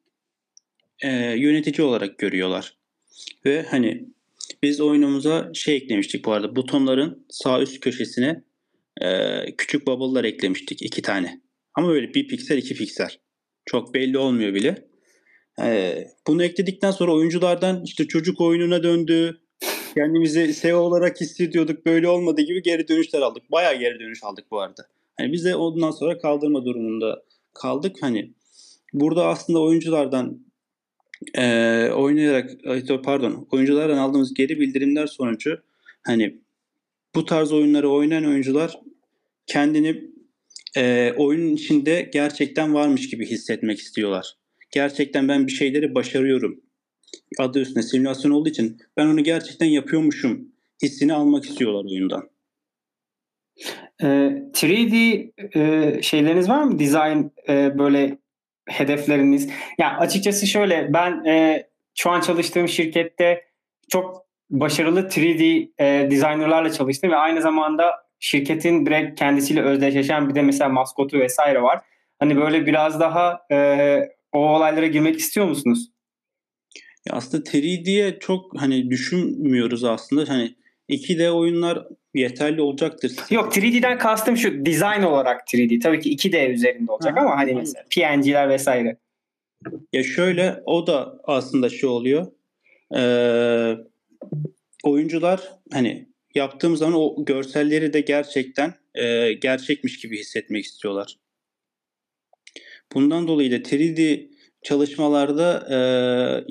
e, 1.00 1.10
yönetici 1.38 1.88
olarak 1.88 2.18
görüyorlar. 2.18 2.78
Ve 3.46 3.66
hani 3.70 4.06
biz 4.64 4.82
oyunumuza 4.82 5.52
şey 5.54 5.76
eklemiştik 5.76 6.26
bu 6.26 6.32
arada 6.32 6.56
butonların 6.56 7.26
sağ 7.30 7.62
üst 7.62 7.80
köşesine 7.80 8.44
e, 9.02 9.46
küçük 9.58 9.88
bubble'lar 9.88 10.24
eklemiştik 10.24 10.82
iki 10.82 11.02
tane. 11.02 11.42
Ama 11.74 11.88
böyle 11.88 12.14
bir 12.14 12.28
piksel 12.28 12.58
iki 12.58 12.76
piksel. 12.76 13.18
Çok 13.66 13.94
belli 13.94 14.18
olmuyor 14.18 14.54
bile. 14.54 14.88
E, 15.64 15.98
bunu 16.28 16.44
ekledikten 16.44 16.92
sonra 16.92 17.14
oyunculardan 17.14 17.84
işte 17.86 18.08
çocuk 18.08 18.42
oyununa 18.42 18.84
döndü, 18.84 19.42
kendimizi 19.96 20.54
SEO 20.54 20.78
olarak 20.78 21.22
hissediyorduk 21.22 21.86
böyle 21.86 22.08
olmadı 22.08 22.42
gibi 22.42 22.62
geri 22.64 22.88
dönüşler 22.88 23.22
aldık. 23.22 23.52
Bayağı 23.52 23.76
geri 23.76 24.00
dönüş 24.00 24.24
aldık 24.24 24.46
bu 24.52 24.60
arada. 24.60 24.88
Hani 25.18 25.32
biz 25.32 25.46
de 25.46 25.56
ondan 25.56 25.92
sonra 25.92 26.18
kaldırma 26.18 26.66
durumunda 26.66 27.24
kaldık. 27.54 27.96
Hani 28.02 28.34
burada 28.94 29.26
aslında 29.28 29.62
oyunculardan 29.62 30.46
e, 31.38 31.46
oynayarak 31.90 32.50
ay, 32.68 32.84
pardon 33.04 33.48
oyunculardan 33.52 33.98
aldığımız 33.98 34.34
geri 34.34 34.60
bildirimler 34.60 35.08
sonucu 35.08 35.62
hani 36.04 36.42
bu 37.16 37.26
tarz 37.26 37.52
oyunları 37.52 37.90
oynayan 37.90 38.26
oyuncular 38.26 38.80
kendini 39.52 40.02
e, 40.78 41.14
oyunun 41.18 41.56
içinde 41.56 42.10
gerçekten 42.14 42.74
varmış 42.74 43.10
gibi 43.10 43.26
hissetmek 43.26 43.80
istiyorlar. 43.80 44.34
Gerçekten 44.72 45.28
ben 45.28 45.48
bir 45.48 45.52
şeyleri 45.52 45.96
başarıyorum 45.96 46.62
adı 47.40 47.60
üstünde 47.60 47.82
simülasyon 47.82 48.32
olduğu 48.32 48.50
için 48.50 48.78
ben 48.98 49.06
onu 49.06 49.24
gerçekten 49.24 49.66
yapıyormuşum 49.66 50.48
hissini 50.84 51.14
almak 51.14 51.46
istiyorlar 51.46 51.86
oyundan. 51.92 52.30
Ee, 54.04 54.06
3D 54.54 55.32
e, 55.56 56.02
şeyleriniz 56.02 56.50
var 56.50 56.64
mı? 56.64 56.80
Design 56.80 57.30
e, 57.50 57.78
böyle 57.78 58.18
hedefleriniz? 58.70 59.50
Ya 59.80 59.98
açıkçası 59.98 60.48
şöyle 60.48 60.94
ben 60.94 61.26
e, 61.26 61.68
şu 61.96 62.10
an 62.10 62.22
çalıştığım 62.22 62.68
şirkette 62.68 63.46
çok 63.90 64.26
başarılı 64.50 65.02
3D 65.02 65.72
e, 65.80 66.12
designerlarla 66.12 66.72
çalıştım 66.72 67.12
ve 67.12 67.16
aynı 67.16 67.42
zamanda 67.42 68.11
şirketin 68.22 68.86
direkt 68.86 69.20
kendisiyle 69.20 69.62
özdeşleşen 69.62 70.30
bir 70.30 70.36
de 70.36 70.42
mesela 70.42 70.70
maskotu 70.70 71.20
vesaire 71.20 71.62
var. 71.62 71.82
Hani 72.20 72.38
böyle 72.38 72.66
biraz 72.66 73.00
daha 73.00 73.40
e, 73.52 74.00
o 74.32 74.40
olaylara 74.40 74.88
girmek 74.88 75.20
istiyor 75.20 75.46
musunuz? 75.46 75.92
Ya 77.06 77.14
aslında 77.16 77.44
3D'ye 77.44 78.20
çok 78.20 78.62
hani 78.62 78.90
düşünmüyoruz 78.90 79.84
aslında. 79.84 80.30
Hani 80.30 80.56
2D 80.90 81.30
oyunlar 81.30 81.88
yeterli 82.14 82.62
olacaktır. 82.62 83.12
Yok 83.30 83.58
3D'den 83.58 83.98
kastım 83.98 84.38
şu 84.38 84.66
design 84.66 85.04
olarak 85.04 85.42
3D. 85.54 85.80
Tabii 85.80 86.00
ki 86.00 86.16
2D 86.16 86.52
üzerinde 86.52 86.92
olacak 86.92 87.18
ha, 87.18 87.22
ama 87.22 87.38
hani 87.38 87.54
mesela 87.54 87.86
PNG'ler 87.96 88.50
vesaire. 88.50 88.98
Ya 89.94 90.04
şöyle 90.04 90.62
o 90.66 90.88
da 90.88 91.18
aslında 91.24 91.70
şey 91.70 91.90
oluyor. 91.90 92.28
Ee, 92.96 93.78
oyuncular 94.84 95.42
hani 95.74 96.11
yaptığım 96.36 96.78
zaman 96.78 97.00
o 97.00 97.26
görselleri 97.26 97.94
de 97.94 98.02
gerçekten 98.02 98.74
e, 98.96 99.34
gerçekmiş 99.34 100.00
gibi 100.00 100.20
hissetmek 100.20 100.66
istiyorlar. 100.66 101.18
Bundan 102.94 103.28
dolayı 103.28 103.52
da 103.52 103.56
3D 103.56 104.32
çalışmalarda 104.64 105.68
e, 105.70 105.78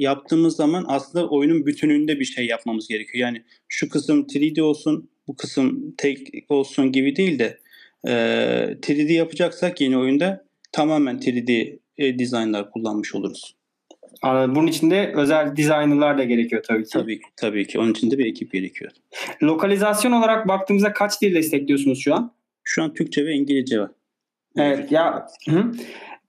yaptığımız 0.03 0.57
zaman 0.57 0.85
aslında 0.89 1.29
oyunun 1.29 1.67
bütününde 1.67 2.21
bir 2.21 2.25
şey 2.25 2.47
yapmamız 2.47 2.89
gerekiyor. 2.89 3.23
Yani 3.23 3.45
şu 3.69 3.89
kısım 3.89 4.21
3D 4.23 4.63
olsun, 4.63 5.11
bu 5.29 5.37
kısım 5.37 5.95
tek 5.99 6.29
olsun 6.49 6.93
gibi 6.93 7.17
değil 7.17 7.39
de 7.39 7.59
e, 8.05 8.11
3D 8.83 9.13
yapacaksak 9.13 9.81
yeni 9.81 9.99
oyunda 9.99 10.45
tamamen 10.73 11.19
3D 11.19 11.79
e, 11.99 12.19
dizaynlar 12.19 12.71
kullanmış 12.71 13.15
oluruz. 13.15 13.60
Anladım. 14.23 14.55
Bunun 14.55 14.67
için 14.67 14.91
de 14.91 15.13
özel 15.15 15.57
designerlar 15.57 16.19
da 16.19 16.25
gerekiyor 16.25 16.63
tabii 16.69 16.85
ki. 16.85 16.91
Tabii, 16.93 17.21
tabii 17.37 17.67
ki. 17.67 17.79
Onun 17.79 17.91
için 17.91 18.11
de 18.11 18.19
bir 18.19 18.27
ekip 18.27 18.53
gerekiyor. 18.53 18.91
Lokalizasyon 19.43 20.13
olarak 20.13 20.49
baktığımızda 20.49 20.93
kaç 20.93 21.23
dil 21.23 21.35
destekliyorsunuz 21.35 22.01
şu 22.03 22.15
an? 22.15 22.33
Şu 22.65 22.83
an 22.83 22.95
Türkçe 22.95 23.27
ve 23.27 23.33
İngilizce 23.33 23.81
var. 23.81 23.91
Evet 24.57 24.93
ya 24.93 25.27
hı. 25.49 25.73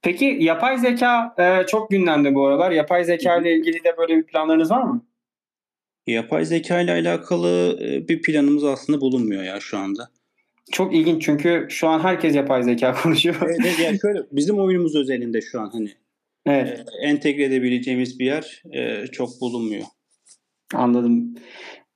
Peki 0.01 0.37
yapay 0.39 0.77
zeka 0.77 1.35
e, 1.39 1.65
çok 1.67 1.89
gündemde 1.89 2.35
bu 2.35 2.47
aralar. 2.47 2.71
Yapay 2.71 3.03
zeka 3.03 3.37
ile 3.37 3.55
ilgili 3.55 3.83
de 3.83 3.97
böyle 3.97 4.17
bir 4.17 4.23
planlarınız 4.23 4.71
var 4.71 4.83
mı? 4.83 5.05
Yapay 6.07 6.45
zeka 6.45 6.81
ile 6.81 6.91
alakalı 6.91 7.79
e, 7.83 8.07
bir 8.07 8.21
planımız 8.21 8.63
aslında 8.63 9.01
bulunmuyor 9.01 9.43
ya 9.43 9.59
şu 9.59 9.77
anda. 9.77 10.09
Çok 10.71 10.95
ilginç 10.95 11.23
çünkü 11.25 11.67
şu 11.69 11.87
an 11.87 11.99
herkes 11.99 12.35
yapay 12.35 12.63
zeka 12.63 12.93
konuşuyor. 13.03 13.35
Evet, 13.41 13.79
yani 13.79 13.99
şöyle 14.01 14.19
bizim 14.31 14.59
oyunumuz 14.59 14.95
özelinde 14.95 15.41
şu 15.41 15.61
an 15.61 15.69
hani 15.73 15.89
evet. 16.45 16.79
e, 16.79 17.07
entegre 17.07 17.43
edebileceğimiz 17.43 18.19
bir 18.19 18.25
yer 18.25 18.63
e, 18.73 19.07
çok 19.07 19.41
bulunmuyor. 19.41 19.83
Anladım. 20.73 21.35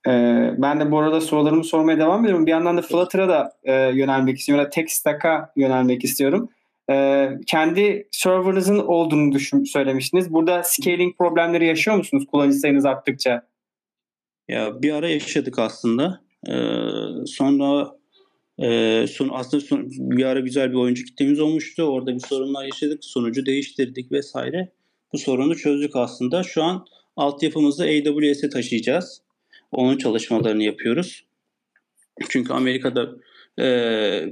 Ee, 0.06 0.54
ben 0.58 0.80
de 0.80 0.90
bu 0.90 0.98
arada 0.98 1.20
sorularımı 1.20 1.64
sormaya 1.64 1.98
devam 1.98 2.24
ediyorum. 2.24 2.46
Bir 2.46 2.50
yandan 2.50 2.76
da 2.76 2.82
Flutter'a 2.82 3.28
da 3.28 3.52
e, 3.64 3.72
yönelmek 3.72 4.38
istiyorum. 4.38 4.62
Ya 4.62 4.66
da 4.66 4.70
Tech 4.70 4.88
Stack'a 4.88 5.52
yönelmek 5.56 6.04
istiyorum. 6.04 6.48
Ee, 6.90 7.30
kendi 7.46 8.08
server'ınızın 8.10 8.78
olduğunu 8.78 9.32
düşün, 9.32 9.64
söylemiştiniz. 9.64 10.32
Burada 10.32 10.62
scaling 10.62 11.18
problemleri 11.18 11.66
yaşıyor 11.66 11.96
musunuz 11.96 12.24
kullanıcı 12.30 12.58
sayınız 12.58 12.86
arttıkça? 12.86 13.46
Ya 14.48 14.82
bir 14.82 14.92
ara 14.92 15.08
yaşadık 15.08 15.58
aslında. 15.58 16.20
Ee, 16.48 16.52
sonra 17.26 17.95
e, 18.62 19.06
son, 19.06 19.30
aslında 19.32 19.64
son, 19.64 19.86
bir 19.90 20.24
ara 20.24 20.40
güzel 20.40 20.70
bir 20.70 20.76
oyuncu 20.76 21.04
kitlemiz 21.04 21.40
olmuştu. 21.40 21.82
Orada 21.82 22.14
bir 22.14 22.20
sorunlar 22.20 22.64
yaşadık. 22.64 23.04
Sonucu 23.04 23.46
değiştirdik 23.46 24.12
vesaire. 24.12 24.72
Bu 25.12 25.18
sorunu 25.18 25.56
çözdük 25.56 25.96
aslında. 25.96 26.42
Şu 26.42 26.62
an 26.62 26.86
altyapımızı 27.16 27.84
AWS'e 27.84 28.50
taşıyacağız. 28.50 29.22
Onun 29.72 29.98
çalışmalarını 29.98 30.62
yapıyoruz. 30.62 31.26
Çünkü 32.28 32.52
Amerika'da 32.52 33.10
e, 33.58 33.64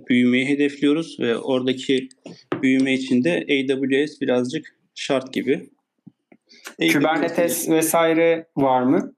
büyümeyi 0.08 0.48
hedefliyoruz 0.48 1.20
ve 1.20 1.38
oradaki 1.38 2.08
büyüme 2.62 2.94
için 2.94 3.24
de 3.24 3.32
AWS 3.32 4.20
birazcık 4.20 4.76
şart 4.94 5.32
gibi. 5.32 5.70
Kubernetes 6.92 7.68
vesaire 7.68 8.46
var 8.56 8.82
mı? 8.82 9.14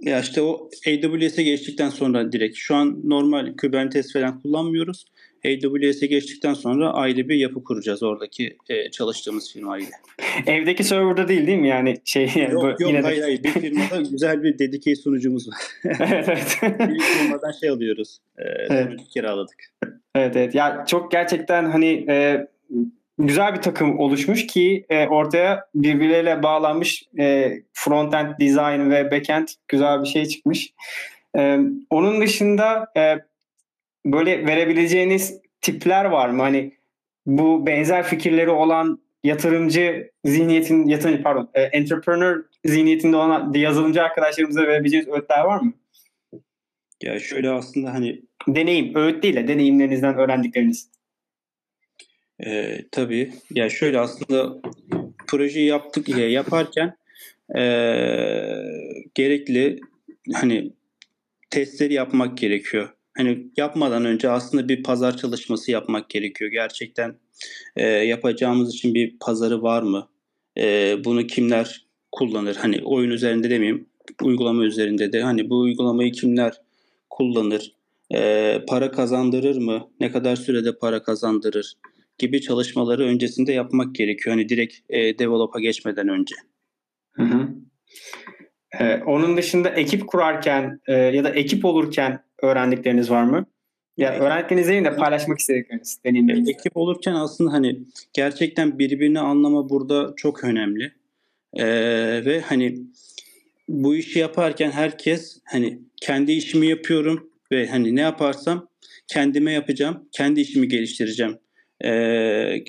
Ya 0.00 0.20
işte 0.20 0.42
o 0.42 0.70
AWS'e 0.88 1.42
geçtikten 1.42 1.88
sonra 1.88 2.32
direkt 2.32 2.56
şu 2.56 2.74
an 2.74 3.00
normal 3.04 3.56
Kubernetes 3.56 4.12
falan 4.12 4.40
kullanmıyoruz. 4.40 5.04
AWS'e 5.44 6.06
geçtikten 6.06 6.54
sonra 6.54 6.92
ayrı 6.92 7.28
bir 7.28 7.36
yapı 7.36 7.64
kuracağız 7.64 8.02
oradaki 8.02 8.56
e, 8.68 8.90
çalıştığımız 8.90 9.52
firmayla. 9.52 9.88
Evdeki 10.46 10.84
serverda 10.84 11.28
değil 11.28 11.46
değil 11.46 11.58
mi 11.58 11.68
yani 11.68 11.96
şey 12.04 12.30
yani 12.36 12.52
yok, 12.52 12.62
bu, 12.62 12.66
yok 12.66 12.80
yine 12.80 13.00
hayır 13.00 13.18
de... 13.18 13.22
hayır 13.22 13.42
bir 13.42 13.50
firmada 13.50 14.02
güzel 14.10 14.42
bir 14.42 14.58
dedikey 14.58 14.96
sunucumuz 14.96 15.48
var. 15.48 15.56
evet 15.84 16.58
evet. 16.62 16.80
bir 16.80 17.00
firmadan 17.00 17.52
şey 17.60 17.68
alıyoruz. 17.68 18.18
E, 18.38 18.44
evet. 18.68 19.00
kiraladık. 19.14 19.64
Evet 20.14 20.36
evet. 20.36 20.54
Ya 20.54 20.84
çok 20.88 21.10
gerçekten 21.10 21.70
hani 21.70 22.06
e, 22.08 22.46
güzel 23.26 23.54
bir 23.54 23.62
takım 23.62 23.98
oluşmuş 23.98 24.46
ki 24.46 24.86
e, 24.88 25.06
ortaya 25.06 25.64
birbirleriyle 25.74 26.42
bağlanmış 26.42 27.04
e, 27.18 27.52
frontend 27.72 28.38
design 28.40 28.90
ve 28.90 29.10
backend 29.10 29.48
güzel 29.68 30.02
bir 30.02 30.08
şey 30.08 30.26
çıkmış. 30.26 30.72
E, 31.36 31.58
onun 31.90 32.20
dışında 32.20 32.92
e, 32.96 33.16
böyle 34.06 34.46
verebileceğiniz 34.46 35.40
tipler 35.60 36.04
var 36.04 36.28
mı? 36.28 36.42
Hani 36.42 36.72
bu 37.26 37.66
benzer 37.66 38.02
fikirleri 38.02 38.50
olan 38.50 39.00
yatırımcı 39.24 40.10
zihniyetin 40.24 40.86
yatırımcı 40.88 41.22
pardon 41.22 41.50
e, 41.54 41.62
entrepreneur 41.62 42.44
zihniyetinde 42.64 43.16
olan 43.16 43.52
yazılımcı 43.54 44.02
arkadaşlarımıza 44.02 44.62
verebileceğiniz 44.62 45.08
öğütler 45.08 45.44
var 45.44 45.60
mı? 45.60 45.72
Ya 47.02 47.20
şöyle 47.20 47.50
aslında 47.50 47.94
hani 47.94 48.22
deneyim, 48.48 48.94
öğüt 48.94 49.22
değil 49.22 49.36
de 49.36 49.48
deneyimlerinizden 49.48 50.18
öğrendikleriniz. 50.18 50.90
E, 52.46 52.78
tabii. 52.92 53.32
Ya 53.54 53.70
şöyle 53.70 53.98
aslında 53.98 54.60
projeyi 55.26 55.66
yaptık 55.66 56.08
ya 56.08 56.30
yaparken 56.30 56.96
e, 57.58 57.62
gerekli 59.14 59.80
hani 60.34 60.72
testleri 61.50 61.94
yapmak 61.94 62.38
gerekiyor. 62.38 62.88
Hani 63.16 63.46
yapmadan 63.56 64.04
önce 64.04 64.30
aslında 64.30 64.68
bir 64.68 64.82
pazar 64.82 65.16
çalışması 65.16 65.70
yapmak 65.70 66.10
gerekiyor. 66.10 66.50
Gerçekten 66.50 67.14
e, 67.76 67.86
yapacağımız 67.86 68.74
için 68.74 68.94
bir 68.94 69.16
pazarı 69.20 69.62
var 69.62 69.82
mı? 69.82 70.08
E, 70.58 70.96
bunu 71.04 71.26
kimler 71.26 71.86
kullanır? 72.12 72.56
Hani 72.56 72.80
oyun 72.84 73.10
üzerinde 73.10 73.50
demeyeyim, 73.50 73.86
uygulama 74.22 74.64
üzerinde 74.64 75.12
de 75.12 75.22
hani 75.22 75.50
bu 75.50 75.58
uygulamayı 75.58 76.12
kimler 76.12 76.52
kullanır? 77.10 77.72
E, 78.14 78.60
para 78.68 78.90
kazandırır 78.90 79.56
mı? 79.56 79.88
Ne 80.00 80.12
kadar 80.12 80.36
sürede 80.36 80.78
para 80.78 81.02
kazandırır? 81.02 81.74
Gibi 82.20 82.40
çalışmaları 82.40 83.04
öncesinde 83.04 83.52
yapmak 83.52 83.94
gerekiyor. 83.94 84.36
Hani 84.36 84.48
direkt 84.48 84.76
e, 84.88 85.18
develop'a 85.18 85.60
geçmeden 85.60 86.08
önce. 86.08 86.34
Hı 87.12 87.22
hı. 87.22 87.48
Ee, 88.78 89.02
onun 89.06 89.36
dışında 89.36 89.68
ekip 89.68 90.06
kurarken 90.06 90.80
e, 90.86 90.94
ya 90.94 91.24
da 91.24 91.30
ekip 91.30 91.64
olurken 91.64 92.24
öğrendikleriniz 92.42 93.10
var 93.10 93.24
mı? 93.24 93.46
Ya 93.96 94.12
yani 94.12 94.22
öğrendikleriniz 94.22 94.68
değil 94.68 94.84
de 94.84 94.96
paylaşmak 94.96 95.38
istedikleriniz, 95.38 95.98
deneyimleriniz. 96.04 96.48
Ekip 96.48 96.76
olurken 96.76 97.14
aslında 97.14 97.52
hani 97.52 97.80
gerçekten 98.12 98.78
birbirini 98.78 99.20
anlama 99.20 99.68
burada 99.68 100.12
çok 100.16 100.44
önemli. 100.44 100.92
Ee, 101.54 101.64
ve 102.24 102.40
hani 102.40 102.78
bu 103.68 103.96
işi 103.96 104.18
yaparken 104.18 104.70
herkes 104.70 105.40
hani 105.44 105.78
kendi 105.96 106.32
işimi 106.32 106.66
yapıyorum 106.66 107.30
ve 107.52 107.66
hani 107.66 107.96
ne 107.96 108.00
yaparsam 108.00 108.68
kendime 109.06 109.52
yapacağım, 109.52 110.08
kendi 110.12 110.40
işimi 110.40 110.68
geliştireceğim 110.68 111.38
e, 111.84 112.64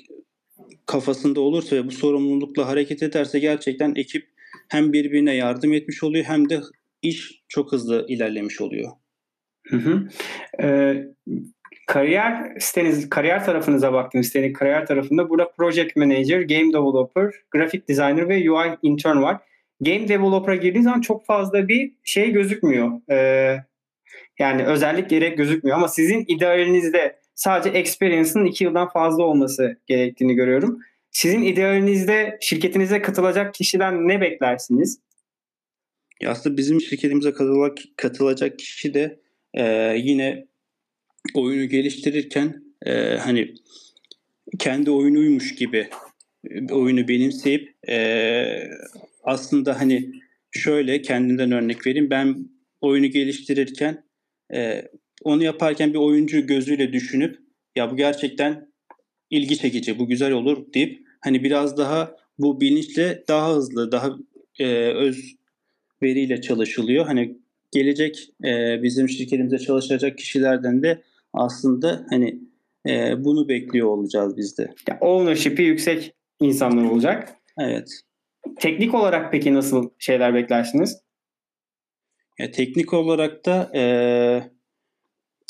kafasında 0.86 1.40
olursa 1.40 1.76
ve 1.76 1.86
bu 1.86 1.90
sorumlulukla 1.90 2.68
hareket 2.68 3.02
ederse 3.02 3.38
gerçekten 3.38 3.94
ekip 3.96 4.26
hem 4.68 4.92
birbirine 4.92 5.34
yardım 5.34 5.72
etmiş 5.72 6.02
oluyor 6.02 6.24
hem 6.24 6.48
de 6.48 6.60
iş 7.02 7.42
çok 7.48 7.72
hızlı 7.72 8.06
ilerlemiş 8.08 8.60
oluyor. 8.60 8.90
Hı 9.66 9.76
hı. 9.76 10.08
Ee, 10.62 11.06
kariyer 11.86 12.56
siteniz, 12.58 13.10
kariyer 13.10 13.44
tarafınıza 13.44 13.92
baktığınız 13.92 14.26
sitenin 14.26 14.52
kariyer 14.52 14.86
tarafında 14.86 15.30
burada 15.30 15.50
Project 15.50 15.96
Manager, 15.96 16.40
Game 16.40 16.72
Developer, 16.72 17.30
Graphic 17.50 17.88
Designer 17.88 18.28
ve 18.28 18.50
UI 18.50 18.76
Intern 18.82 19.22
var. 19.22 19.40
Game 19.80 20.08
Developer'a 20.08 20.54
girdiğiniz 20.54 20.84
zaman 20.84 21.00
çok 21.00 21.26
fazla 21.26 21.68
bir 21.68 21.92
şey 22.04 22.32
gözükmüyor. 22.32 22.90
Ee, 23.10 23.56
yani 24.38 24.64
özellik 24.64 25.10
gerek 25.10 25.38
gözükmüyor 25.38 25.76
ama 25.76 25.88
sizin 25.88 26.24
idealinizde 26.28 27.21
sadece 27.42 27.78
experience'ın 27.78 28.44
iki 28.44 28.64
yıldan 28.64 28.88
fazla 28.88 29.22
olması 29.22 29.76
gerektiğini 29.86 30.34
görüyorum. 30.34 30.80
Sizin 31.10 31.42
idealinizde 31.42 32.38
şirketinize 32.40 33.02
katılacak 33.02 33.54
kişiden 33.54 34.08
ne 34.08 34.20
beklersiniz? 34.20 35.00
Ya 36.20 36.30
aslında 36.30 36.56
bizim 36.56 36.80
şirketimize 36.80 37.32
katılacak, 37.32 37.78
katılacak 37.96 38.58
kişi 38.58 38.94
de 38.94 39.20
e, 39.54 39.94
yine 39.96 40.46
oyunu 41.34 41.68
geliştirirken 41.68 42.62
e, 42.86 43.16
hani 43.16 43.54
kendi 44.58 44.90
oyunuymuş 44.90 45.54
gibi 45.54 45.88
e, 46.50 46.72
oyunu 46.72 47.08
benimseyip 47.08 47.74
e, 47.88 48.70
aslında 49.24 49.80
hani 49.80 50.12
şöyle 50.50 51.02
kendinden 51.02 51.52
örnek 51.52 51.86
vereyim 51.86 52.10
ben 52.10 52.36
oyunu 52.80 53.06
geliştirirken 53.06 54.04
e, 54.54 54.88
onu 55.24 55.44
yaparken 55.44 55.92
bir 55.92 55.98
oyuncu 55.98 56.46
gözüyle 56.46 56.92
düşünüp 56.92 57.38
ya 57.76 57.90
bu 57.90 57.96
gerçekten 57.96 58.72
ilgi 59.30 59.58
çekici, 59.58 59.98
bu 59.98 60.08
güzel 60.08 60.32
olur 60.32 60.72
deyip 60.74 61.06
hani 61.20 61.44
biraz 61.44 61.76
daha 61.76 62.16
bu 62.38 62.60
bilinçle 62.60 63.24
daha 63.28 63.54
hızlı, 63.54 63.92
daha 63.92 64.10
e, 64.58 64.66
öz 64.86 65.36
veriyle 66.02 66.40
çalışılıyor. 66.40 67.06
Hani 67.06 67.38
gelecek 67.72 68.30
e, 68.44 68.82
bizim 68.82 69.08
şirketimize 69.08 69.58
çalışacak 69.58 70.18
kişilerden 70.18 70.82
de 70.82 71.02
aslında 71.32 72.06
hani 72.10 72.40
e, 72.88 73.24
bunu 73.24 73.48
bekliyor 73.48 73.88
olacağız 73.88 74.36
biz 74.36 74.58
de. 74.58 74.74
Ya, 74.88 74.98
ownership'i 75.00 75.62
yüksek 75.62 76.14
insanlar 76.40 76.84
olacak. 76.84 77.36
Evet. 77.58 78.00
Teknik 78.60 78.94
olarak 78.94 79.32
peki 79.32 79.54
nasıl 79.54 79.90
şeyler 79.98 80.34
beklersiniz? 80.34 81.02
Ya, 82.38 82.50
teknik 82.50 82.92
olarak 82.92 83.46
da 83.46 83.70
e, 83.74 83.82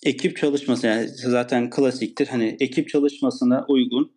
ekip 0.03 0.37
çalışması 0.37 0.87
yani 0.87 1.09
zaten 1.09 1.71
klasiktir. 1.71 2.27
Hani 2.27 2.57
ekip 2.61 2.89
çalışmasına 2.89 3.65
uygun 3.69 4.13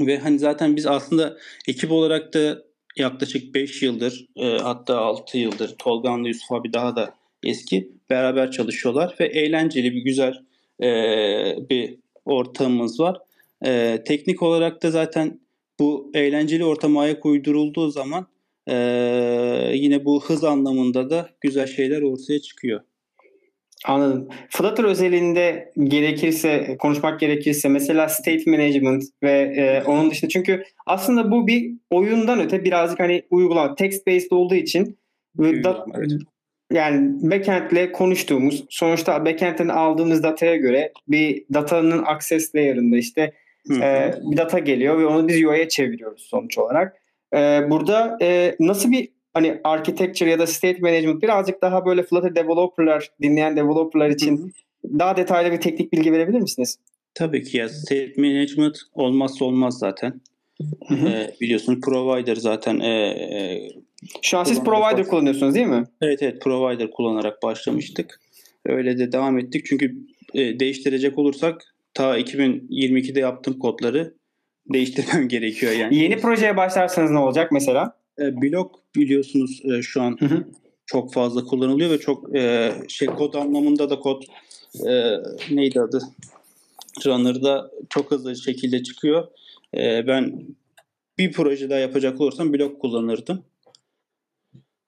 ve 0.00 0.18
hani 0.18 0.38
zaten 0.38 0.76
biz 0.76 0.86
aslında 0.86 1.36
ekip 1.68 1.92
olarak 1.92 2.34
da 2.34 2.62
yaklaşık 2.96 3.54
5 3.54 3.82
yıldır 3.82 4.26
e, 4.36 4.58
hatta 4.58 4.98
6 4.98 5.38
yıldır 5.38 5.74
Tolgan'la 5.78 6.28
Yusuf 6.28 6.52
abi 6.52 6.72
daha 6.72 6.96
da 6.96 7.14
eski 7.42 7.92
beraber 8.10 8.50
çalışıyorlar 8.50 9.14
ve 9.20 9.26
eğlenceli 9.26 9.94
bir 9.94 10.02
güzel 10.02 10.34
e, 10.82 10.88
bir 11.70 11.96
ortamımız 12.24 13.00
var. 13.00 13.18
E, 13.66 14.02
teknik 14.06 14.42
olarak 14.42 14.82
da 14.82 14.90
zaten 14.90 15.40
bu 15.78 16.10
eğlenceli 16.14 16.64
ortama 16.64 17.00
ayak 17.00 17.26
uydurulduğu 17.26 17.90
zaman 17.90 18.26
e, 18.68 18.74
yine 19.74 20.04
bu 20.04 20.24
hız 20.24 20.44
anlamında 20.44 21.10
da 21.10 21.30
güzel 21.40 21.66
şeyler 21.66 22.02
ortaya 22.02 22.40
çıkıyor. 22.40 22.80
Anladım. 23.86 24.28
Flutter 24.48 24.84
özelinde 24.84 25.72
gerekirse, 25.84 26.76
konuşmak 26.78 27.20
gerekirse 27.20 27.68
mesela 27.68 28.08
state 28.08 28.42
management 28.46 29.04
ve 29.22 29.30
e, 29.32 29.82
onun 29.82 30.10
dışında 30.10 30.28
çünkü 30.28 30.64
aslında 30.86 31.30
bu 31.30 31.46
bir 31.46 31.72
oyundan 31.90 32.40
öte 32.40 32.64
birazcık 32.64 33.00
hani 33.00 33.22
uygulama 33.30 33.74
text 33.74 34.06
based 34.06 34.30
olduğu 34.30 34.54
için 34.54 34.98
da, 35.38 35.86
yani 36.72 37.30
backend'le 37.30 37.92
konuştuğumuz 37.92 38.64
sonuçta 38.70 39.24
backend'ten 39.24 39.68
aldığımız 39.68 40.22
dataya 40.22 40.56
göre 40.56 40.92
bir 41.08 41.44
datanın 41.54 42.02
access 42.02 42.54
layer'ında 42.54 42.96
işte 42.96 43.32
e, 43.70 44.12
bir 44.30 44.36
data 44.36 44.58
geliyor 44.58 44.98
ve 44.98 45.06
onu 45.06 45.28
biz 45.28 45.44
UI'ye 45.44 45.68
çeviriyoruz 45.68 46.22
sonuç 46.22 46.58
olarak. 46.58 46.96
E, 47.34 47.70
burada 47.70 48.18
e, 48.22 48.56
nasıl 48.60 48.90
bir 48.90 49.15
hani 49.36 49.60
architecture 49.64 50.30
ya 50.30 50.38
da 50.38 50.46
state 50.46 50.78
management 50.80 51.22
birazcık 51.22 51.62
daha 51.62 51.86
böyle 51.86 52.02
Flutter 52.02 52.34
developerlar, 52.34 53.10
dinleyen 53.22 53.56
developerlar 53.56 54.10
için 54.10 54.38
Hı-hı. 54.38 54.98
daha 54.98 55.16
detaylı 55.16 55.52
bir 55.52 55.60
teknik 55.60 55.92
bilgi 55.92 56.12
verebilir 56.12 56.40
misiniz? 56.40 56.78
Tabii 57.14 57.42
ki 57.42 57.56
ya 57.56 57.68
state 57.68 58.12
management 58.16 58.78
olmazsa 58.94 59.44
olmaz 59.44 59.78
zaten. 59.78 60.20
Ee, 60.90 61.34
biliyorsunuz 61.40 61.80
provider 61.80 62.36
zaten 62.36 62.80
e, 62.80 62.88
e, 62.88 63.68
şu 64.22 64.38
an 64.38 64.44
siz 64.44 64.64
provider 64.64 64.98
baş... 64.98 65.06
kullanıyorsunuz 65.06 65.54
değil 65.54 65.66
mi? 65.66 65.84
Evet 66.00 66.22
evet 66.22 66.42
provider 66.42 66.90
kullanarak 66.90 67.42
başlamıştık. 67.42 68.20
Öyle 68.66 68.98
de 68.98 69.12
devam 69.12 69.38
ettik. 69.38 69.66
Çünkü 69.66 69.96
e, 70.34 70.60
değiştirecek 70.60 71.18
olursak 71.18 71.74
ta 71.94 72.18
2022'de 72.18 73.20
yaptığım 73.20 73.58
kodları 73.58 74.14
değiştirmem 74.72 75.28
gerekiyor 75.28 75.72
yani. 75.72 75.96
Yeni 75.96 76.16
projeye 76.16 76.56
başlarsanız 76.56 77.10
ne 77.10 77.18
olacak 77.18 77.52
mesela? 77.52 77.96
E, 78.20 78.42
blok 78.42 78.82
biliyorsunuz 78.96 79.62
e, 79.64 79.82
şu 79.82 80.02
an 80.02 80.16
hı 80.20 80.26
hı. 80.26 80.44
çok 80.86 81.12
fazla 81.12 81.44
kullanılıyor 81.44 81.90
ve 81.90 81.98
çok 81.98 82.36
e, 82.36 82.72
şey 82.88 83.08
kod 83.08 83.34
anlamında 83.34 83.90
da 83.90 83.98
kod 83.98 84.22
e, 84.86 85.16
neydi 85.50 85.80
adı? 85.80 86.02
Runner'da 87.06 87.70
çok 87.90 88.10
hızlı 88.10 88.36
şekilde 88.36 88.82
çıkıyor. 88.82 89.28
E, 89.76 90.06
ben 90.06 90.46
bir 91.18 91.32
proje 91.32 91.70
daha 91.70 91.78
yapacak 91.78 92.20
olursam 92.20 92.52
blok 92.52 92.80
kullanırdım. 92.80 93.44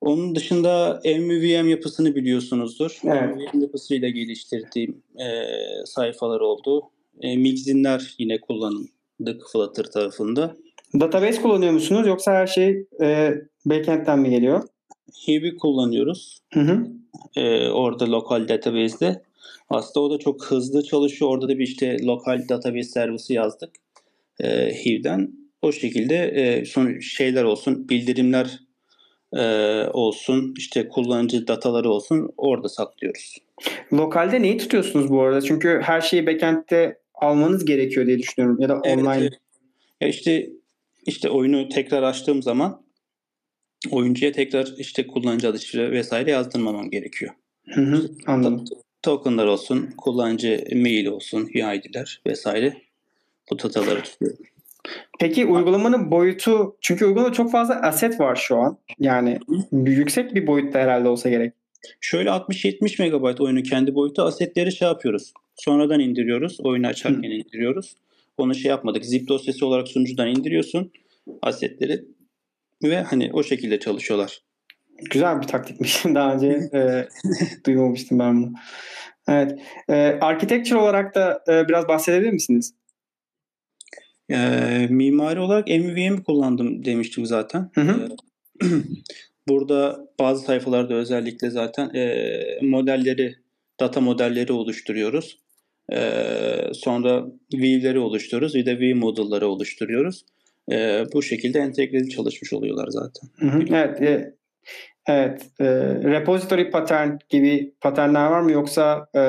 Onun 0.01 0.35
dışında 0.35 1.01
MVVM 1.05 1.69
yapısını 1.69 2.15
biliyorsunuzdur. 2.15 2.99
Evet. 3.05 3.37
MVVM 3.37 3.61
yapısıyla 3.61 4.09
geliştirdiğim 4.09 5.03
e, 5.21 5.27
sayfalar 5.85 6.41
oldu. 6.41 6.83
E, 7.21 7.37
Mixinler 7.37 8.15
yine 8.19 8.41
kullanıldık 8.41 9.43
Flutter 9.53 9.85
tarafında. 9.85 10.57
Database 10.95 11.43
kullanıyor 11.43 11.73
musunuz 11.73 12.07
yoksa 12.07 12.33
her 12.33 12.47
şey 12.47 12.87
e, 13.03 13.35
backend'den 13.67 14.19
mi 14.19 14.31
geliyor? 14.31 14.63
Hive'i 15.29 15.57
kullanıyoruz. 15.57 16.39
Hı 16.55 16.61
hı. 16.61 16.87
E, 17.37 17.69
orada 17.69 18.11
lokal 18.11 18.49
database'de. 18.49 19.23
Aslında 19.71 20.07
o 20.07 20.11
da 20.11 20.19
çok 20.19 20.45
hızlı 20.45 20.83
çalışıyor. 20.83 21.31
Orada 21.31 21.49
da 21.49 21.59
bir 21.59 21.65
işte 21.65 21.97
lokal 22.03 22.49
database 22.49 22.83
servisi 22.83 23.35
yazdık. 23.35 23.71
E, 24.41 24.49
Hive'den. 24.75 25.33
O 25.63 25.73
şekilde 25.73 26.17
e, 26.17 26.65
son 26.65 26.99
şeyler 26.99 27.45
olsun, 27.45 27.89
bildirimler 27.89 28.61
e, 29.33 29.43
olsun, 29.93 30.55
işte 30.59 30.89
kullanıcı 30.89 31.47
dataları 31.47 31.91
olsun 31.91 32.31
orada 32.37 32.69
saklıyoruz. 32.69 33.37
Lokalde 33.93 34.43
neyi 34.43 34.59
tutuyorsunuz 34.59 35.11
bu 35.11 35.23
arada? 35.23 35.41
Çünkü 35.41 35.81
her 35.83 36.01
şeyi 36.01 36.27
backend'de 36.27 36.99
almanız 37.15 37.65
gerekiyor 37.65 38.07
diye 38.07 38.19
düşünüyorum 38.19 38.61
ya 38.61 38.69
da 38.69 38.77
online. 38.79 39.17
Evet, 39.21 39.33
ya 40.01 40.09
işte 40.09 40.51
işte 41.09 41.31
oyunu 41.31 41.69
tekrar 41.69 42.03
açtığım 42.03 42.43
zaman 42.43 42.83
oyuncuya 43.91 44.33
tekrar 44.33 44.75
işte 44.79 45.07
kullanıcı 45.07 45.49
adı 45.49 45.59
şifre 45.59 45.91
vesaire 45.91 46.31
yazdırmamam 46.31 46.91
gerekiyor. 46.91 47.35
Hı 47.69 47.81
hı, 47.81 48.11
anladım. 48.27 48.65
Tokenlar 49.03 49.47
olsun, 49.47 49.91
kullanıcı 49.97 50.65
mail 50.73 51.07
olsun, 51.07 51.43
UID'ler 51.43 52.21
vesaire 52.27 52.77
bu 53.51 53.59
dataları 53.59 54.03
tutuyorum. 54.03 54.39
Peki 55.21 55.47
uygulamanın 55.47 56.11
boyutu 56.11 56.77
çünkü 56.81 57.07
uygulamada 57.07 57.33
çok 57.33 57.53
fazla 57.53 57.75
asset 57.75 58.21
var 58.21 58.37
şu 58.37 58.57
an. 58.57 58.79
Yani 58.99 59.39
yüksek 59.73 60.35
bir 60.35 60.47
boyutta 60.47 60.79
herhalde 60.79 61.09
olsa 61.09 61.29
gerek. 61.29 61.53
Şöyle 62.01 62.31
60-70 62.31 63.09
MB 63.09 63.41
oyunun 63.41 63.63
kendi 63.63 63.95
boyutu 63.95 64.23
asetleri 64.23 64.73
şey 64.73 64.89
yapıyoruz. 64.89 65.33
Sonradan 65.57 66.01
indiriyoruz. 66.01 66.61
Oyunu 66.61 66.87
açarken 66.87 67.31
Hı. 67.31 67.35
indiriyoruz. 67.35 67.97
Onu 68.39 68.55
şey 68.55 68.69
yapmadık. 68.69 69.05
Zip 69.05 69.29
dosyası 69.29 69.67
olarak 69.67 69.89
sunucudan 69.89 70.29
indiriyorsun 70.29 70.93
asetleri 71.43 72.05
ve 72.83 73.03
hani 73.03 73.31
o 73.33 73.43
şekilde 73.43 73.81
çalışıyorlar. 73.81 74.43
Güzel 75.11 75.41
bir 75.41 75.47
taktikmiş. 75.47 76.05
Daha 76.05 76.35
önce 76.35 76.47
e, 76.75 77.09
duymamıştım 77.67 78.19
ben 78.19 78.43
bunu. 78.43 78.53
Evet. 79.29 79.61
E, 79.89 79.95
architecture 80.21 80.79
olarak 80.79 81.15
da 81.15 81.45
e, 81.49 81.69
biraz 81.69 81.89
bahsedebilir 81.89 82.33
misiniz? 82.33 82.75
E, 84.31 84.37
mimari 84.91 85.41
olarak 85.41 85.69
MVVM 85.69 86.23
kullandım 86.23 86.85
demiştim 86.85 87.27
zaten. 87.27 87.71
Hı 87.75 87.81
hı. 87.81 88.09
E, 88.63 88.67
burada 89.49 90.09
bazı 90.21 90.45
sayfalarda 90.45 90.95
özellikle 90.95 91.51
zaten 91.51 91.95
e, 91.95 92.33
modelleri, 92.63 93.35
data 93.81 94.01
modelleri 94.01 94.53
oluşturuyoruz. 94.53 95.39
E, 95.93 96.01
sonra 96.73 97.27
view'leri 97.55 97.99
oluşturuyoruz. 97.99 98.55
Bir 98.55 98.67
de 98.67 98.79
view 98.79 98.99
model'ları 98.99 99.49
oluşturuyoruz. 99.49 100.25
E, 100.73 101.05
bu 101.13 101.23
şekilde 101.23 101.59
entegreli 101.59 102.09
çalışmış 102.09 102.53
oluyorlar 102.53 102.89
zaten. 102.89 103.29
Hı 103.39 103.47
hı, 103.47 103.65
evet. 103.71 104.03
E, 104.03 104.35
evet. 105.07 105.47
E, 105.61 105.67
repository 106.11 106.71
pattern 106.71 107.11
gibi 107.29 107.75
patternler 107.81 108.27
var 108.27 108.41
mı 108.41 108.53
yoksa 108.53 109.09
e, 109.17 109.21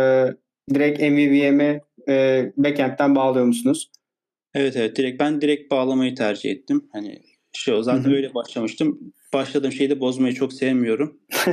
direkt 0.74 0.99
MVVM'e 1.01 1.82
e, 2.10 2.45
backend'den 2.57 3.16
bağlıyor 3.16 3.45
musunuz? 3.45 3.91
Evet 4.55 4.76
evet 4.76 4.95
direkt 4.95 5.20
ben 5.20 5.41
direkt 5.41 5.72
bağlamayı 5.72 6.16
tercih 6.16 6.51
ettim. 6.51 6.89
Hani 6.91 7.22
şey 7.53 7.84
zaten 7.84 8.03
Hı-hı. 8.03 8.16
öyle 8.16 8.34
başlamıştım. 8.34 9.14
Başladığım 9.34 9.71
şeyi 9.71 9.89
de 9.89 9.99
bozmayı 9.99 10.34
çok 10.34 10.53
sevmiyorum. 10.53 11.17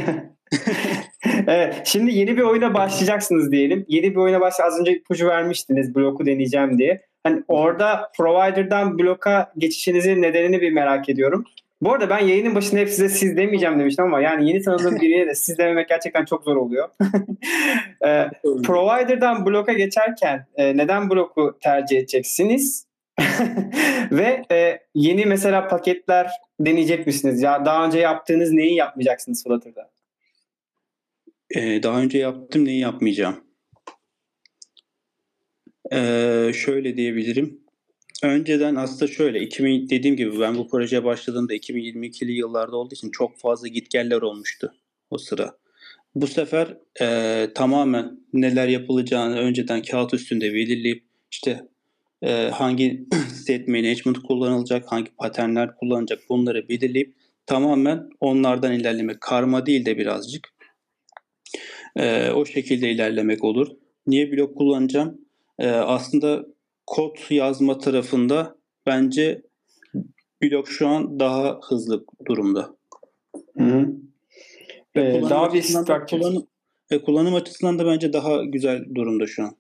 evet, 1.47 1.83
şimdi 1.85 2.15
yeni 2.15 2.37
bir 2.37 2.43
oyuna 2.43 2.75
başlayacaksınız 2.75 3.53
diyelim. 3.53 3.85
Yeni 3.89 4.11
bir 4.11 4.17
oyuna 4.17 4.41
başla 4.41 4.65
az 4.65 4.81
önce 4.81 4.93
ipucu 4.93 5.27
vermiştiniz 5.27 5.95
bloku 5.95 6.27
deneyeceğim 6.27 6.79
diye. 6.79 7.03
Hani 7.25 7.43
orada 7.49 8.11
provider'dan 8.17 8.99
bloka 8.99 9.53
geçişinizin 9.59 10.23
nedenini 10.23 10.61
bir 10.61 10.73
merak 10.73 11.09
ediyorum. 11.09 11.45
Bu 11.81 11.93
arada 11.93 12.11
ben 12.11 12.19
yayının 12.19 12.55
başında 12.55 12.81
hep 12.81 12.89
size 12.89 13.09
siz 13.09 13.37
demeyeceğim 13.37 13.79
demiştim 13.79 14.05
ama 14.05 14.21
yani 14.21 14.49
yeni 14.49 14.63
tanıdığım 14.63 15.01
biriye 15.01 15.27
de 15.27 15.35
siz 15.35 15.59
dememek 15.59 15.89
gerçekten 15.89 16.25
çok 16.25 16.45
zor 16.45 16.57
oluyor. 16.57 16.89
e, 18.07 18.31
provider'dan 18.43 19.47
bloka 19.47 19.73
geçerken 19.73 20.47
e, 20.57 20.77
neden 20.77 21.11
bloku 21.11 21.59
tercih 21.63 21.99
edeceksiniz? 21.99 22.86
Ve 24.11 24.43
e, 24.53 24.79
yeni 24.95 25.27
mesela 25.27 25.69
paketler 25.69 26.31
deneyecek 26.61 27.07
misiniz? 27.07 27.43
Ya 27.43 27.65
daha 27.65 27.87
önce 27.87 27.99
yaptığınız 27.99 28.53
neyi 28.53 28.75
yapmayacaksınız 28.75 29.45
Flutter'da? 29.45 29.91
Ee, 31.57 31.83
daha 31.83 32.01
önce 32.01 32.19
yaptım 32.19 32.65
neyi 32.65 32.81
yapmayacağım? 32.81 33.45
Ee, 35.93 36.51
şöyle 36.55 36.97
diyebilirim. 36.97 37.61
Önceden 38.23 38.75
aslında 38.75 39.13
şöyle 39.13 39.41
2000 39.41 39.89
dediğim 39.89 40.17
gibi 40.17 40.41
ben 40.41 40.57
bu 40.57 40.69
projeye 40.69 41.05
başladığımda 41.05 41.55
2022'li 41.55 42.33
yıllarda 42.33 42.77
olduğu 42.77 42.95
için 42.95 43.11
çok 43.11 43.39
fazla 43.39 43.69
gitgeller 43.69 44.23
olmuştu 44.23 44.75
o 45.11 45.19
sıra. 45.19 45.57
bu 46.15 46.27
sefer 46.27 46.77
e, 47.01 47.49
tamamen 47.55 48.21
neler 48.33 48.69
yapılacağını 48.69 49.39
önceden 49.39 49.83
kağıt 49.83 50.15
üstünde 50.15 50.55
belirleyip 50.55 51.05
işte 51.31 51.69
e, 52.27 52.51
hangi 52.51 53.07
state 53.35 53.65
management 53.69 54.19
kullanılacak, 54.19 54.93
hangi 54.93 55.11
paternler 55.11 55.77
kullanılacak 55.77 56.21
bunları 56.29 56.69
belirleyip 56.69 57.15
tamamen 57.47 58.11
onlardan 58.21 58.73
ilerlemek. 58.73 59.21
Karma 59.21 59.67
değil 59.67 59.85
de 59.85 59.99
birazcık. 59.99 60.49
E, 61.97 62.31
o 62.31 62.47
şekilde 62.47 62.91
ilerlemek 62.91 63.45
olur. 63.45 63.69
Niye 64.07 64.33
blok 64.33 64.57
kullanacağım? 64.57 65.21
E, 65.59 65.69
aslında 65.69 66.47
kod 66.87 67.17
yazma 67.31 67.79
tarafında 67.79 68.57
bence 68.87 69.43
blok 70.43 70.69
şu 70.69 70.89
an 70.89 71.21
daha 71.21 71.61
hızlı 71.69 72.05
durumda. 72.27 72.77
Hı 73.59 73.65
hı. 73.65 73.87
Ee, 74.95 75.23
daha 75.31 75.55
bir 75.55 75.65
kullanım, 76.11 76.47
ve 76.93 77.03
kullanım 77.03 77.35
açısından 77.35 77.79
da 77.79 77.87
bence 77.87 78.13
daha 78.13 78.45
güzel 78.45 78.85
durumda 78.95 79.27
şu 79.27 79.43
an. 79.43 79.57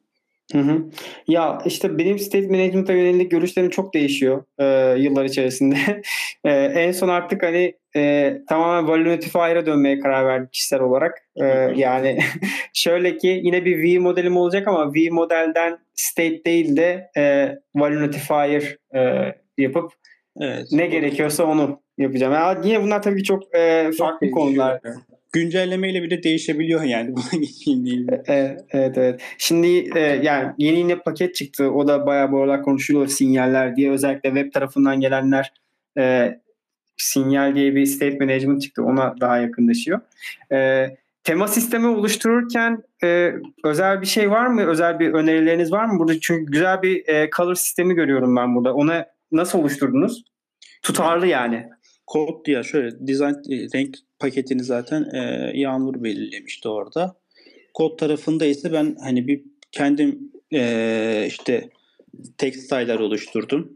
Hı 0.52 0.58
hı. 0.58 0.84
Ya 1.28 1.58
işte 1.64 1.98
benim 1.98 2.18
state 2.18 2.46
management'a 2.46 2.92
yönelik 2.92 3.30
görüşlerim 3.30 3.70
çok 3.70 3.94
değişiyor 3.94 4.44
e, 4.58 4.94
yıllar 4.98 5.24
içerisinde. 5.24 5.76
e, 6.44 6.50
en 6.52 6.92
son 6.92 7.08
artık 7.08 7.42
hani 7.42 7.74
e, 7.96 8.34
tamamen 8.48 8.88
value 8.88 9.14
notifier'a 9.14 9.66
dönmeye 9.66 10.00
karar 10.00 10.26
verdim 10.26 10.48
kişisel 10.52 10.80
olarak. 10.80 11.18
E, 11.36 11.44
yani 11.76 12.18
şöyle 12.72 13.16
ki 13.16 13.40
yine 13.44 13.64
bir 13.64 13.82
V 13.82 13.98
modelim 13.98 14.36
olacak 14.36 14.68
ama 14.68 14.94
V 14.94 15.10
modelden 15.10 15.78
state 15.94 16.44
değil 16.44 16.76
de 16.76 17.10
e, 17.16 17.54
value 17.74 18.02
notifier 18.02 18.76
e, 18.94 19.32
yapıp 19.58 19.92
evet. 20.40 20.66
ne 20.72 20.86
gerekiyorsa 20.86 21.44
onu 21.44 21.80
yapacağım. 21.98 22.32
Yani 22.32 22.68
yine 22.68 22.82
bunlar 22.82 23.02
tabii 23.02 23.18
ki 23.18 23.24
çok 23.24 23.54
e, 23.54 23.90
farklı 23.98 24.26
çok 24.26 24.34
konular. 24.34 24.80
Evet 24.84 25.15
güncellemeyle 25.36 26.02
bile 26.02 26.22
değişebiliyor 26.22 26.82
yani 26.82 27.12
buna 27.16 27.40
geçeyim? 27.40 28.06
Evet, 28.26 28.64
evet, 28.70 28.98
evet. 28.98 29.20
Şimdi 29.38 29.98
e, 29.98 30.00
yani 30.00 30.52
yeni 30.58 30.78
yine 30.78 30.98
paket 30.98 31.34
çıktı. 31.34 31.70
O 31.70 31.88
da 31.88 32.06
bayağı 32.06 32.32
bu 32.32 32.38
aralar 32.38 32.62
konuşuluyor 32.62 33.06
sinyaller 33.06 33.76
diye. 33.76 33.90
Özellikle 33.90 34.28
web 34.28 34.52
tarafından 34.52 35.00
gelenler 35.00 35.52
e, 35.98 36.34
sinyal 36.96 37.54
diye 37.54 37.74
bir 37.74 37.86
state 37.86 38.18
management 38.18 38.62
çıktı. 38.62 38.82
Ona 38.82 39.14
daha 39.20 39.38
yakınlaşıyor. 39.38 40.00
E, 40.52 40.86
tema 41.24 41.48
sistemi 41.48 41.86
oluştururken 41.86 42.82
e, 43.04 43.32
özel 43.64 44.00
bir 44.00 44.06
şey 44.06 44.30
var 44.30 44.46
mı? 44.46 44.66
Özel 44.66 44.98
bir 44.98 45.12
önerileriniz 45.12 45.72
var 45.72 45.84
mı? 45.84 45.98
Burada 45.98 46.20
çünkü 46.20 46.52
güzel 46.52 46.82
bir 46.82 47.08
e, 47.08 47.30
color 47.36 47.54
sistemi 47.54 47.94
görüyorum 47.94 48.36
ben 48.36 48.54
burada. 48.54 48.74
Ona 48.74 49.06
nasıl 49.32 49.58
oluşturdunuz? 49.58 50.24
Tutarlı 50.82 51.26
yani. 51.26 51.68
Kod 52.06 52.46
ya 52.46 52.62
şöyle 52.62 53.06
design 53.06 53.52
e, 53.52 53.68
renk 53.74 53.96
paketini 54.18 54.64
zaten 54.64 55.14
e, 55.14 55.50
Yağmur 55.54 56.04
belirlemişti 56.04 56.68
orada. 56.68 57.16
Kod 57.74 57.98
tarafında 57.98 58.46
ise 58.46 58.72
ben 58.72 58.96
hani 59.00 59.28
bir 59.28 59.44
kendim 59.72 60.32
e, 60.52 61.24
işte 61.28 61.70
textile'lar 62.38 62.98
oluşturdum 62.98 63.72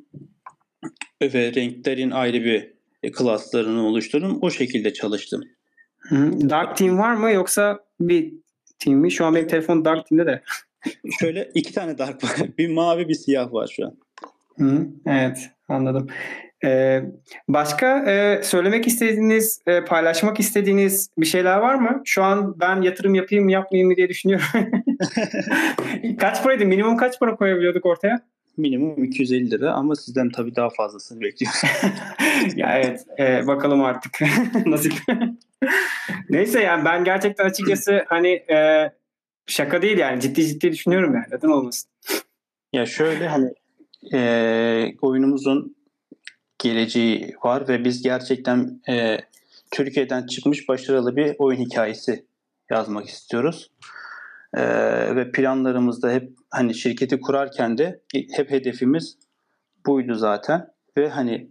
ve 1.23 1.55
renklerin 1.55 2.11
ayrı 2.11 2.45
bir 2.45 2.73
klaslarını 3.13 3.87
oluşturdum. 3.87 4.39
O 4.43 4.51
şekilde 4.51 4.93
çalıştım. 4.93 5.43
Dark 6.51 6.77
Team 6.77 6.99
var 6.99 7.15
mı 7.15 7.31
yoksa 7.31 7.85
bir 8.01 8.35
team 8.79 8.99
mi? 8.99 9.13
Şu 9.13 9.25
an 9.25 9.35
benim 9.35 9.49
telefon 9.49 9.85
Dark 9.85 10.07
Team'de 10.07 10.27
de. 10.27 10.43
Şöyle 11.21 11.51
iki 11.55 11.73
tane 11.73 11.99
Dark 11.99 12.25
var. 12.25 12.49
Bir 12.59 12.69
mavi 12.69 13.09
bir 13.09 13.15
siyah 13.15 13.53
var 13.53 13.73
şu 13.77 13.87
an. 13.87 13.97
Hı, 14.59 14.87
evet 15.07 15.51
anladım. 15.69 16.09
Ee, 16.65 17.03
başka 17.49 18.11
e, 18.11 18.43
söylemek 18.43 18.87
istediğiniz, 18.87 19.61
e, 19.67 19.85
paylaşmak 19.85 20.41
istediğiniz 20.41 21.11
bir 21.19 21.27
şeyler 21.27 21.59
var 21.59 21.75
mı? 21.75 22.03
Şu 22.05 22.23
an 22.23 22.61
ben 22.61 22.83
yatırım 22.83 23.15
yapayım 23.15 23.45
mı 23.45 23.53
yapmayayım 23.53 23.89
mı 23.91 23.97
diye 23.97 24.09
düşünüyorum. 24.09 24.47
kaç 26.19 26.43
paraydı? 26.43 26.65
Minimum 26.67 26.97
kaç 26.97 27.21
para 27.21 27.37
koyabiliyorduk 27.37 27.87
ortaya? 27.87 28.21
Minimum 28.57 29.05
250 29.05 29.51
lira 29.51 29.73
ama 29.73 29.97
sizden 29.97 30.31
tabii 30.31 30.57
daha 30.57 30.71
fazlasını 30.71 31.21
bekliyoruz. 31.21 31.63
ya 32.57 32.79
evet 32.79 33.07
e, 33.19 33.47
bakalım 33.47 33.85
artık 33.85 34.19
nasip. 34.67 34.93
Neyse 36.31 36.61
yani 36.61 36.85
ben 36.85 37.05
gerçekten 37.05 37.45
açıkçası 37.45 38.05
hani 38.09 38.29
e, 38.29 38.91
şaka 39.47 39.83
değil 39.83 39.99
yani 39.99 40.21
ciddi 40.21 40.47
ciddi 40.47 40.73
düşünüyorum 40.73 41.15
yani 41.15 41.27
neden 41.31 41.49
olmasın. 41.49 41.91
Ya 42.73 42.87
şöyle 42.87 43.29
hani 43.29 43.53
e, 44.13 44.93
oyunumuzun 45.03 45.80
geleceği 46.61 47.35
var 47.45 47.69
ve 47.69 47.85
biz 47.85 48.03
gerçekten 48.03 48.81
e, 48.89 49.19
Türkiye'den 49.71 50.27
çıkmış 50.27 50.69
başarılı 50.69 51.17
bir 51.17 51.35
oyun 51.39 51.61
hikayesi 51.61 52.25
yazmak 52.71 53.09
istiyoruz. 53.09 53.71
E, 54.55 54.63
ve 55.17 55.33
planlarımızda 55.33 56.11
hep 56.11 56.33
hani 56.51 56.75
şirketi 56.75 57.21
kurarken 57.21 57.79
de 57.79 58.01
hep 58.13 58.51
hedefimiz 58.51 59.17
buydu 59.87 60.15
zaten. 60.15 60.71
Ve 60.97 61.09
hani 61.09 61.49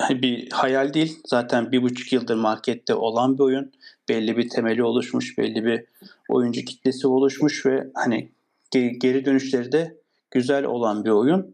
hani 0.00 0.22
bir 0.22 0.50
hayal 0.50 0.94
değil 0.94 1.20
zaten 1.26 1.72
bir 1.72 1.82
buçuk 1.82 2.12
yıldır 2.12 2.34
markette 2.34 2.94
olan 2.94 3.38
bir 3.38 3.42
oyun. 3.42 3.72
Belli 4.08 4.36
bir 4.36 4.48
temeli 4.48 4.82
oluşmuş 4.82 5.38
belli 5.38 5.64
bir 5.64 5.84
oyuncu 6.28 6.64
kitlesi 6.64 7.06
oluşmuş 7.06 7.66
ve 7.66 7.86
hani 7.94 8.28
geri 8.72 9.24
dönüşleri 9.24 9.72
de 9.72 9.96
güzel 10.30 10.64
olan 10.64 11.04
bir 11.04 11.10
oyun 11.10 11.52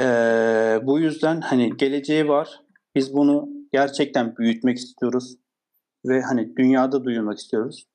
ee, 0.00 0.80
bu 0.82 1.00
yüzden 1.00 1.40
hani 1.40 1.76
geleceği 1.76 2.28
var. 2.28 2.60
Biz 2.94 3.14
bunu 3.14 3.48
gerçekten 3.72 4.36
büyütmek 4.36 4.78
istiyoruz 4.78 5.36
ve 6.06 6.22
hani 6.22 6.56
dünyada 6.56 7.04
duyurmak 7.04 7.38
istiyoruz 7.38 7.86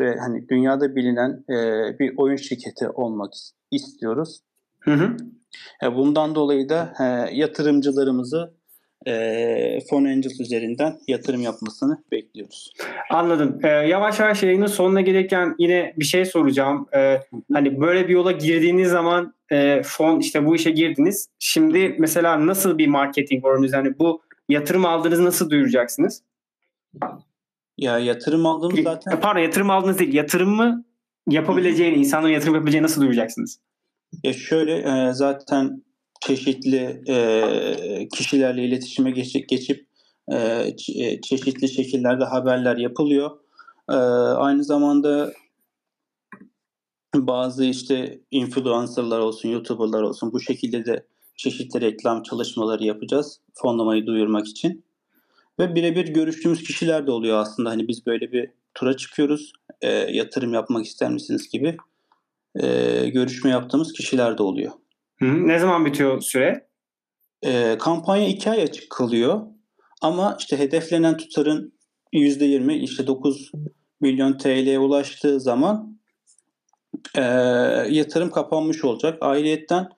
ve 0.00 0.16
hani 0.16 0.48
dünyada 0.48 0.96
bilinen 0.96 1.44
e, 1.50 1.98
bir 1.98 2.14
oyun 2.16 2.36
şirketi 2.36 2.88
olmak 2.88 3.32
istiyoruz. 3.70 4.40
Hı 4.80 4.90
hı. 4.90 5.16
E, 5.84 5.94
bundan 5.94 6.34
dolayı 6.34 6.68
da 6.68 6.94
e, 7.00 7.04
yatırımcılarımızı 7.36 8.54
e, 9.06 9.78
Fon 9.90 10.04
Angels 10.04 10.40
üzerinden 10.40 10.98
yatırım 11.08 11.40
yapmasını 11.40 12.02
bekliyoruz. 12.12 12.72
Anladım. 13.10 13.58
E, 13.62 13.68
yavaş 13.68 14.20
yavaş 14.20 14.42
yayının 14.42 14.66
sonuna 14.66 15.00
gelirken 15.00 15.54
yine 15.58 15.94
bir 15.96 16.04
şey 16.04 16.24
soracağım. 16.24 16.86
E, 16.94 17.20
hani 17.52 17.80
böyle 17.80 18.08
bir 18.08 18.12
yola 18.12 18.32
girdiğiniz 18.32 18.90
zaman 18.90 19.34
e, 19.52 19.82
fon 19.84 20.20
işte 20.20 20.46
bu 20.46 20.56
işe 20.56 20.70
girdiniz. 20.70 21.28
Şimdi 21.38 21.96
mesela 21.98 22.46
nasıl 22.46 22.78
bir 22.78 22.86
marketing 22.86 23.44
var 23.44 23.72
Yani 23.72 23.98
bu 23.98 24.22
yatırım 24.48 24.84
aldığınız 24.84 25.20
nasıl 25.20 25.50
duyuracaksınız? 25.50 26.22
Ya 27.78 27.98
yatırım 27.98 28.46
aldığımız 28.46 28.84
zaten... 28.84 29.20
Pardon 29.20 29.40
yatırım 29.40 29.70
aldığınız 29.70 29.98
değil. 29.98 30.14
Yatırım 30.14 30.50
mı 30.50 30.84
yapabileceğini, 31.28 31.96
insanların 31.96 32.32
yatırım 32.32 32.54
yapabileceğini 32.54 32.84
nasıl 32.84 33.00
duyuracaksınız? 33.00 33.60
Ya 34.24 34.32
şöyle 34.32 34.76
e, 34.78 35.12
zaten 35.12 35.82
çeşitli 36.20 37.02
e, 37.08 38.08
kişilerle 38.14 38.64
iletişime 38.64 39.10
geçip, 39.10 39.48
geçip 39.48 39.86
e, 40.32 40.76
çeşitli 41.22 41.68
şekillerde 41.68 42.24
haberler 42.24 42.76
yapılıyor. 42.76 43.30
E, 43.90 43.94
aynı 44.36 44.64
zamanda 44.64 45.32
bazı 47.14 47.64
işte 47.64 48.20
influencerlar 48.30 49.18
olsun, 49.18 49.48
youtuberlar 49.48 50.02
olsun 50.02 50.32
bu 50.32 50.40
şekilde 50.40 50.84
de 50.84 51.06
çeşitli 51.36 51.80
reklam 51.80 52.22
çalışmaları 52.22 52.84
yapacağız 52.84 53.40
fonlamayı 53.54 54.06
duyurmak 54.06 54.46
için. 54.46 54.84
Ve 55.58 55.74
birebir 55.74 56.08
görüştüğümüz 56.08 56.62
kişiler 56.62 57.06
de 57.06 57.10
oluyor 57.10 57.38
aslında. 57.38 57.70
Hani 57.70 57.88
biz 57.88 58.06
böyle 58.06 58.32
bir 58.32 58.50
tura 58.74 58.96
çıkıyoruz, 58.96 59.52
e, 59.80 59.88
yatırım 59.90 60.52
yapmak 60.52 60.86
ister 60.86 61.10
misiniz 61.10 61.48
gibi 61.48 61.76
e, 62.56 63.08
görüşme 63.08 63.50
yaptığımız 63.50 63.92
kişiler 63.92 64.38
de 64.38 64.42
oluyor. 64.42 64.72
Hı, 65.18 65.48
ne 65.48 65.58
zaman 65.58 65.84
bitiyor 65.84 66.20
süre? 66.20 66.66
E, 67.42 67.78
kampanya 67.78 68.28
iki 68.28 68.50
ay 68.50 68.62
açık 68.62 68.90
kalıyor. 68.90 69.40
Ama 70.00 70.36
işte 70.38 70.58
hedeflenen 70.58 71.16
tutarın 71.16 71.72
%20 72.12 72.74
işte 72.74 73.06
9 73.06 73.52
milyon 74.00 74.38
TL'ye 74.38 74.78
ulaştığı 74.78 75.40
zaman 75.40 75.98
e, 77.14 77.22
yatırım 77.90 78.30
kapanmış 78.30 78.84
olacak. 78.84 79.18
Ayrıyetten 79.20 79.88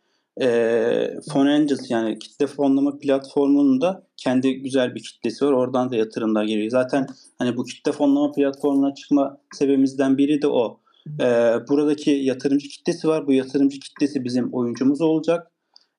e, 0.40 1.20
Fon 1.32 1.68
yani 1.88 2.18
kitle 2.18 2.46
fonlama 2.46 2.98
platformunun 2.98 3.80
da 3.80 4.07
kendi 4.16 4.62
güzel 4.62 4.94
bir 4.94 5.02
kitlesi 5.02 5.46
var. 5.46 5.52
Oradan 5.52 5.92
da 5.92 5.96
yatırımlar 5.96 6.44
geliyor. 6.44 6.70
Zaten 6.70 7.07
hani 7.38 7.57
bu 7.57 7.64
kitle 7.64 7.92
fonlama 7.92 8.32
platformuna 8.32 8.94
çıkma 8.94 9.38
sebebimizden 9.55 10.18
biri 10.18 10.42
de 10.42 10.46
o. 10.46 10.80
E, 11.20 11.24
buradaki 11.68 12.11
yatırımcı 12.11 12.68
kitlesi 12.68 13.09
var. 13.09 13.26
Bu 13.26 13.32
yatırımcı 13.32 13.80
kitlesi 13.80 14.24
bizim 14.24 14.52
oyuncumuz 14.52 15.00
olacak. 15.00 15.50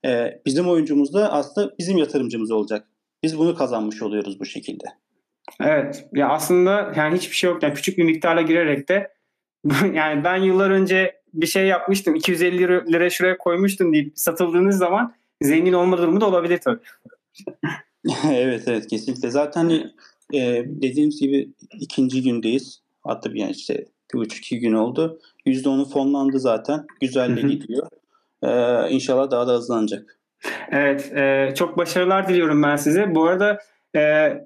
E, 0.05 0.41
bizim 0.45 0.69
oyuncumuz 0.69 1.13
da 1.13 1.31
aslında 1.31 1.73
bizim 1.79 1.97
yatırımcımız 1.97 2.51
olacak. 2.51 2.87
Biz 3.23 3.37
bunu 3.37 3.55
kazanmış 3.55 4.01
oluyoruz 4.01 4.39
bu 4.39 4.45
şekilde. 4.45 4.85
Evet. 5.61 6.05
Ya 6.13 6.29
aslında 6.29 6.93
yani 6.95 7.17
hiçbir 7.17 7.35
şey 7.35 7.49
yok. 7.49 7.63
Yani 7.63 7.73
küçük 7.73 7.97
bir 7.97 8.03
miktarla 8.03 8.41
girerek 8.41 8.89
de 8.89 9.14
yani 9.93 10.23
ben 10.23 10.37
yıllar 10.37 10.69
önce 10.69 11.21
bir 11.33 11.47
şey 11.47 11.67
yapmıştım. 11.67 12.15
250 12.15 12.59
lira, 12.93 13.09
şuraya 13.09 13.37
koymuştum 13.37 13.93
deyip 13.93 14.11
satıldığınız 14.15 14.77
zaman 14.77 15.13
zengin 15.41 15.73
olma 15.73 15.97
durumu 15.97 16.21
da 16.21 16.25
olabilir 16.25 16.57
tabii. 16.57 16.79
evet 18.31 18.63
evet 18.67 18.87
kesinlikle. 18.87 19.29
Zaten 19.29 19.69
e, 20.33 20.63
dediğimiz 20.65 21.21
gibi 21.21 21.49
ikinci 21.79 22.23
gündeyiz. 22.23 22.81
Hatta 23.03 23.33
bir 23.33 23.39
yani 23.39 23.51
işte 23.51 23.85
bir 24.13 24.19
buçuk 24.19 24.37
iki 24.37 24.59
gün 24.59 24.73
oldu. 24.73 25.19
%10'u 25.45 25.85
fonlandı 25.85 26.39
zaten. 26.39 26.85
Güzel 27.01 27.37
de 27.37 27.41
gidiyor. 27.41 27.87
Ee, 28.43 28.89
inşallah 28.89 29.31
daha 29.31 29.47
da 29.47 29.53
hızlanacak. 29.53 30.19
Evet. 30.71 31.13
E, 31.15 31.53
çok 31.55 31.77
başarılar 31.77 32.29
diliyorum 32.29 32.63
ben 32.63 32.75
size. 32.75 33.15
Bu 33.15 33.25
arada 33.25 33.59
e, 33.95 33.99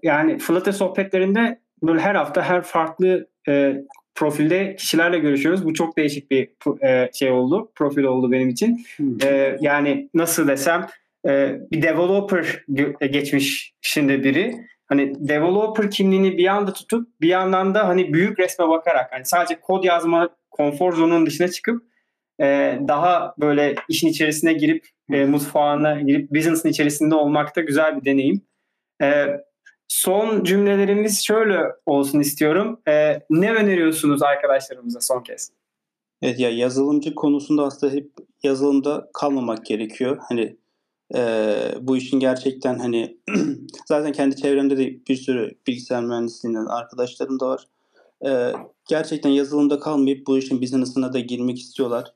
yani 0.03 0.37
Flutter 0.37 0.71
sohbetlerinde 0.71 1.59
böyle 1.83 1.99
her 1.99 2.15
hafta 2.15 2.41
her 2.41 2.61
farklı 2.61 3.27
e, 3.47 3.75
profilde 4.19 4.75
kişilerle 4.75 5.19
görüşüyoruz. 5.19 5.65
Bu 5.65 5.73
çok 5.73 5.97
değişik 5.97 6.31
bir 6.31 6.49
e, 6.81 7.09
şey 7.13 7.31
oldu. 7.31 7.71
Profil 7.75 8.03
oldu 8.03 8.31
benim 8.31 8.49
için. 8.49 8.85
E, 9.23 9.57
yani 9.61 10.09
nasıl 10.13 10.47
desem 10.47 10.87
e, 11.27 11.59
bir 11.71 11.81
developer 11.81 12.63
geçmiş 13.11 13.73
şimdi 13.81 14.23
biri. 14.23 14.55
Hani 14.87 15.13
developer 15.29 15.91
kimliğini 15.91 16.37
bir 16.37 16.43
yanda 16.43 16.73
tutup 16.73 17.21
bir 17.21 17.27
yandan 17.27 17.75
da 17.75 17.87
hani 17.87 18.13
büyük 18.13 18.39
resme 18.39 18.67
bakarak 18.67 19.13
hani 19.13 19.25
sadece 19.25 19.59
kod 19.59 19.83
yazma 19.83 20.29
konfor 20.51 20.93
zonunun 20.93 21.25
dışına 21.25 21.47
çıkıp 21.47 21.83
e, 22.41 22.79
daha 22.87 23.33
böyle 23.37 23.75
işin 23.89 24.07
içerisine 24.07 24.53
girip 24.53 24.87
e, 25.11 25.25
mutfağına 25.25 26.01
girip 26.01 26.31
business'ın 26.31 26.69
içerisinde 26.69 27.15
olmak 27.15 27.55
da 27.55 27.61
güzel 27.61 28.01
bir 28.01 28.05
deneyim. 28.05 28.41
E, 29.01 29.25
son 29.99 30.43
cümlelerimiz 30.43 31.25
şöyle 31.25 31.59
olsun 31.85 32.19
istiyorum. 32.19 32.79
E, 32.87 33.21
ne 33.29 33.53
öneriyorsunuz 33.53 34.21
arkadaşlarımıza 34.23 35.01
son 35.01 35.23
kez? 35.23 35.51
Evet 36.21 36.39
ya 36.39 36.49
yazılımcı 36.49 37.15
konusunda 37.15 37.63
aslında 37.63 37.93
hep 37.93 38.11
yazılımda 38.43 39.09
kalmamak 39.13 39.65
gerekiyor. 39.65 40.17
Hani 40.29 40.55
e, 41.15 41.53
bu 41.81 41.97
işin 41.97 42.19
gerçekten 42.19 42.79
hani 42.79 43.17
zaten 43.85 44.11
kendi 44.11 44.35
çevremde 44.35 44.77
de 44.77 45.05
bir 45.07 45.15
sürü 45.15 45.51
bilgisayar 45.67 46.03
mühendisliğinden 46.03 46.65
arkadaşlarım 46.65 47.39
da 47.39 47.47
var. 47.47 47.67
E, 48.25 48.53
gerçekten 48.89 49.29
yazılımda 49.29 49.79
kalmayıp 49.79 50.27
bu 50.27 50.37
işin 50.37 50.61
business'ına 50.61 51.13
da 51.13 51.19
girmek 51.19 51.59
istiyorlar. 51.59 52.13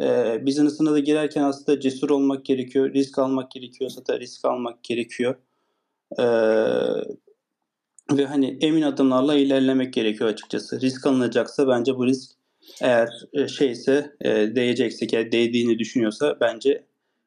E, 0.00 0.06
business'ına 0.46 0.92
da 0.92 0.98
girerken 0.98 1.42
aslında 1.42 1.80
cesur 1.80 2.10
olmak 2.10 2.44
gerekiyor. 2.44 2.94
Risk 2.94 3.18
almak 3.18 3.50
gerekiyorsa 3.50 4.06
da 4.06 4.20
risk 4.20 4.44
almak 4.44 4.84
gerekiyor. 4.84 5.34
E, 6.18 6.24
ve 8.12 8.26
hani 8.26 8.58
emin 8.60 8.82
adımlarla 8.82 9.34
ilerlemek 9.34 9.92
gerekiyor 9.92 10.30
açıkçası. 10.30 10.80
Risk 10.80 11.06
alınacaksa 11.06 11.68
bence 11.68 11.96
bu 11.96 12.06
risk 12.06 12.30
eğer 12.82 13.08
şeyse 13.48 14.10
e, 14.20 14.30
değecekse 14.30 15.06
yani 15.12 15.32
değdiğini 15.32 15.78
düşünüyorsa 15.78 16.36
bence 16.40 16.82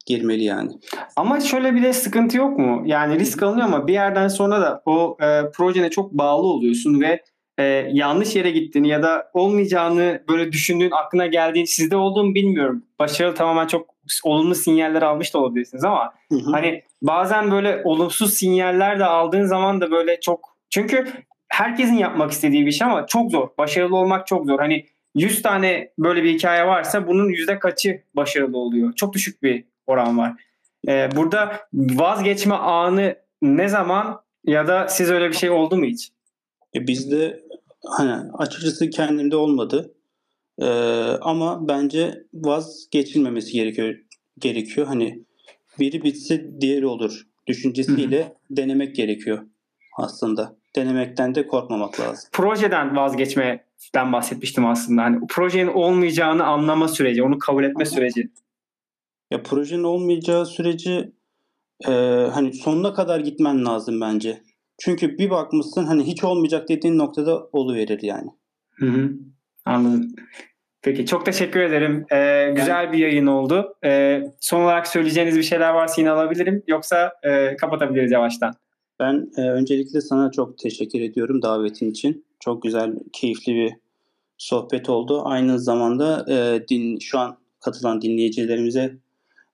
girmeli 0.06 0.44
yani. 0.44 0.72
Ama 1.16 1.40
şöyle 1.40 1.76
bir 1.76 1.84
de 1.84 1.94
sıkıntı 1.94 2.38
yok 2.38 2.60
mu? 2.60 2.84
Yani 2.86 3.20
risk 3.20 3.44
alınıyor 3.44 3.68
ama 3.68 3.88
bir 3.88 3.94
yerden 3.94 4.28
sonra 4.28 4.62
da 4.62 4.82
o 4.86 5.18
e, 5.22 5.52
projene 5.52 5.90
çok 5.90 6.12
bağlı 6.12 6.48
oluyorsun 6.48 7.02
ve 7.02 7.24
e, 7.58 7.64
yanlış 7.92 8.36
yere 8.36 8.52
gittiğini 8.52 8.88
ya 8.88 9.04
da 9.04 9.32
olmayacağını 9.34 10.24
böyle 10.30 10.52
düşündüğün 10.52 10.92
aklına 10.92 11.28
geldiğin 11.28 11.66
sizde 11.66 11.96
olduğunu 11.96 12.36
bilmiyorum. 12.36 12.84
Başarılı 13.00 13.36
tamamen 13.36 13.68
çok 13.68 13.96
olumlu 14.24 14.56
sinyaller 14.56 15.02
almış 15.02 15.34
da 15.34 15.40
olabilirsiniz 15.40 15.84
ama 15.84 16.14
hı 16.30 16.36
hı. 16.36 16.52
hani 16.52 16.84
bazen 17.02 17.52
böyle 17.52 17.82
olumsuz 17.86 18.34
sinyaller 18.34 19.00
de 19.00 19.06
aldığın 19.06 19.46
zaman 19.46 19.82
da 19.82 19.92
böyle 19.92 20.20
çok 20.20 20.49
çünkü 20.70 21.05
herkesin 21.47 21.93
yapmak 21.93 22.32
istediği 22.32 22.65
bir 22.65 22.72
şey 22.72 22.88
ama 22.88 23.05
çok 23.07 23.32
zor. 23.32 23.47
Başarılı 23.57 23.97
olmak 23.97 24.28
çok 24.28 24.45
zor. 24.45 24.59
Hani 24.59 24.86
100 25.15 25.41
tane 25.41 25.91
böyle 25.99 26.24
bir 26.24 26.34
hikaye 26.34 26.67
varsa 26.67 27.07
bunun 27.07 27.30
yüzde 27.30 27.59
kaçı 27.59 28.03
başarılı 28.15 28.57
oluyor? 28.57 28.93
Çok 28.95 29.13
düşük 29.13 29.43
bir 29.43 29.65
oran 29.88 30.17
var. 30.17 30.34
Ee, 30.88 31.09
burada 31.15 31.59
vazgeçme 31.74 32.55
anı 32.55 33.15
ne 33.41 33.67
zaman 33.70 34.22
ya 34.45 34.67
da 34.67 34.88
siz 34.88 35.11
öyle 35.11 35.30
bir 35.30 35.36
şey 35.36 35.49
oldu 35.49 35.78
mu 35.78 35.86
hiç? 35.86 36.11
E 36.76 36.88
bizde 36.88 37.39
hani 37.86 38.32
açıkçası 38.34 38.89
kendimde 38.89 39.36
olmadı. 39.36 39.93
Ee, 40.61 40.65
ama 41.22 41.67
bence 41.67 42.13
vazgeçilmemesi 42.34 43.51
gerekiyor. 43.51 43.95
Gerekiyor. 44.39 44.88
Hani 44.88 45.24
biri 45.80 46.03
bitse 46.03 46.61
diğeri 46.61 46.88
olur 46.88 47.28
düşüncesiyle 47.47 48.20
Hı-hı. 48.20 48.34
denemek 48.49 48.95
gerekiyor 48.95 49.47
aslında. 49.97 50.59
Denemekten 50.76 51.36
de 51.36 51.47
korkmamak 51.47 51.99
lazım. 51.99 52.30
Projeden 52.34 52.95
vazgeçmeden 52.95 54.13
bahsetmiştim 54.13 54.65
aslında. 54.65 55.03
Hani 55.03 55.28
projenin 55.30 55.67
olmayacağını 55.67 56.45
anlama 56.45 56.88
süreci, 56.88 57.24
onu 57.24 57.39
kabul 57.39 57.63
etme 57.63 57.84
Aha. 57.84 57.89
süreci. 57.89 58.30
Ya 59.32 59.43
projenin 59.43 59.84
olmayacağı 59.84 60.45
süreci 60.45 61.11
e, 61.88 61.91
hani 62.34 62.53
sonuna 62.53 62.93
kadar 62.93 63.20
gitmen 63.20 63.65
lazım 63.65 64.01
bence. 64.01 64.41
Çünkü 64.80 65.17
bir 65.17 65.30
bakmışsın 65.30 65.86
hani 65.86 66.03
hiç 66.03 66.24
olmayacak 66.24 66.70
dediğin 66.70 66.97
noktada 66.97 67.49
oluverir 67.51 67.99
yani. 68.01 68.30
Hı 68.72 68.86
hı. 68.86 69.11
Anladım. 69.65 70.15
Peki 70.82 71.05
çok 71.05 71.26
teşekkür 71.26 71.59
ederim. 71.59 72.05
Ee, 72.11 72.51
güzel 72.55 72.93
bir 72.93 72.97
yayın 72.97 73.28
oldu. 73.28 73.76
Ee, 73.84 74.24
son 74.39 74.61
olarak 74.61 74.88
söyleyeceğiniz 74.88 75.38
bir 75.38 75.43
şeyler 75.43 75.70
varsa 75.70 76.01
yine 76.01 76.11
alabilirim. 76.11 76.63
Yoksa 76.67 77.13
e, 77.24 77.55
kapatabiliriz 77.55 78.11
yavaştan. 78.11 78.53
Ben 79.00 79.32
e, 79.38 79.41
öncelikle 79.41 80.02
sana 80.02 80.32
çok 80.32 80.58
teşekkür 80.58 81.02
ediyorum 81.02 81.41
davetin 81.41 81.91
için. 81.91 82.26
Çok 82.39 82.64
güzel, 82.64 82.93
keyifli 83.14 83.56
bir 83.56 83.74
sohbet 84.38 84.89
oldu. 84.89 85.22
Aynı 85.26 85.60
zamanda 85.60 86.26
e, 86.30 86.68
din 86.68 87.00
şu 87.00 87.20
an 87.20 87.38
katılan 87.60 88.02
dinleyicilerimize 88.02 88.95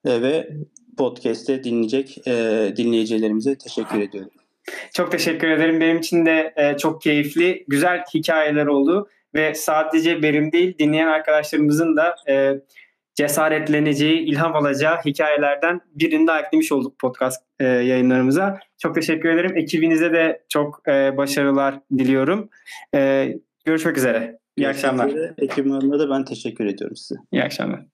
e, 0.06 0.22
ve 0.22 0.50
podcast'te 0.98 1.64
dinleyecek 1.64 2.28
e, 2.28 2.74
dinleyicilerimize 2.78 3.58
teşekkür 3.58 4.00
ediyorum. 4.00 4.32
Çok 4.93 5.12
teşekkür 5.12 5.48
ederim. 5.48 5.82
Benim 5.82 5.98
için 5.98 6.26
de 6.26 6.54
e, 6.56 6.78
çok 6.78 7.02
keyifli, 7.02 7.66
güzel 7.68 8.04
hikayeler 8.14 8.66
oldu 8.66 9.10
ve 9.36 9.54
sadece 9.56 10.24
benim 10.24 10.52
değil 10.52 10.78
dinleyen 10.80 11.08
arkadaşlarımızın 11.08 11.96
da 11.96 12.16
e, 12.30 12.62
cesaretleneceği, 13.16 14.20
ilham 14.20 14.55
alacağı 14.55 14.97
hikayelerden 15.05 15.82
birini 15.95 16.28
daha 16.28 16.39
eklemiş 16.39 16.72
olduk 16.72 16.99
podcast 16.99 17.43
e, 17.59 17.66
yayınlarımıza. 17.66 18.59
Çok 18.82 18.95
teşekkür 18.95 19.30
ederim. 19.30 19.57
Ekibinize 19.57 20.13
de 20.13 20.43
çok 20.49 20.88
e, 20.88 21.18
başarılar 21.18 21.80
diliyorum. 21.97 22.49
E, 22.95 23.34
görüşmek 23.66 23.97
üzere. 23.97 24.39
İyi 24.57 24.68
akşamlar. 24.68 25.11
Ekibime 25.38 25.99
de 25.99 26.09
ben 26.09 26.26
teşekkür 26.26 26.66
ediyorum 26.66 26.95
size. 26.95 27.16
İyi 27.32 27.43
akşamlar. 27.43 27.86